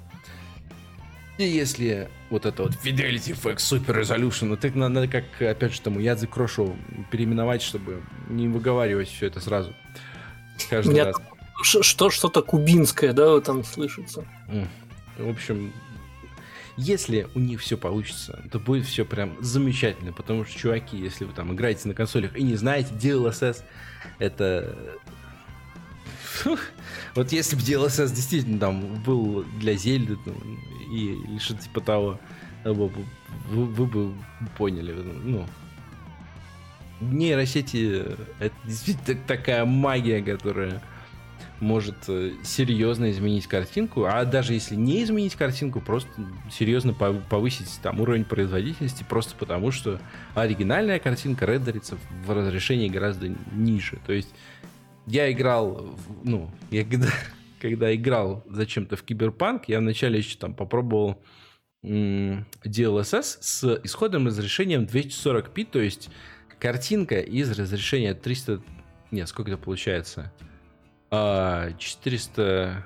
И 1.39 1.45
если 1.45 2.09
вот 2.31 2.47
это 2.47 2.65
вот 2.65 2.73
Fidelity 2.73 3.33
FX 3.33 3.57
Super 3.59 4.03
Resolution, 4.03 4.47
ну 4.47 4.57
так 4.57 4.75
надо, 4.75 5.07
как, 5.07 5.25
опять 5.41 5.73
же, 5.73 5.81
тому 5.81 6.01
Ядзе 6.01 6.27
Крошу 6.27 6.77
переименовать, 7.11 7.63
чтобы 7.63 8.03
не 8.29 8.49
выговаривать 8.49 9.09
все 9.09 9.27
это 9.27 9.39
сразу. 9.41 9.73
Каждый 10.69 10.95
Нет, 10.95 11.07
раз. 11.07 11.17
Что, 11.63 12.11
что-то 12.11 12.43
кубинское, 12.43 13.13
да, 13.13 13.41
там 13.41 13.65
слышится. 13.65 14.25
В 15.17 15.29
общем, 15.29 15.73
если 16.77 17.29
у 17.35 17.39
них 17.39 17.61
все 17.61 17.77
получится, 17.77 18.45
то 18.51 18.59
будет 18.59 18.87
все 18.87 19.05
прям 19.05 19.37
замечательно, 19.41 20.13
потому 20.13 20.45
что, 20.45 20.59
чуваки, 20.59 20.97
если 20.97 21.25
вы 21.25 21.33
там 21.33 21.53
играете 21.55 21.89
на 21.89 21.95
консолях 21.95 22.37
и 22.37 22.43
не 22.43 22.57
знаете, 22.57 22.91
DLSS 22.95 23.63
это... 24.19 24.77
Вот 27.15 27.33
если 27.33 27.57
бы 27.57 27.63
DLSS 27.63 28.15
действительно 28.15 28.59
там 28.59 29.03
был 29.03 29.45
для 29.59 29.75
Зельды 29.75 30.19
и 30.91 31.13
или 31.13 31.39
что-то 31.39 31.63
типа 31.63 31.81
того, 31.81 32.21
вы, 32.65 32.91
вы, 33.51 33.65
вы 33.67 33.87
бы 33.87 34.15
поняли. 34.57 34.93
Ну, 34.93 35.47
нейросети 37.01 38.05
это 38.39 38.55
действительно 38.65 39.19
такая 39.27 39.65
магия, 39.65 40.23
которая 40.23 40.83
может 41.61 41.97
э, 42.07 42.35
серьезно 42.45 43.11
изменить 43.11 43.49
картинку, 43.49 44.05
а 44.05 44.25
даже 44.25 44.55
если 44.55 44.77
не 44.77 45.03
изменить 45.03 45.35
картинку, 45.35 45.81
просто 45.81 46.09
серьезно 46.53 46.93
повысить 46.93 47.81
там 47.83 48.01
уровень 48.01 48.25
производительности, 48.25 49.05
просто 49.09 49.35
потому 49.35 49.73
что 49.73 50.01
оригинальная 50.35 51.01
картинка 51.01 51.47
рендерится 51.47 51.99
в 52.25 52.31
разрешении 52.31 52.89
гораздо 52.89 53.29
ниже. 53.53 53.99
То 54.07 54.13
есть 54.13 54.29
я 55.09 55.33
играл, 55.33 55.97
ну, 56.23 56.51
я 56.71 56.85
когда, 56.85 57.09
когда 57.61 57.95
играл 57.95 58.45
зачем-то 58.49 58.97
в 58.97 59.03
Киберпанк, 59.03 59.69
я 59.69 59.79
вначале 59.79 60.19
еще 60.19 60.37
там 60.39 60.55
попробовал 60.55 61.23
DLSS 61.83 63.39
с 63.41 63.81
исходным 63.85 64.27
разрешением 64.27 64.85
240p, 64.85 65.65
то 65.65 65.81
есть 65.81 66.11
картинка 66.59 67.21
из 67.21 67.51
разрешения 67.59 68.15
300... 68.15 68.61
Нет, 69.11 69.29
сколько 69.29 69.51
это 69.53 69.61
получается? 69.61 70.33
400... 71.11 72.85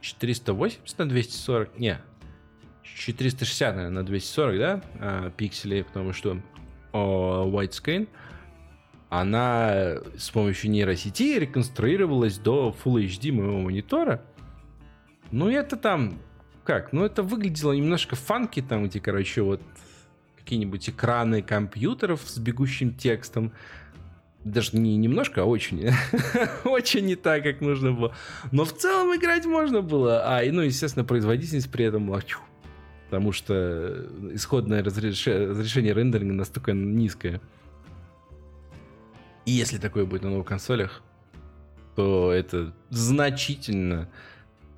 480 0.00 0.98
на 0.98 1.08
240? 1.08 1.78
Не. 1.78 2.00
460, 2.82 3.76
наверное, 3.76 4.02
на 4.02 4.06
240, 4.06 4.58
да? 4.58 4.82
А, 4.98 5.30
пикселей, 5.30 5.84
потому 5.84 6.14
что 6.14 6.40
о, 6.92 7.46
widescreen 7.52 8.08
она 9.10 9.96
с 10.16 10.30
помощью 10.30 10.70
нейросети 10.70 11.38
реконструировалась 11.38 12.38
до 12.38 12.74
Full 12.84 13.04
HD 13.04 13.32
моего 13.32 13.58
монитора. 13.58 14.22
Ну, 15.30 15.50
это 15.50 15.76
там... 15.76 16.18
Как? 16.64 16.92
Ну, 16.92 17.04
это 17.04 17.22
выглядело 17.22 17.72
немножко 17.72 18.14
фанки, 18.14 18.62
там 18.62 18.84
эти, 18.84 18.98
короче, 18.98 19.42
вот 19.42 19.60
какие-нибудь 20.38 20.88
экраны 20.88 21.42
компьютеров 21.42 22.22
с 22.24 22.38
бегущим 22.38 22.94
текстом 22.94 23.52
даже 24.44 24.76
не 24.76 24.96
немножко, 24.96 25.42
а 25.42 25.44
очень, 25.44 25.90
очень 26.64 27.04
не 27.04 27.16
так, 27.16 27.42
как 27.42 27.60
нужно 27.60 27.92
было. 27.92 28.14
Но 28.52 28.64
в 28.64 28.74
целом 28.74 29.14
играть 29.14 29.44
можно 29.44 29.82
было. 29.82 30.22
А, 30.24 30.42
и, 30.42 30.50
ну, 30.50 30.62
естественно, 30.62 31.04
производительность 31.04 31.70
при 31.70 31.84
этом 31.84 32.06
была 32.06 32.22
потому 33.06 33.32
что 33.32 34.06
исходное 34.32 34.84
разрешение, 34.84 35.48
разрешение 35.48 35.92
рендеринга 35.92 36.32
настолько 36.32 36.72
низкое. 36.72 37.40
И 39.46 39.52
если 39.52 39.78
такое 39.78 40.04
будет 40.04 40.22
на 40.22 40.30
новых 40.30 40.46
консолях, 40.46 41.02
то 41.96 42.32
это 42.32 42.74
значительно 42.90 44.08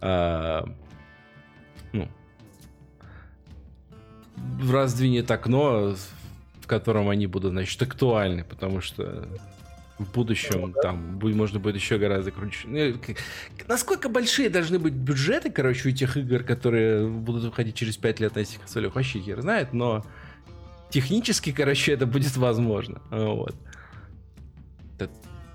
а, 0.00 0.68
ну, 1.92 2.08
раздвинет 4.70 5.30
окно, 5.30 5.94
в 6.60 6.66
котором 6.66 7.08
они 7.08 7.26
будут, 7.26 7.52
значит, 7.52 7.80
актуальны, 7.82 8.44
потому 8.44 8.80
что 8.80 9.28
в 9.98 10.12
будущем 10.12 10.74
там 10.82 11.18
будет, 11.18 11.36
можно 11.36 11.60
будет 11.60 11.76
еще 11.76 11.98
гораздо 11.98 12.30
круче. 12.30 12.66
Ну, 12.66 12.94
насколько 13.68 14.08
большие 14.08 14.48
должны 14.50 14.78
быть 14.78 14.94
бюджеты, 14.94 15.50
короче, 15.50 15.90
у 15.90 15.92
тех 15.92 16.16
игр, 16.16 16.42
которые 16.42 17.06
будут 17.06 17.44
выходить 17.44 17.76
через 17.76 17.96
5 17.96 18.20
лет 18.20 18.34
на 18.34 18.40
этих 18.40 18.58
консолях, 18.58 18.94
вообще 18.94 19.20
хер 19.20 19.40
знает, 19.42 19.72
но 19.72 20.04
технически, 20.90 21.52
короче, 21.52 21.92
это 21.92 22.06
будет 22.06 22.36
возможно. 22.36 23.00
Вот. 23.10 23.54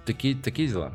Такие, 0.05 0.35
такие 0.35 0.67
дела. 0.67 0.93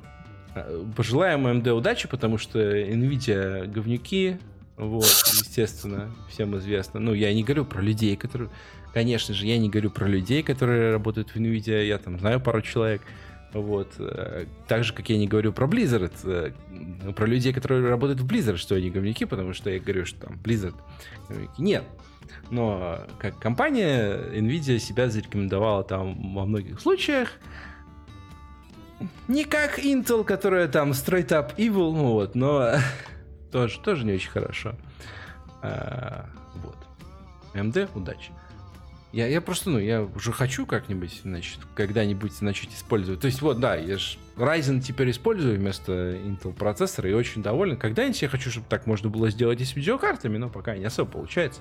А, 0.55 0.85
пожелаем 0.97 1.47
AMD 1.47 1.71
удачи, 1.71 2.09
потому 2.09 2.39
что 2.39 2.59
Nvidia 2.59 3.67
говнюки, 3.67 4.39
вот, 4.77 5.05
естественно, 5.05 6.11
всем 6.29 6.57
известно. 6.59 7.01
Ну, 7.01 7.15
я 7.15 7.33
не 7.33 7.45
говорю 7.45 7.65
про 7.65 7.81
людей, 7.81 8.17
которые... 8.17 8.51
Конечно 8.93 9.35
же, 9.35 9.47
я 9.47 9.59
не 9.59 9.71
говорю 9.71 9.91
про 9.91 10.07
людей, 10.07 10.43
которые 10.43 10.93
работают 10.93 11.31
в 11.31 11.37
Nvidia, 11.37 11.87
я 11.87 11.99
там 11.99 12.19
знаю 12.19 12.41
пару 12.41 12.61
человек, 12.61 13.03
вот. 13.53 13.89
Э, 13.99 14.47
так 14.67 14.85
же, 14.85 14.93
как 14.93 15.09
я 15.11 15.19
не 15.19 15.27
говорю 15.27 15.53
про 15.53 15.67
Blizzard, 15.67 16.13
э, 16.25 17.13
про 17.13 17.27
людей, 17.27 17.53
которые 17.53 17.87
работают 17.87 18.21
в 18.21 18.27
Blizzard, 18.27 18.57
что 18.57 18.75
они 18.75 18.91
говнюки, 18.91 19.25
потому 19.25 19.53
что 19.53 19.71
я 19.71 19.79
говорю, 19.79 20.07
что 20.07 20.27
там 20.27 20.39
Blizzard 20.43 20.75
говнюки. 21.29 21.63
Нет. 21.63 21.85
Но 22.51 23.01
как 23.19 23.39
компания, 23.39 24.17
Nvidia 24.33 24.79
себя 24.79 25.09
зарекомендовала 25.09 25.85
там 25.85 26.35
во 26.35 26.47
многих 26.47 26.81
случаях. 26.81 27.33
Не 29.29 29.45
как 29.45 29.79
Intel, 29.79 30.25
которая 30.25 30.69
там 30.69 30.93
straight 30.93 31.29
up 31.29 31.57
evil, 31.57 31.93
ну 31.93 32.13
вот, 32.13 32.35
но 32.35 32.75
тоже, 33.53 33.81
тоже 33.81 34.05
не 34.05 34.13
очень 34.13 34.31
хорошо. 34.31 34.75
А, 35.63 36.27
вот. 36.57 36.77
AMD, 37.55 37.91
удачи. 37.95 38.33
Я, 39.13 39.27
я 39.27 39.43
просто, 39.43 39.69
ну, 39.69 39.79
я 39.79 40.03
уже 40.03 40.33
хочу 40.33 40.65
как-нибудь, 40.65 41.21
значит, 41.23 41.61
когда-нибудь 41.75 42.41
начать 42.41 42.73
использовать. 42.73 43.21
То 43.21 43.27
есть, 43.27 43.43
вот, 43.43 43.61
да, 43.61 43.75
я 43.77 43.99
же 43.99 44.17
Ryzen 44.37 44.81
теперь 44.81 45.11
использую 45.11 45.59
вместо 45.59 45.93
Intel 46.17 46.55
процессора 46.55 47.11
и 47.11 47.13
очень 47.13 47.43
доволен. 47.43 47.77
Когда-нибудь 47.77 48.23
я 48.23 48.29
хочу, 48.29 48.51
чтобы 48.51 48.67
так 48.71 48.87
можно 48.87 49.11
было 49.11 49.31
сделать 49.31 49.61
и 49.61 49.67
с 49.67 49.77
видеокартами, 49.77 50.39
но 50.39 50.49
пока 50.49 50.77
не 50.79 50.87
особо 50.87 51.11
получается. 51.11 51.61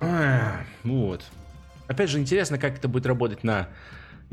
А, 0.00 0.60
вот. 0.82 1.24
Опять 1.86 2.10
же, 2.10 2.18
интересно, 2.18 2.58
как 2.58 2.76
это 2.76 2.86
будет 2.86 3.06
работать 3.06 3.42
на 3.42 3.68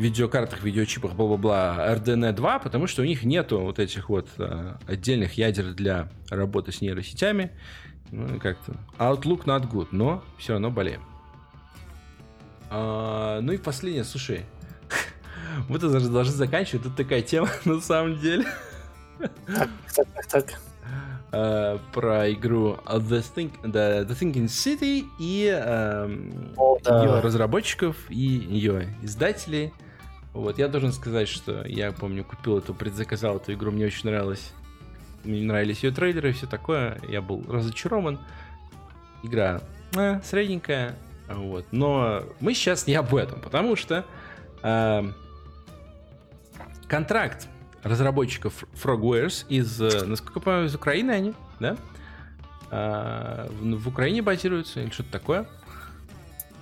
видеокартах, 0.01 0.63
видеочипах, 0.63 1.13
бла-бла-бла, 1.13 1.85
RDNA 1.95 2.33
2, 2.33 2.59
потому 2.59 2.87
что 2.87 3.01
у 3.01 3.05
них 3.05 3.23
нету 3.23 3.59
вот 3.59 3.79
этих 3.79 4.09
вот 4.09 4.27
а, 4.37 4.77
отдельных 4.87 5.33
ядер 5.33 5.73
для 5.73 6.09
работы 6.29 6.71
с 6.71 6.81
нейросетями. 6.81 7.51
Ну, 8.11 8.39
как-то 8.39 8.73
Outlook 8.97 9.45
not 9.45 9.69
good, 9.71 9.87
но 9.91 10.23
все 10.37 10.53
равно 10.53 10.69
болеем. 10.69 11.01
А, 12.69 13.39
ну 13.41 13.53
и 13.53 13.57
последнее, 13.57 14.03
слушай. 14.03 14.45
Мы 15.69 15.79
тут 15.79 15.91
даже 15.91 16.09
должны 16.09 16.33
заканчивать. 16.33 16.83
Тут 16.83 16.95
такая 16.95 17.21
тема 17.21 17.49
на 17.65 17.79
самом 17.79 18.19
деле. 18.19 18.45
Так, 19.19 19.69
так, 19.95 20.07
так, 20.13 20.27
так. 20.27 20.61
А, 21.31 21.79
про 21.93 22.31
игру 22.31 22.77
The, 22.85 23.23
Think, 23.35 23.61
The, 23.63 24.05
The 24.05 24.19
Thinking 24.19 24.45
City 24.45 25.05
и 25.19 25.47
эм, 25.47 26.53
О, 26.57 26.77
да. 26.83 27.03
ее 27.03 27.19
разработчиков 27.19 27.95
и 28.09 28.15
ее 28.15 28.93
издателей. 29.01 29.73
Вот, 30.33 30.57
я 30.57 30.67
должен 30.67 30.93
сказать, 30.93 31.27
что 31.27 31.65
я 31.65 31.91
помню, 31.91 32.23
купил 32.23 32.57
эту, 32.57 32.73
предзаказал 32.73 33.37
эту 33.37 33.53
игру, 33.53 33.71
мне 33.71 33.85
очень 33.85 34.09
нравилось. 34.09 34.53
Мне 35.23 35.43
нравились 35.43 35.83
ее 35.83 35.91
трейлеры 35.91 36.29
и 36.29 36.33
все 36.33 36.47
такое. 36.47 36.99
Я 37.07 37.21
был 37.21 37.43
разочарован. 37.47 38.19
Игра 39.23 39.61
э, 39.95 40.19
средненькая. 40.23 40.95
Вот. 41.27 41.65
Но 41.71 42.23
мы 42.39 42.53
сейчас 42.53 42.87
не 42.87 42.95
об 42.95 43.13
этом, 43.13 43.39
потому 43.39 43.75
что 43.75 44.05
эм, 44.63 45.13
контракт 46.87 47.47
разработчиков 47.83 48.63
Frogwares 48.73 49.45
из, 49.47 49.79
э, 49.81 50.05
насколько 50.05 50.39
я 50.39 50.43
понимаю, 50.43 50.65
из 50.67 50.75
Украины 50.75 51.11
они, 51.11 51.33
да? 51.59 51.77
А, 52.69 53.47
в, 53.49 53.79
в 53.79 53.87
Украине 53.87 54.21
базируются 54.21 54.81
или 54.81 54.89
что-то 54.89 55.11
такое. 55.11 55.47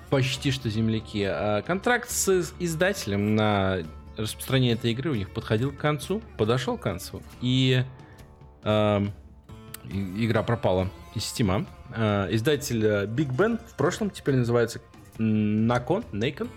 Почти 0.09 0.51
что 0.51 0.69
земляки. 0.69 1.23
А 1.23 1.61
контракт 1.61 2.09
с 2.09 2.51
издателем 2.59 3.35
на 3.35 3.79
распространение 4.17 4.73
этой 4.75 4.91
игры 4.91 5.11
у 5.11 5.15
них 5.15 5.29
подходил 5.31 5.71
к 5.71 5.77
концу, 5.77 6.21
подошел 6.37 6.77
к 6.77 6.81
концу, 6.81 7.21
и 7.41 7.83
и- 8.63 10.25
игра 10.25 10.43
пропала 10.43 10.89
из 11.15 11.23
Steam. 11.23 11.65
А, 11.91 12.27
издатель 12.31 12.85
э, 12.85 13.05
Big 13.05 13.35
Ben 13.35 13.59
в 13.67 13.75
прошлом 13.75 14.09
теперь 14.09 14.35
называется 14.35 14.81
Nakon, 15.17 16.05
Nakon. 16.11 16.49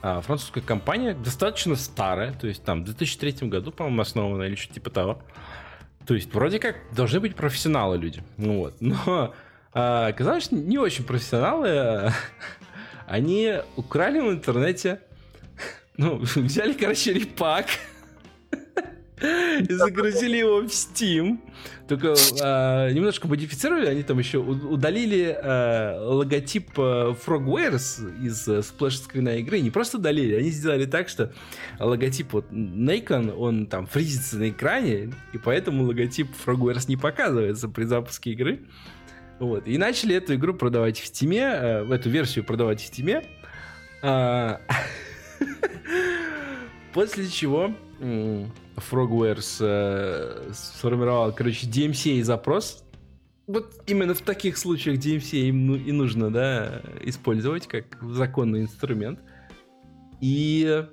А, 0.00 0.20
французская 0.20 0.62
компания, 0.62 1.14
достаточно 1.14 1.76
старая, 1.76 2.32
то 2.32 2.46
есть 2.46 2.64
там 2.64 2.82
в 2.82 2.84
2003 2.86 3.48
году, 3.48 3.70
по-моему, 3.70 4.02
основана 4.02 4.44
или 4.44 4.54
что-то 4.54 4.74
типа 4.74 4.90
того. 4.90 5.22
То 6.06 6.14
есть 6.14 6.32
вроде 6.34 6.58
как 6.58 6.76
должны 6.92 7.20
быть 7.20 7.36
профессионалы 7.36 7.96
люди. 7.96 8.22
Ну 8.36 8.58
вот. 8.58 8.74
Но 8.80 9.34
что 9.72 10.54
не 10.54 10.78
очень 10.78 11.04
профессионалы. 11.04 12.12
Они 13.06 13.54
украли 13.76 14.20
в 14.20 14.30
интернете, 14.30 15.00
ну, 15.96 16.18
взяли, 16.18 16.72
короче, 16.72 17.12
репак 17.12 17.66
и 19.22 19.72
загрузили 19.72 20.38
его 20.38 20.60
в 20.60 20.66
Steam. 20.66 21.38
Только 21.88 22.14
а, 22.40 22.90
немножко 22.90 23.28
модифицировали, 23.28 23.86
они 23.86 24.02
там 24.02 24.18
еще 24.18 24.38
удалили 24.38 25.36
а, 25.40 26.08
логотип 26.08 26.70
а, 26.76 27.12
Frogwares 27.12 28.00
из 28.24 28.48
а, 28.48 28.62
сплэш-скрина 28.62 29.36
игры. 29.38 29.60
Не 29.60 29.70
просто 29.70 29.98
удалили, 29.98 30.34
они 30.34 30.50
сделали 30.50 30.86
так, 30.86 31.08
что 31.08 31.32
логотип 31.78 32.32
вот 32.32 32.50
Nikon, 32.50 33.34
он 33.36 33.66
там 33.66 33.86
фризится 33.86 34.38
на 34.38 34.48
экране, 34.48 35.12
и 35.32 35.38
поэтому 35.38 35.84
логотип 35.84 36.28
Frogwares 36.44 36.84
не 36.88 36.96
показывается 36.96 37.68
при 37.68 37.84
запуске 37.84 38.32
игры. 38.32 38.60
Вот. 39.42 39.66
И 39.66 39.76
начали 39.76 40.14
эту 40.14 40.36
игру 40.36 40.54
продавать 40.54 41.00
в 41.00 41.04
Steam, 41.04 41.34
э, 41.34 41.92
эту 41.92 42.08
версию 42.08 42.44
продавать 42.44 42.80
в 42.80 42.88
Steam. 42.88 43.26
А, 44.00 44.60
После 46.94 47.26
чего 47.26 47.74
Frogwares 47.98 49.56
э, 49.58 50.52
сформировал, 50.52 51.32
короче, 51.34 51.66
DMCA 51.66 52.22
запрос. 52.22 52.84
Вот 53.48 53.82
именно 53.88 54.14
в 54.14 54.20
таких 54.20 54.56
случаях 54.56 55.00
DMCA 55.00 55.48
им 55.48 55.66
ну- 55.66 55.74
и 55.76 55.90
нужно, 55.90 56.30
да, 56.30 56.80
использовать 57.00 57.66
как 57.66 58.00
законный 58.00 58.60
инструмент. 58.60 59.18
И 60.20 60.84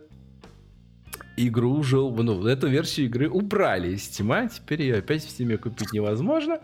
игру 1.38 1.76
уже, 1.76 1.98
ну, 1.98 2.48
эту 2.48 2.68
версию 2.68 3.06
игры 3.06 3.30
убрали 3.30 3.94
из 3.94 4.10
Steam, 4.10 4.50
теперь 4.50 4.82
ее 4.82 4.96
опять 4.96 5.24
в 5.24 5.28
Steam 5.28 5.56
купить 5.60 5.94
невозможно. 5.94 6.60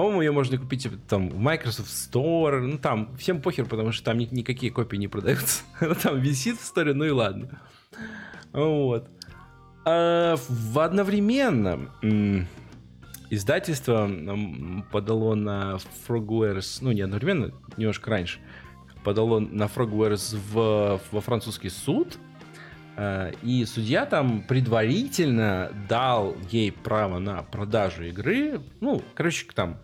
По-моему, 0.00 0.22
ее 0.22 0.32
можно 0.32 0.56
купить 0.56 0.88
там 1.08 1.28
в 1.28 1.38
Microsoft 1.38 1.90
Store, 1.90 2.58
ну 2.60 2.78
там 2.78 3.14
всем 3.18 3.42
похер, 3.42 3.66
потому 3.66 3.92
что 3.92 4.02
там 4.02 4.16
ни- 4.16 4.28
никакие 4.30 4.72
копии 4.72 4.96
не 4.96 5.08
продаются. 5.08 5.62
Она 5.80 5.92
там 5.94 6.18
висит 6.18 6.58
в 6.58 6.64
сторе, 6.64 6.94
ну 6.94 7.04
и 7.04 7.10
ладно. 7.10 7.60
Вот. 8.50 9.10
А, 9.84 10.36
в 10.48 10.78
одновременно 10.78 11.90
м, 12.00 12.46
издательство 13.28 14.10
подало 14.90 15.34
на 15.34 15.76
Frogwares, 16.08 16.78
ну 16.80 16.92
не 16.92 17.02
одновременно, 17.02 17.52
немножко 17.76 18.08
раньше, 18.08 18.38
подало 19.04 19.38
на 19.38 19.64
Frogwares 19.64 20.34
в, 20.50 20.98
во 21.12 21.20
французский 21.20 21.68
суд, 21.68 22.16
а, 22.96 23.32
и 23.42 23.66
судья 23.66 24.06
там 24.06 24.40
предварительно 24.48 25.70
дал 25.90 26.38
ей 26.50 26.72
право 26.72 27.18
на 27.18 27.42
продажу 27.42 28.04
игры. 28.04 28.62
Ну, 28.80 29.02
короче, 29.14 29.46
там 29.54 29.76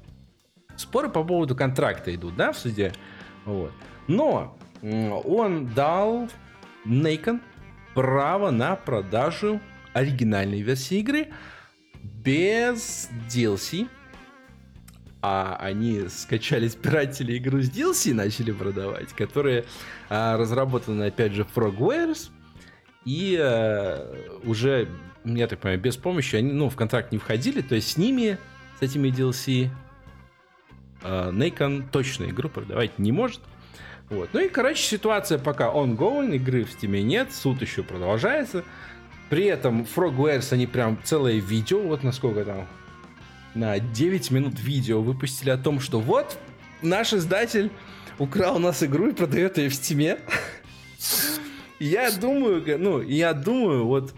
споры 0.76 1.08
по 1.08 1.24
поводу 1.24 1.54
контракта 1.56 2.14
идут, 2.14 2.36
да, 2.36 2.52
в 2.52 2.58
суде. 2.58 2.92
Вот. 3.44 3.72
Но 4.06 4.56
он 4.82 5.66
дал 5.66 6.28
Нейкон 6.84 7.40
право 7.94 8.50
на 8.50 8.76
продажу 8.76 9.60
оригинальной 9.92 10.60
версии 10.60 10.98
игры 10.98 11.28
без 12.02 13.08
DLC. 13.32 13.88
А 15.22 15.56
они 15.58 16.08
скачали, 16.08 16.68
спиратели 16.68 17.38
игру 17.38 17.60
с 17.60 17.70
DLC 17.70 18.10
и 18.10 18.12
начали 18.12 18.52
продавать, 18.52 19.12
которые 19.14 19.64
а, 20.08 20.36
разработаны, 20.36 21.04
опять 21.04 21.32
же, 21.32 21.46
Frogwares. 21.54 22.30
И 23.04 23.36
э, 23.40 24.38
уже, 24.42 24.88
я 25.24 25.46
так 25.46 25.60
понимаю, 25.60 25.80
без 25.80 25.96
помощи 25.96 26.36
они, 26.36 26.52
ну, 26.52 26.68
в 26.68 26.74
контракт 26.74 27.12
не 27.12 27.18
входили, 27.18 27.60
то 27.60 27.76
есть 27.76 27.92
с 27.92 27.96
ними, 27.96 28.36
с 28.80 28.82
этими 28.82 29.08
DLC, 29.08 29.70
э, 31.02 31.30
Nacon 31.32 31.84
точно 31.90 32.24
игру 32.24 32.48
продавать 32.48 32.98
не 32.98 33.12
может. 33.12 33.40
Вот. 34.08 34.30
Ну 34.32 34.40
и, 34.40 34.48
короче, 34.48 34.82
ситуация 34.82 35.38
пока 35.38 35.66
ongoing, 35.66 36.36
игры 36.36 36.64
в 36.64 36.70
Steam 36.70 37.00
нет, 37.02 37.32
суд 37.32 37.60
еще 37.60 37.82
продолжается. 37.82 38.64
При 39.30 39.44
этом 39.46 39.82
Frogwares, 39.82 40.52
они 40.52 40.66
прям 40.66 40.98
целое 41.02 41.40
видео, 41.40 41.80
вот 41.80 42.04
насколько 42.04 42.44
там, 42.44 42.68
на 43.54 43.80
9 43.80 44.30
минут 44.30 44.60
видео 44.60 45.02
выпустили 45.02 45.50
о 45.50 45.56
том, 45.56 45.80
что 45.80 45.98
вот, 45.98 46.38
наш 46.82 47.12
издатель 47.12 47.72
украл 48.18 48.56
у 48.56 48.60
нас 48.60 48.82
игру 48.82 49.08
и 49.08 49.12
продает 49.12 49.58
ее 49.58 49.68
в 49.68 49.72
Steam. 49.72 50.18
Я 51.78 52.10
думаю, 52.10 52.64
ну, 52.78 53.02
я 53.02 53.34
думаю, 53.34 53.84
вот 53.84 54.14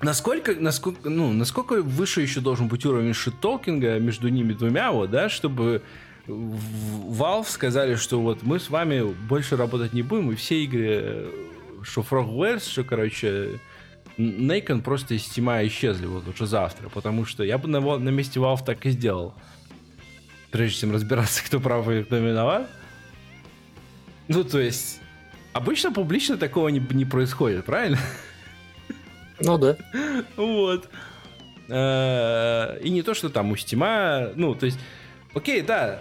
Насколько, 0.00 0.54
насколько, 0.54 1.10
ну, 1.10 1.32
насколько 1.32 1.82
выше 1.82 2.20
еще 2.20 2.40
должен 2.40 2.68
быть 2.68 2.86
уровень 2.86 3.14
шиттолкинга 3.14 3.98
между 3.98 4.28
ними 4.28 4.52
двумя, 4.52 4.92
вот, 4.92 5.10
да, 5.10 5.28
чтобы 5.28 5.82
Valve 6.28 7.48
сказали, 7.48 7.96
что 7.96 8.20
вот 8.20 8.42
мы 8.42 8.60
с 8.60 8.70
вами 8.70 9.02
больше 9.02 9.56
работать 9.56 9.92
не 9.92 10.02
будем, 10.02 10.30
и 10.30 10.36
все 10.36 10.62
игры, 10.62 10.86
э, 10.88 11.32
что 11.82 12.02
Frogwares, 12.02 12.68
что, 12.68 12.84
короче, 12.84 13.58
Нейкон 14.18 14.82
просто 14.82 15.14
из 15.14 15.22
Steam 15.22 15.66
исчезли 15.66 16.06
вот 16.06 16.28
уже 16.28 16.46
завтра, 16.46 16.88
потому 16.88 17.24
что 17.24 17.42
я 17.42 17.56
бы 17.56 17.68
на, 17.68 17.80
на 17.80 18.08
месте 18.10 18.38
Valve 18.38 18.64
так 18.64 18.84
и 18.86 18.90
сделал. 18.90 19.34
Прежде 20.50 20.80
чем 20.80 20.92
разбираться, 20.92 21.44
кто 21.44 21.60
прав 21.60 21.88
и 21.88 22.04
кто 22.04 22.16
виноват. 22.16 22.70
Ну, 24.28 24.44
то 24.44 24.60
есть, 24.60 25.00
обычно 25.52 25.92
публично 25.92 26.36
такого 26.36 26.68
не, 26.68 26.80
не 26.90 27.04
происходит, 27.04 27.64
правильно? 27.64 27.98
Ну 29.40 29.58
да. 29.58 29.76
Вот. 30.36 30.88
Э, 31.68 32.78
И 32.82 32.90
не 32.90 33.02
то, 33.02 33.14
что 33.14 33.28
там 33.28 33.50
у 33.50 33.56
Стима, 33.56 34.30
ну, 34.34 34.54
то 34.54 34.66
есть, 34.66 34.78
окей, 35.34 35.62
да, 35.62 36.00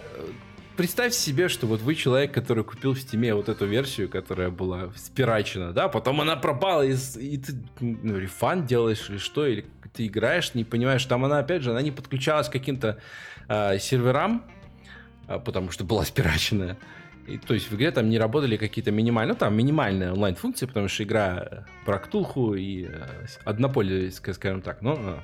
представь 0.78 1.14
себе, 1.14 1.50
что 1.50 1.68
вот 1.68 1.82
вы 1.82 1.96
человек, 1.96 2.32
который 2.32 2.64
купил 2.64 2.94
в 2.94 3.00
Стиме 3.00 3.34
вот 3.34 3.50
эту 3.50 3.66
версию, 3.66 4.10
которая 4.10 4.50
была 4.50 4.92
спирачена, 4.96 5.74
да, 5.74 5.88
потом 5.90 6.22
она 6.22 6.36
пропала, 6.36 6.84
и, 6.84 6.96
и 7.20 7.38
ты 7.38 7.54
ну, 7.80 8.18
рефанд 8.18 8.66
делаешь 8.66 9.10
или 9.10 9.18
что, 9.18 9.46
или 9.46 9.66
ты 9.94 10.08
играешь, 10.08 10.54
не 10.54 10.64
понимаешь, 10.64 11.06
там 11.06 11.26
она, 11.26 11.40
опять 11.40 11.64
же, 11.64 11.72
она 11.72 11.82
не 11.82 11.92
подключалась 11.92 12.48
к 12.48 12.52
каким-то 12.52 13.00
э, 13.50 13.80
серверам, 13.80 14.44
а, 15.28 15.40
потому 15.40 15.72
что 15.72 15.84
была 15.84 16.06
спираченная. 16.06 16.78
И, 17.28 17.38
то 17.38 17.54
есть 17.54 17.70
в 17.70 17.76
игре 17.76 17.92
там 17.92 18.10
не 18.10 18.18
работали 18.18 18.56
какие-то 18.58 18.92
минимальные, 18.92 19.34
ну 19.34 19.40
там 19.40 19.54
минимальные 19.56 20.14
онлайн-функции, 20.14 20.66
потому 20.66 20.88
что 20.88 21.04
игра 21.04 21.46
э, 21.52 21.62
про 21.86 22.00
Ктулху 22.00 22.54
и 22.56 22.86
э, 22.86 23.26
с- 23.28 23.40
однополе, 23.44 24.08
ска- 24.08 24.34
скажем 24.34 24.62
так, 24.62 24.82
но 24.82 24.96
э, 24.98 25.18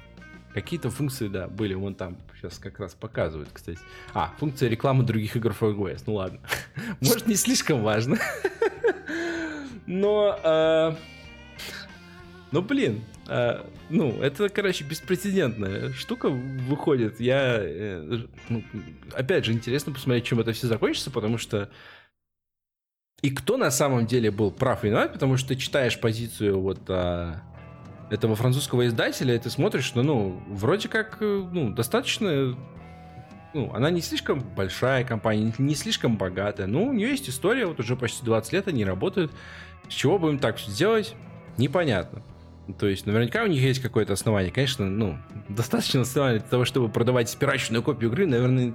какие-то 0.54 0.90
функции, 0.90 1.30
да, 1.30 1.48
были, 1.48 1.74
вон 1.76 1.96
там 1.96 2.18
сейчас 2.36 2.58
как 2.58 2.80
раз 2.80 2.94
показывают, 2.94 3.50
кстати. 3.54 3.80
А, 4.14 4.34
функция 4.38 4.68
рекламы 4.70 5.04
других 5.06 5.36
игр 5.38 5.56
Frogwares, 5.58 6.04
ну 6.06 6.16
ладно. 6.16 6.40
Может, 7.00 7.26
не 7.28 7.36
слишком 7.36 7.82
важно. 7.84 8.18
Но, 9.86 10.40
э, 10.44 10.96
ну, 12.52 12.62
блин, 12.62 13.04
э, 13.28 13.64
ну, 13.90 14.22
это, 14.22 14.50
короче, 14.50 14.84
беспрецедентная 14.84 15.94
штука 15.94 16.30
выходит. 16.30 17.20
Я, 17.20 17.58
э, 17.60 18.26
ну, 18.50 18.64
опять 19.14 19.46
же, 19.46 19.54
интересно 19.54 19.94
посмотреть, 19.94 20.26
чем 20.26 20.40
это 20.40 20.54
все 20.54 20.68
закончится, 20.68 21.12
потому 21.12 21.38
что 21.38 21.70
И 23.22 23.30
кто 23.30 23.58
на 23.58 23.72
самом 23.72 24.06
деле 24.06 24.32
был 24.32 24.52
прав 24.52 24.84
и 24.84 24.88
виноват, 24.88 25.14
потому 25.14 25.38
что 25.38 25.50
ты 25.50 25.56
читаешь 25.56 25.98
позицию 25.98 26.60
вот 26.60 26.82
а, 26.90 27.42
этого 28.10 28.36
французского 28.36 28.86
издателя, 28.86 29.36
и 29.36 29.40
ты 29.40 29.50
смотришь, 29.50 29.86
что, 29.86 30.04
ну, 30.04 30.42
вроде 30.48 30.90
как, 30.90 31.18
э, 31.22 31.48
ну, 31.52 31.74
достаточно... 31.74 32.58
Ну, 33.54 33.72
она 33.74 33.92
не 33.92 34.02
слишком 34.02 34.40
большая 34.40 35.04
компания, 35.06 35.54
не 35.58 35.76
слишком 35.76 36.18
богатая. 36.18 36.68
Ну, 36.68 36.88
у 36.88 36.94
нее 36.94 37.12
есть 37.12 37.30
история, 37.30 37.66
вот 37.66 37.80
уже 37.80 37.96
почти 37.96 38.26
20 38.26 38.54
лет 38.54 38.68
они 38.68 38.84
работают. 38.84 39.32
С 39.88 39.94
чего 39.94 40.20
будем 40.20 40.40
так 40.40 40.58
все 40.58 40.72
сделать? 40.72 41.16
Непонятно. 41.58 42.24
То 42.80 42.88
есть, 42.88 43.06
наверняка 43.06 43.44
у 43.44 43.48
них 43.48 43.62
есть 43.62 43.82
какое-то 43.82 44.14
основание. 44.14 44.52
Конечно, 44.52 44.90
ну, 44.90 45.18
достаточно 45.50 46.02
основания 46.02 46.40
для 46.40 46.48
того, 46.48 46.64
чтобы 46.64 46.90
продавать 46.90 47.30
спирачную 47.30 47.84
копию 47.84 48.10
игры, 48.10 48.26
наверное, 48.26 48.74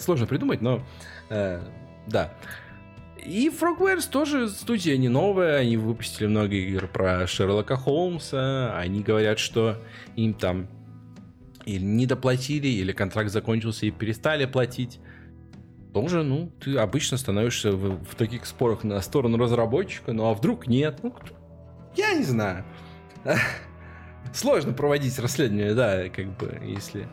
сложно 0.00 0.26
придумать, 0.26 0.60
но 0.60 0.82
э, 1.30 1.60
да. 2.08 2.34
И 3.24 3.48
Frogwares 3.48 4.10
тоже 4.10 4.48
студия 4.48 4.96
не 4.96 5.08
новая, 5.08 5.58
они 5.58 5.76
выпустили 5.76 6.26
много 6.26 6.54
игр 6.56 6.88
про 6.88 7.26
Шерлока 7.28 7.76
Холмса, 7.76 8.76
они 8.76 9.00
говорят, 9.00 9.38
что 9.38 9.80
им 10.16 10.34
там 10.34 10.66
или 11.64 11.84
не 11.84 12.06
доплатили, 12.06 12.66
или 12.66 12.90
контракт 12.90 13.30
закончился 13.30 13.86
и 13.86 13.92
перестали 13.92 14.46
платить. 14.46 14.98
Тоже, 15.94 16.24
ну, 16.24 16.50
ты 16.58 16.76
обычно 16.76 17.18
становишься 17.18 17.70
в, 17.70 18.02
в 18.04 18.14
таких 18.16 18.46
спорах 18.46 18.82
на 18.82 19.00
сторону 19.00 19.38
разработчика, 19.38 20.12
ну 20.12 20.24
а 20.24 20.34
вдруг 20.34 20.66
нет? 20.66 20.98
Ну, 21.02 21.14
я 21.96 22.14
не 22.14 22.24
знаю. 22.24 22.64
Сложно 24.32 24.72
проводить 24.72 25.18
расследование, 25.18 25.74
да, 25.74 26.08
как 26.08 26.26
бы, 26.36 26.60
если 26.64 27.06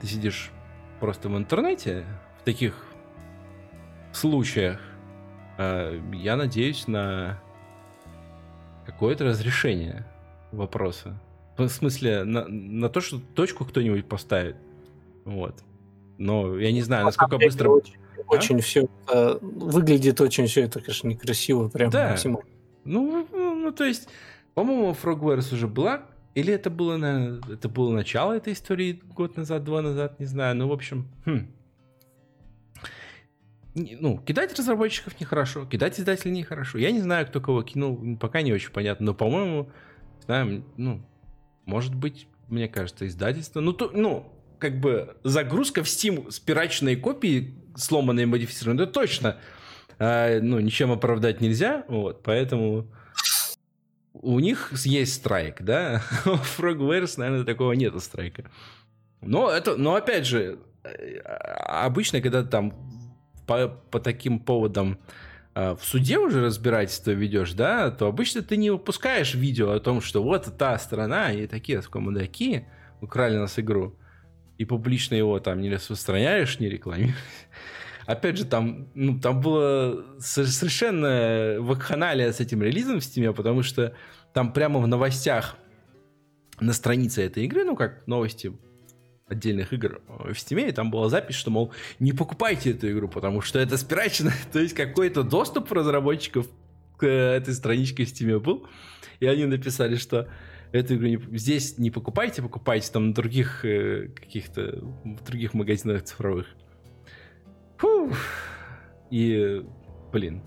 ты 0.00 0.06
сидишь 0.06 0.50
просто 1.00 1.28
в 1.28 1.36
интернете 1.36 2.04
в 2.40 2.44
таких 2.44 2.74
случаях. 4.12 4.80
А, 5.58 5.98
я 6.12 6.36
надеюсь 6.36 6.86
на 6.86 7.40
какое-то 8.86 9.24
разрешение 9.24 10.06
вопроса. 10.50 11.18
В 11.56 11.68
смысле, 11.68 12.24
на, 12.24 12.46
на 12.48 12.88
то, 12.88 13.00
что 13.00 13.20
точку 13.34 13.64
кто-нибудь 13.64 14.06
поставит. 14.06 14.56
Вот. 15.24 15.62
Но 16.18 16.58
я 16.58 16.72
не 16.72 16.82
знаю, 16.82 17.04
насколько 17.04 17.38
быстро... 17.38 17.68
Очень, 17.68 17.94
а? 18.16 18.34
очень 18.34 18.60
все 18.60 18.88
выглядит 19.40 20.20
очень 20.20 20.46
все 20.46 20.62
это, 20.62 20.80
конечно, 20.80 21.08
некрасиво, 21.08 21.68
прям 21.68 21.90
да. 21.90 22.10
максимально. 22.10 22.48
Ну, 22.84 23.26
ну, 23.30 23.54
ну, 23.54 23.72
то 23.72 23.84
есть, 23.84 24.08
по-моему, 24.54 24.92
Frogwares 24.92 25.52
уже 25.54 25.68
была, 25.68 26.02
или 26.34 26.52
это 26.52 26.70
было 26.70 26.96
на, 26.96 27.40
это 27.50 27.68
было 27.68 27.92
начало 27.92 28.32
этой 28.32 28.52
истории 28.52 29.00
год 29.14 29.36
назад, 29.36 29.64
два 29.64 29.82
назад, 29.82 30.18
не 30.18 30.26
знаю. 30.26 30.56
Ну, 30.56 30.68
в 30.68 30.72
общем, 30.72 31.08
хм. 31.24 31.48
Ну, 33.74 34.18
кидать 34.18 34.58
разработчиков 34.58 35.18
нехорошо, 35.18 35.64
кидать 35.64 35.98
издателей 35.98 36.32
нехорошо. 36.32 36.78
Я 36.78 36.90
не 36.90 37.00
знаю, 37.00 37.26
кто 37.26 37.40
кого 37.40 37.62
кинул, 37.62 38.18
пока 38.18 38.42
не 38.42 38.52
очень 38.52 38.70
понятно, 38.70 39.06
но, 39.06 39.14
по-моему, 39.14 39.70
знаю, 40.26 40.64
ну, 40.76 41.02
может 41.64 41.94
быть, 41.94 42.26
мне 42.48 42.68
кажется, 42.68 43.06
издательство. 43.06 43.60
Ну, 43.60 43.72
то, 43.72 43.90
ну, 43.94 44.30
как 44.58 44.78
бы 44.78 45.16
загрузка 45.24 45.82
в 45.82 45.86
Steam 45.86 46.30
с 46.30 46.38
копии, 47.00 47.54
сломанной 47.74 48.24
и 48.24 48.26
модифицированной, 48.26 48.84
это 48.84 48.92
точно, 48.92 49.38
э, 49.98 50.40
ну, 50.40 50.60
ничем 50.60 50.92
оправдать 50.92 51.40
нельзя, 51.40 51.84
вот, 51.88 52.22
поэтому 52.22 52.86
у 54.22 54.38
них 54.38 54.72
есть 54.84 55.14
страйк, 55.14 55.60
да, 55.60 56.02
у 56.24 56.36
Frogwares, 56.36 57.14
наверное, 57.18 57.44
такого 57.44 57.72
нету 57.72 58.00
страйка. 58.00 58.44
Но 59.20 59.50
это, 59.50 59.76
но 59.76 59.94
опять 59.94 60.26
же, 60.26 60.58
э, 60.84 61.18
обычно, 61.18 62.20
когда 62.20 62.42
там 62.44 62.72
по, 63.46 63.68
по 63.68 64.00
таким 64.00 64.38
поводам 64.38 64.98
э, 65.54 65.74
в 65.74 65.84
суде 65.84 66.18
уже 66.18 66.40
разбирательство 66.40 67.10
ведешь, 67.10 67.52
да, 67.52 67.90
то 67.90 68.06
обычно 68.06 68.42
ты 68.42 68.56
не 68.56 68.70
выпускаешь 68.70 69.34
видео 69.34 69.72
о 69.72 69.80
том, 69.80 70.00
что 70.00 70.22
вот 70.22 70.56
та 70.56 70.78
страна 70.78 71.32
и 71.32 71.46
такие 71.46 71.82
скомудаки 71.82 72.64
украли 73.00 73.36
нас 73.36 73.58
игру, 73.58 73.96
и 74.56 74.64
публично 74.64 75.16
его 75.16 75.40
там 75.40 75.60
не 75.60 75.70
распространяешь, 75.70 76.60
не 76.60 76.68
рекламируешь. 76.68 77.16
Опять 78.06 78.38
же, 78.38 78.44
там, 78.44 78.88
ну, 78.94 79.18
там 79.20 79.40
было 79.40 80.04
совершенно 80.18 81.56
вакханалия 81.60 82.32
с 82.32 82.40
этим 82.40 82.62
релизом 82.62 83.00
в 83.00 83.02
Steam, 83.02 83.32
потому 83.32 83.62
что 83.62 83.94
там 84.32 84.52
прямо 84.52 84.80
в 84.80 84.86
новостях 84.86 85.56
на 86.60 86.72
странице 86.72 87.24
этой 87.24 87.44
игры, 87.44 87.64
ну, 87.64 87.76
как 87.76 88.06
новости 88.06 88.52
отдельных 89.26 89.72
игр 89.72 90.02
в 90.06 90.32
Steam, 90.32 90.68
и 90.68 90.72
там 90.72 90.90
была 90.90 91.08
запись, 91.08 91.36
что, 91.36 91.50
мол, 91.50 91.72
не 91.98 92.12
покупайте 92.12 92.70
эту 92.72 92.90
игру, 92.90 93.08
потому 93.08 93.40
что 93.40 93.58
это 93.58 93.76
спирачено, 93.76 94.32
то 94.52 94.58
есть 94.58 94.74
какой-то 94.74 95.22
доступ 95.22 95.70
разработчиков 95.72 96.46
к 96.96 97.06
этой 97.06 97.54
страничке 97.54 98.04
в 98.04 98.08
Steam 98.08 98.38
был, 98.40 98.66
и 99.20 99.26
они 99.26 99.46
написали, 99.46 99.96
что 99.96 100.28
эту 100.72 100.96
игру 100.96 101.06
не, 101.06 101.38
здесь 101.38 101.78
не 101.78 101.90
покупайте, 101.90 102.42
покупайте 102.42 102.90
там 102.92 103.08
на 103.08 103.14
других 103.14 103.64
э, 103.64 104.08
каких-то 104.08 104.82
других 105.26 105.54
магазинах 105.54 106.02
цифровых. 106.04 106.46
Фу. 107.82 108.12
И, 109.10 109.64
блин, 110.12 110.40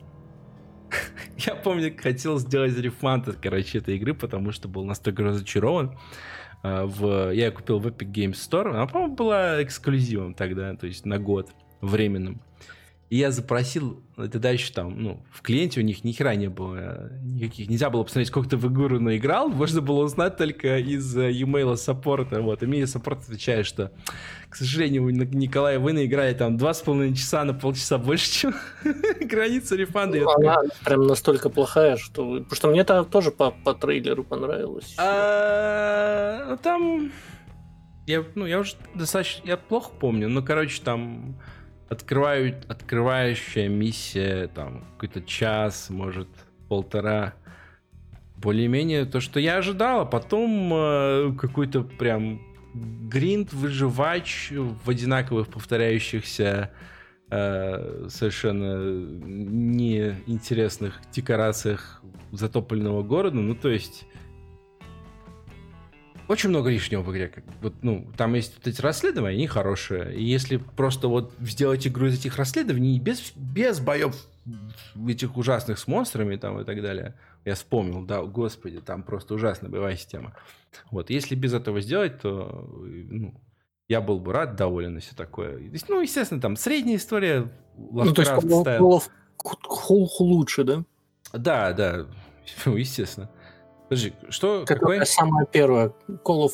я 1.38 1.54
помню, 1.54 1.94
хотел 2.02 2.40
сделать 2.40 2.78
рефанд, 2.78 3.28
короче, 3.42 3.80
этой 3.80 3.98
игры, 3.98 4.14
потому 4.14 4.54
что 4.54 4.70
был 4.70 4.86
настолько 4.86 5.24
разочарован. 5.24 5.98
А, 6.64 6.86
в... 6.86 7.32
Я 7.34 7.48
ее 7.48 7.52
купил 7.52 7.80
в 7.80 7.88
Epic 7.88 8.10
Games 8.10 8.36
Store. 8.36 8.70
Она, 8.70 8.88
по-моему, 8.88 9.16
была 9.16 9.62
эксклюзивом 9.62 10.34
тогда, 10.34 10.74
то 10.78 10.88
есть 10.88 11.06
на 11.06 11.20
год 11.20 11.50
временным. 11.82 12.42
И 13.16 13.18
я 13.18 13.32
запросил, 13.32 14.04
тогда 14.18 14.50
еще 14.50 14.74
там, 14.74 15.02
ну, 15.02 15.26
в 15.32 15.42
клиенте 15.42 15.80
у 15.80 15.84
них 15.84 16.04
ни 16.04 16.12
хера 16.12 16.36
не 16.36 16.50
было 16.50 16.76
э, 16.76 17.10
никаких, 17.24 17.70
нельзя 17.70 17.90
было 17.90 18.04
посмотреть, 18.04 18.28
сколько 18.28 18.50
ты 18.50 18.58
в 18.58 18.68
игру 18.68 19.00
наиграл, 19.00 19.48
можно 19.48 19.80
было 19.80 20.04
узнать 20.04 20.36
только 20.36 20.80
из 20.80 21.16
э, 21.16 21.32
e-mail 21.32 21.78
саппорта, 21.78 22.42
вот, 22.42 22.62
и 22.62 22.66
мне 22.66 22.86
саппорт 22.86 23.22
отвечает, 23.22 23.68
что, 23.68 23.94
к 24.50 24.58
сожалению, 24.58 25.10
Николай, 25.12 25.78
вы 25.78 25.94
наиграли 25.94 26.34
там 26.34 26.58
два 26.58 26.74
с 26.74 26.82
половиной 26.82 27.16
часа 27.16 27.46
на 27.46 27.54
полчаса 27.54 27.98
больше, 27.98 28.30
чем 28.30 28.56
граница 29.22 29.78
рефанда. 29.78 30.18
Ну, 30.18 30.30
она 30.32 30.58
прям 30.84 31.08
настолько 31.08 31.48
плохая, 31.48 31.96
что... 31.96 32.34
Потому 32.42 32.56
что 32.56 32.68
мне 32.68 32.82
это 32.82 33.06
тоже 33.06 33.32
по, 33.32 33.52
по 33.52 33.74
трейлеру 33.74 34.26
понравилось. 34.26 34.94
А, 34.98 36.48
ну, 36.50 36.58
там... 36.58 37.14
Я, 38.08 38.26
ну, 38.36 38.46
я 38.46 38.60
уже 38.60 38.74
достаточно... 38.94 39.48
Я 39.48 39.56
плохо 39.56 39.92
помню, 39.98 40.28
но, 40.28 40.44
короче, 40.44 40.82
там 40.84 41.38
открывают, 41.90 42.66
открывающая 42.70 43.68
миссия, 43.70 44.48
там, 44.48 44.86
какой-то 44.94 45.22
час, 45.22 45.90
может, 45.90 46.28
полтора. 46.68 47.34
Более-менее 48.38 49.06
то, 49.06 49.22
что 49.22 49.40
я 49.40 49.58
ожидал, 49.58 50.02
а 50.02 50.06
потом 50.06 50.72
э, 50.74 51.34
какой-то 51.40 51.84
прям 51.84 52.42
гринд, 52.74 53.54
выживач 53.54 54.52
в 54.52 54.90
одинаковых 54.90 55.48
повторяющихся 55.48 56.72
э, 57.30 58.08
совершенно 58.10 59.00
неинтересных 59.26 61.00
декорациях 61.12 62.02
затопленного 62.32 63.04
города. 63.04 63.38
Ну, 63.38 63.56
то 63.56 63.70
есть 63.70 64.06
очень 66.28 66.50
много 66.50 66.70
лишнего 66.70 67.02
в 67.02 67.12
игре. 67.12 67.32
Вот, 67.62 67.74
ну, 67.82 68.08
там 68.18 68.34
есть 68.34 68.56
вот 68.58 68.68
эти 68.68 68.82
расследования, 68.82 69.36
они 69.36 69.48
хорошие. 69.48 70.16
И 70.16 70.24
если 70.24 70.58
просто 70.58 71.08
вот 71.08 71.34
сделать 71.40 71.86
игру 71.88 72.08
из 72.08 72.20
этих 72.20 72.38
расследований 72.38 73.00
без, 73.00 73.34
без 73.36 73.80
боев 73.80 74.16
этих 75.08 75.38
ужасных 75.38 75.80
с 75.80 75.88
монстрами 75.88 76.36
там 76.36 76.60
и 76.60 76.64
так 76.64 76.82
далее, 76.82 77.16
я 77.46 77.56
вспомнил, 77.56 78.04
да, 78.06 78.24
господи, 78.24 78.82
там 78.82 79.04
просто 79.04 79.36
ужасная 79.36 79.70
боевая 79.70 79.96
система. 79.96 80.34
Вот, 80.92 81.10
если 81.10 81.36
без 81.36 81.54
этого 81.54 81.82
сделать, 81.82 82.20
то, 82.20 82.70
ну, 82.84 83.34
я 83.88 84.02
был 84.02 84.20
бы 84.20 84.34
рад, 84.34 84.56
доволен 84.56 84.98
и 84.98 85.02
все 85.02 85.16
такое. 85.16 85.60
Ну, 85.88 86.02
естественно, 86.02 86.42
там 86.42 86.56
средняя 86.56 86.98
история. 86.98 87.52
Ну, 87.78 88.14
то 88.14 88.22
есть 88.22 88.32
of 88.32 89.10
лучше, 90.20 90.64
да? 90.64 90.84
Да, 91.34 91.74
да, 91.74 92.08
ну, 92.66 92.76
естественно. 92.78 93.30
Подожди, 93.96 94.14
что? 94.30 94.66
Какое 94.66 95.00
какой? 95.00 95.08
самое 95.08 95.48
первое? 95.50 95.94
Call 96.26 96.48
of 96.48 96.52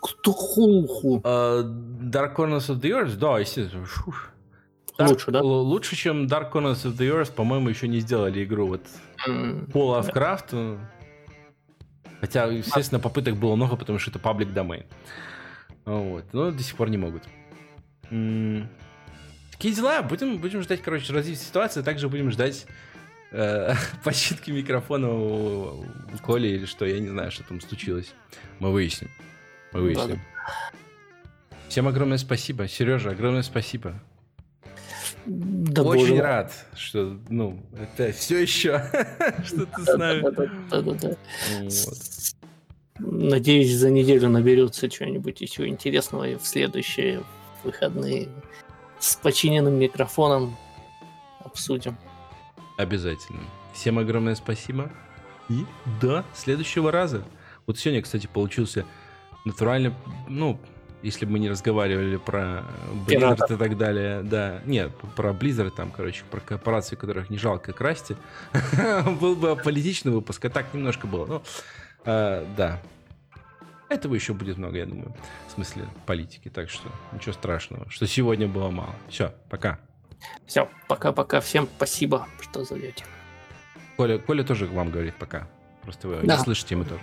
Cthulhu. 0.00 1.20
Uh, 1.22 1.64
Dark 2.08 2.36
Corners 2.36 2.68
of 2.68 2.80
the 2.80 2.90
Earth? 2.90 3.16
Да, 3.16 3.40
естественно. 3.40 3.84
Dark, 4.96 5.08
лучше, 5.08 5.30
да? 5.32 5.42
Лучше, 5.42 5.96
чем 5.96 6.26
Dark 6.26 6.52
Corners 6.52 6.84
of 6.84 6.96
the 6.96 7.08
Earth, 7.10 7.32
по-моему, 7.32 7.68
еще 7.68 7.88
не 7.88 7.98
сделали 7.98 8.44
игру. 8.44 8.68
Вот 8.68 8.82
mm. 9.26 9.72
Paul 9.72 10.00
of 10.00 10.12
Craft. 10.12 10.50
Э, 10.52 10.78
хотя, 12.20 12.44
естественно, 12.44 13.00
попыток 13.00 13.34
было 13.36 13.56
много, 13.56 13.74
потому 13.74 13.98
что 13.98 14.10
это 14.10 14.20
паблик 14.20 14.50
domain. 14.50 14.84
Вот. 15.84 16.26
Но 16.32 16.52
до 16.52 16.62
сих 16.62 16.76
пор 16.76 16.90
не 16.90 16.96
могут. 16.96 17.24
М- 18.12 18.68
Такие 19.50 19.74
дела. 19.74 20.02
Будем, 20.02 20.38
будем 20.38 20.62
ждать, 20.62 20.80
короче, 20.80 21.12
развития 21.12 21.42
ситуации. 21.42 21.82
Также 21.82 22.08
будем 22.08 22.30
ждать 22.30 22.66
э, 23.32 23.74
починки 24.04 24.50
микрофона 24.50 25.10
у, 25.10 25.82
у 25.82 26.18
Коли 26.22 26.48
или 26.48 26.66
что, 26.66 26.84
я 26.84 26.98
не 26.98 27.08
знаю, 27.08 27.30
что 27.30 27.44
там 27.44 27.60
случилось. 27.60 28.14
Мы 28.58 28.72
выясним. 28.72 29.10
Мы 29.72 29.82
выясним. 29.82 30.16
Да. 30.16 30.72
Всем 31.68 31.88
огромное 31.88 32.18
спасибо. 32.18 32.68
Сережа, 32.68 33.10
огромное 33.10 33.42
спасибо. 33.42 33.94
Да 35.24 35.82
Очень 35.82 36.20
рад, 36.20 36.52
что, 36.74 37.16
ну, 37.28 37.60
это 37.78 38.12
все 38.12 38.42
еще, 38.42 38.82
что 39.44 39.66
ты 39.66 39.84
с 39.84 39.96
нами. 39.96 41.16
Надеюсь, 42.98 43.74
за 43.74 43.90
неделю 43.90 44.28
наберется 44.28 44.88
чего-нибудь 44.88 45.40
еще 45.40 45.66
интересного 45.66 46.38
в 46.38 46.46
следующие 46.46 47.22
выходные 47.64 48.28
с 48.98 49.16
починенным 49.16 49.74
микрофоном 49.74 50.56
обсудим. 51.40 51.96
Обязательно. 52.76 53.40
Всем 53.72 53.98
огромное 53.98 54.34
спасибо. 54.34 54.90
И 55.48 55.64
до 56.00 56.24
следующего 56.34 56.90
раза. 56.92 57.24
Вот 57.66 57.78
сегодня, 57.78 58.02
кстати, 58.02 58.26
получился 58.26 58.84
натурально, 59.44 59.94
ну, 60.28 60.60
если 61.02 61.26
бы 61.26 61.32
мы 61.32 61.38
не 61.40 61.50
разговаривали 61.50 62.16
про 62.16 62.64
Blizzard 63.06 63.54
и 63.54 63.56
так 63.56 63.76
далее, 63.76 64.22
да, 64.22 64.60
нет, 64.64 64.92
про 65.16 65.32
Blizzard 65.32 65.72
там, 65.72 65.90
короче, 65.90 66.22
про 66.30 66.40
корпорации, 66.40 66.96
которых 66.96 67.28
не 67.28 67.38
жалко 67.38 67.72
красти, 67.72 68.16
был 69.20 69.34
бы 69.34 69.56
политичный 69.56 70.12
выпуск, 70.12 70.44
а 70.44 70.50
так 70.50 70.72
немножко 70.72 71.06
было, 71.06 71.26
ну, 71.26 71.42
а, 72.04 72.46
да. 72.56 72.80
Этого 73.88 74.14
еще 74.14 74.32
будет 74.32 74.56
много, 74.56 74.78
я 74.78 74.86
думаю, 74.86 75.14
в 75.48 75.52
смысле 75.52 75.84
политики, 76.06 76.48
так 76.48 76.70
что 76.70 76.88
ничего 77.12 77.32
страшного, 77.32 77.90
что 77.90 78.06
сегодня 78.06 78.48
было 78.48 78.70
мало. 78.70 78.94
Все, 79.08 79.34
пока. 79.50 79.80
Все, 80.46 80.68
пока-пока, 80.88 81.40
всем 81.40 81.68
спасибо, 81.76 82.28
что 82.40 82.64
зовете. 82.64 83.04
Коля, 83.96 84.18
Коля 84.18 84.44
тоже 84.44 84.66
вам 84.66 84.90
говорит 84.90 85.14
пока. 85.16 85.46
Просто 85.82 86.08
вы 86.08 86.20
да. 86.22 86.36
не 86.36 86.42
слышите, 86.42 86.76
мы 86.76 86.84
тоже. 86.84 87.00